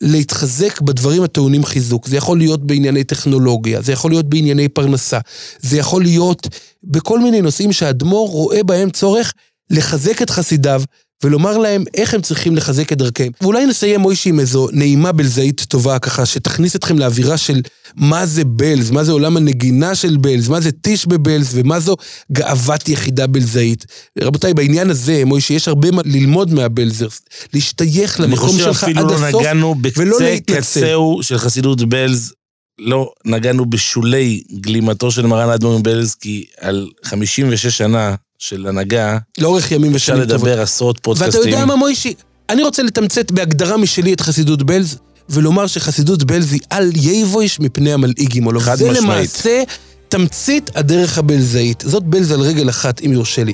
להתחזק 0.00 0.80
בדברים 0.80 1.22
הטעונים 1.22 1.64
חיזוק. 1.64 2.06
זה 2.06 2.16
יכול 2.16 2.38
להיות 2.38 2.66
בענייני 2.66 3.04
טכנולוגיה, 3.04 3.82
זה 3.82 3.92
יכול 3.92 4.10
להיות 4.10 4.28
בענייני 4.28 4.68
פרנסה, 4.68 5.18
זה 5.60 5.76
יכול 5.76 6.02
להיות 6.02 6.48
בכל 6.84 7.20
מיני 7.20 7.40
נושאים 7.40 7.72
שהאדמו"ר 7.72 8.28
רואה 8.28 8.62
בהם 8.62 8.90
צורך 8.90 9.32
לחזק 9.70 10.22
את 10.22 10.30
חסידיו 10.30 10.82
ולומר 11.24 11.58
להם 11.58 11.84
איך 11.94 12.14
הם 12.14 12.22
צריכים 12.22 12.56
לחזק 12.56 12.92
את 12.92 12.98
דרכיהם. 12.98 13.32
ואולי 13.40 13.66
נסיים 13.66 14.00
מוישי 14.00 14.28
עם 14.28 14.40
איזו 14.40 14.68
נעימה 14.72 15.12
בלזאית 15.12 15.60
טובה 15.68 15.98
ככה, 15.98 16.26
שתכניס 16.26 16.76
אתכם 16.76 16.98
לאווירה 16.98 17.36
של 17.36 17.60
מה 17.98 18.26
זה 18.26 18.44
בלז, 18.44 18.90
מה 18.90 19.04
זה 19.04 19.12
עולם 19.12 19.36
הנגינה 19.36 19.94
של 19.94 20.16
בלז, 20.16 20.48
מה 20.48 20.60
זה 20.60 20.72
טיש 20.72 21.06
בבלז 21.06 21.50
ומה 21.54 21.80
זו 21.80 21.96
גאוות 22.32 22.88
יחידה 22.88 23.26
בלזאית. 23.26 23.86
רבותיי, 24.20 24.54
בעניין 24.54 24.90
הזה, 24.90 25.22
מוישה, 25.24 25.54
יש 25.54 25.68
הרבה 25.68 25.90
מה 25.90 26.02
ללמוד 26.04 26.54
מהבלזרס. 26.54 27.20
להשתייך 27.54 28.20
אני 28.20 28.26
למקום 28.28 28.48
חושב 28.48 28.64
שלך 28.64 28.84
עד 28.84 28.96
לא 28.96 29.14
הסוף, 29.14 29.40
נגענו 29.40 29.74
ולא 29.96 30.16
בקצה 30.16 30.30
להתנצל. 30.30 30.80
קצהו 30.80 31.18
של 31.22 31.38
חסידות 31.38 31.82
בלז, 31.88 32.32
לא 32.78 33.12
נגענו 33.24 33.66
בשולי 33.66 34.42
גלימתו 34.60 35.10
של 35.10 35.26
מרן 35.26 35.48
האדמו"ר 35.48 35.78
מבלז, 35.78 36.14
כי 36.14 36.44
על 36.60 36.88
56 37.04 37.66
שנה 37.66 38.14
של 38.38 38.66
הנהגה, 38.66 39.18
לאורך 39.38 39.70
ימים 39.70 39.94
אפשר 39.94 40.12
ושנים 40.12 40.28
טובות. 40.28 40.48
לדבר 40.48 40.62
עשרות 40.62 40.96
ואתה 40.96 41.02
פודקאסטים. 41.04 41.42
יודע 41.42 41.64
מה, 41.64 41.76
מוישי? 41.76 42.14
אני 42.50 42.62
רוצה 42.62 42.82
לתמצת 42.82 43.30
בהגדרה 43.30 43.76
משלי 43.76 44.12
את 44.12 44.20
חסידות 44.20 44.62
בלז, 44.62 44.98
ולומר 45.30 45.66
שחסידות 45.66 46.24
בלז 46.24 46.52
היא 46.52 46.60
על 46.70 46.90
יבויש 46.96 47.60
מפני 47.60 47.92
המלעיגים 47.92 48.44
עולו. 48.44 48.60
חד 48.60 48.76
זה 48.76 48.90
משמעית. 48.90 49.04
למעשה 49.04 49.62
תמצית 50.08 50.70
הדרך 50.74 51.18
הבלזאית. 51.18 51.84
זאת 51.86 52.02
בלז 52.02 52.32
על 52.32 52.40
רגל 52.40 52.68
אחת, 52.68 53.00
אם 53.06 53.12
יורשה 53.12 53.44
לי. 53.44 53.52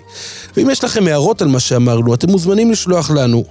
ואם 0.57 0.71
יש 0.71 0.85
לכם 0.85 1.07
הערות 1.07 1.43
על 1.43 1.49
מה 1.49 1.61
שאמרנו, 1.61 2.15
אתם 2.15 2.31
מוזמנים 2.31 2.71
לשלוח 2.71 3.11
לנו, 3.11 3.45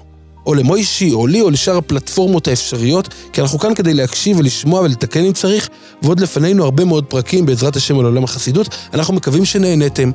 או 0.46 0.54
למוישי, 0.54 1.12
או 1.12 1.28
לי, 1.28 1.42
או 1.42 1.50
לשאר 1.50 1.78
הפלטפורמות 1.78 2.48
האפשריות, 2.48 3.10
כי 3.34 3.42
אנחנו 3.42 3.60
כאן 3.60 3.74
כדי 3.74 3.94
להקשיב 3.94 4.40
ולשמוע 4.40 4.82
ולתקן 4.82 5.26
אם 5.26 5.34
צריך, 5.34 5.70
ועוד 6.02 6.20
לפנינו 6.20 6.64
הרבה 6.64 6.86
מאוד 6.86 7.06
פרקים 7.06 7.46
בעזרת 7.46 7.76
השם 7.76 8.00
על 8.00 8.06
עולם 8.06 8.24
החסידות. 8.24 8.70
אנחנו 8.94 9.14
מקווים 9.14 9.46
שנהנתם, 9.46 10.12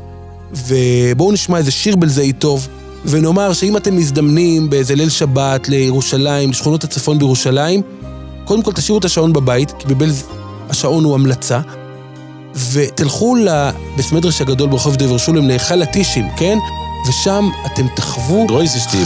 ובואו 0.52 1.32
נשמע 1.32 1.58
איזה 1.58 1.70
שיר 1.70 1.96
בלזאי 1.96 2.32
טוב, 2.32 2.68
ונאמר 3.04 3.52
שאם 3.52 3.76
אתם 3.76 3.96
מזדמנים 3.96 4.70
באיזה 4.70 4.94
ליל 4.94 5.08
שבת 5.08 5.68
לירושלים, 5.68 6.50
לשכונות 6.50 6.84
הצפון 6.84 7.18
בירושלים, 7.18 7.82
קודם 8.48 8.62
כל 8.62 8.72
תשאירו 8.72 8.98
את 8.98 9.04
השעון 9.04 9.32
בבית, 9.32 9.72
כי 9.78 9.86
בבלז 9.86 10.24
השעון 10.70 11.04
הוא 11.04 11.14
המלצה, 11.14 11.60
ותלכו 12.72 13.36
לבית 13.36 14.12
מדרש 14.12 14.40
הגדול 14.40 14.68
ברחוב 14.68 14.96
דבר 14.96 15.18
שולם, 15.18 15.48
להיכל 15.48 15.82
הטישים, 15.82 16.28
כן? 16.36 16.58
ושם 17.08 17.48
אתם 17.66 17.86
תחוו. 17.96 18.46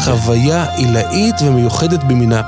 חוויה 0.05 0.65
עילאית 0.75 1.35
ומיוחדת 1.43 2.05
במינה. 2.05 2.43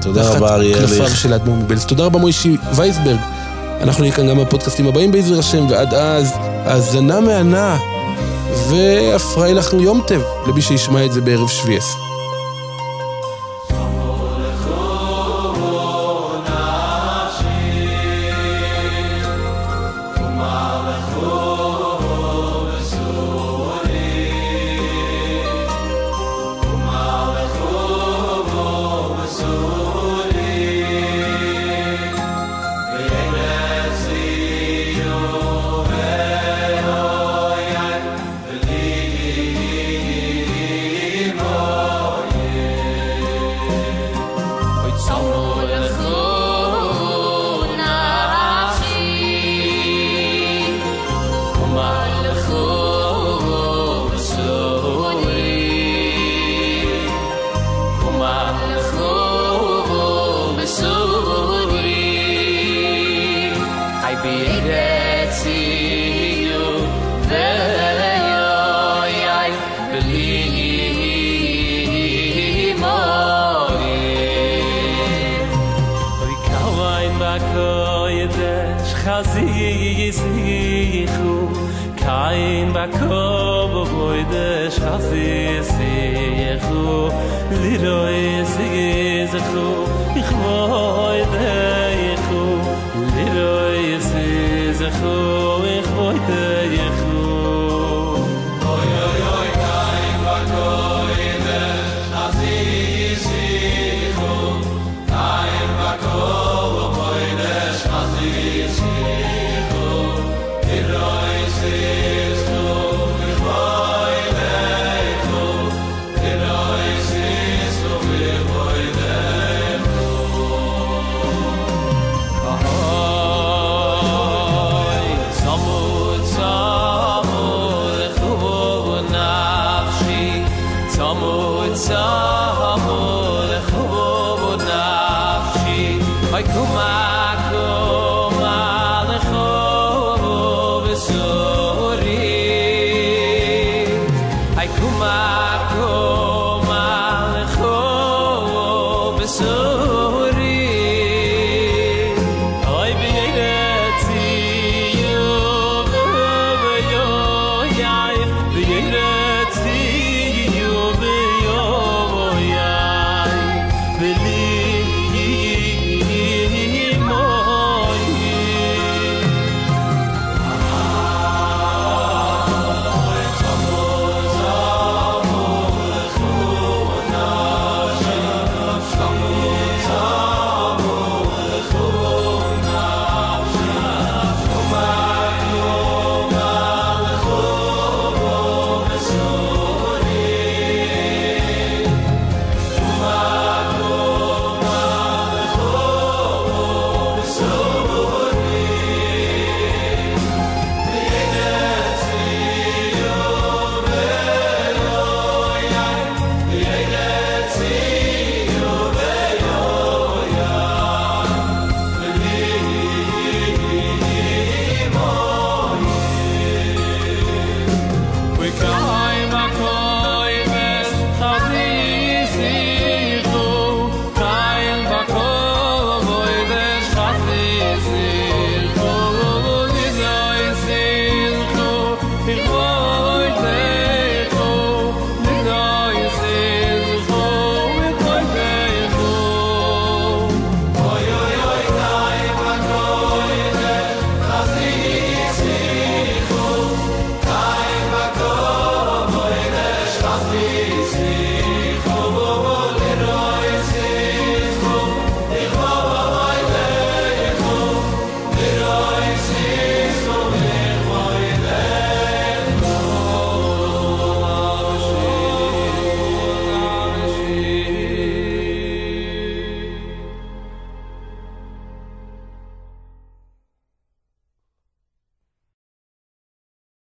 תודה 0.00 0.22
תחת 0.22 0.36
רבה, 0.36 0.54
אריה 0.54 0.78
כנפיו 0.78 1.02
ארליך. 1.02 1.16
של 1.16 1.32
האדמו"ר 1.32 1.56
מבלז. 1.56 1.84
תודה 1.84 2.04
רבה 2.04 2.18
מוישי 2.18 2.56
וייסברג. 2.74 3.18
אנחנו 3.80 4.02
נהיה 4.02 4.14
כאן 4.14 4.28
גם 4.28 4.38
בפודקאסטים 4.38 4.86
הבאים 4.86 5.12
בעזר 5.12 5.38
השם, 5.38 5.66
ועד 5.70 5.94
אז, 5.94 6.32
האזנה 6.64 7.20
מהנה, 7.20 7.78
והפרעי 8.68 9.54
לך 9.54 9.72
יום 9.72 10.00
טב, 10.06 10.20
למי 10.46 10.62
שישמע 10.62 11.04
את 11.04 11.12
זה 11.12 11.20
בערב 11.20 11.48
שביעס. 11.48 12.07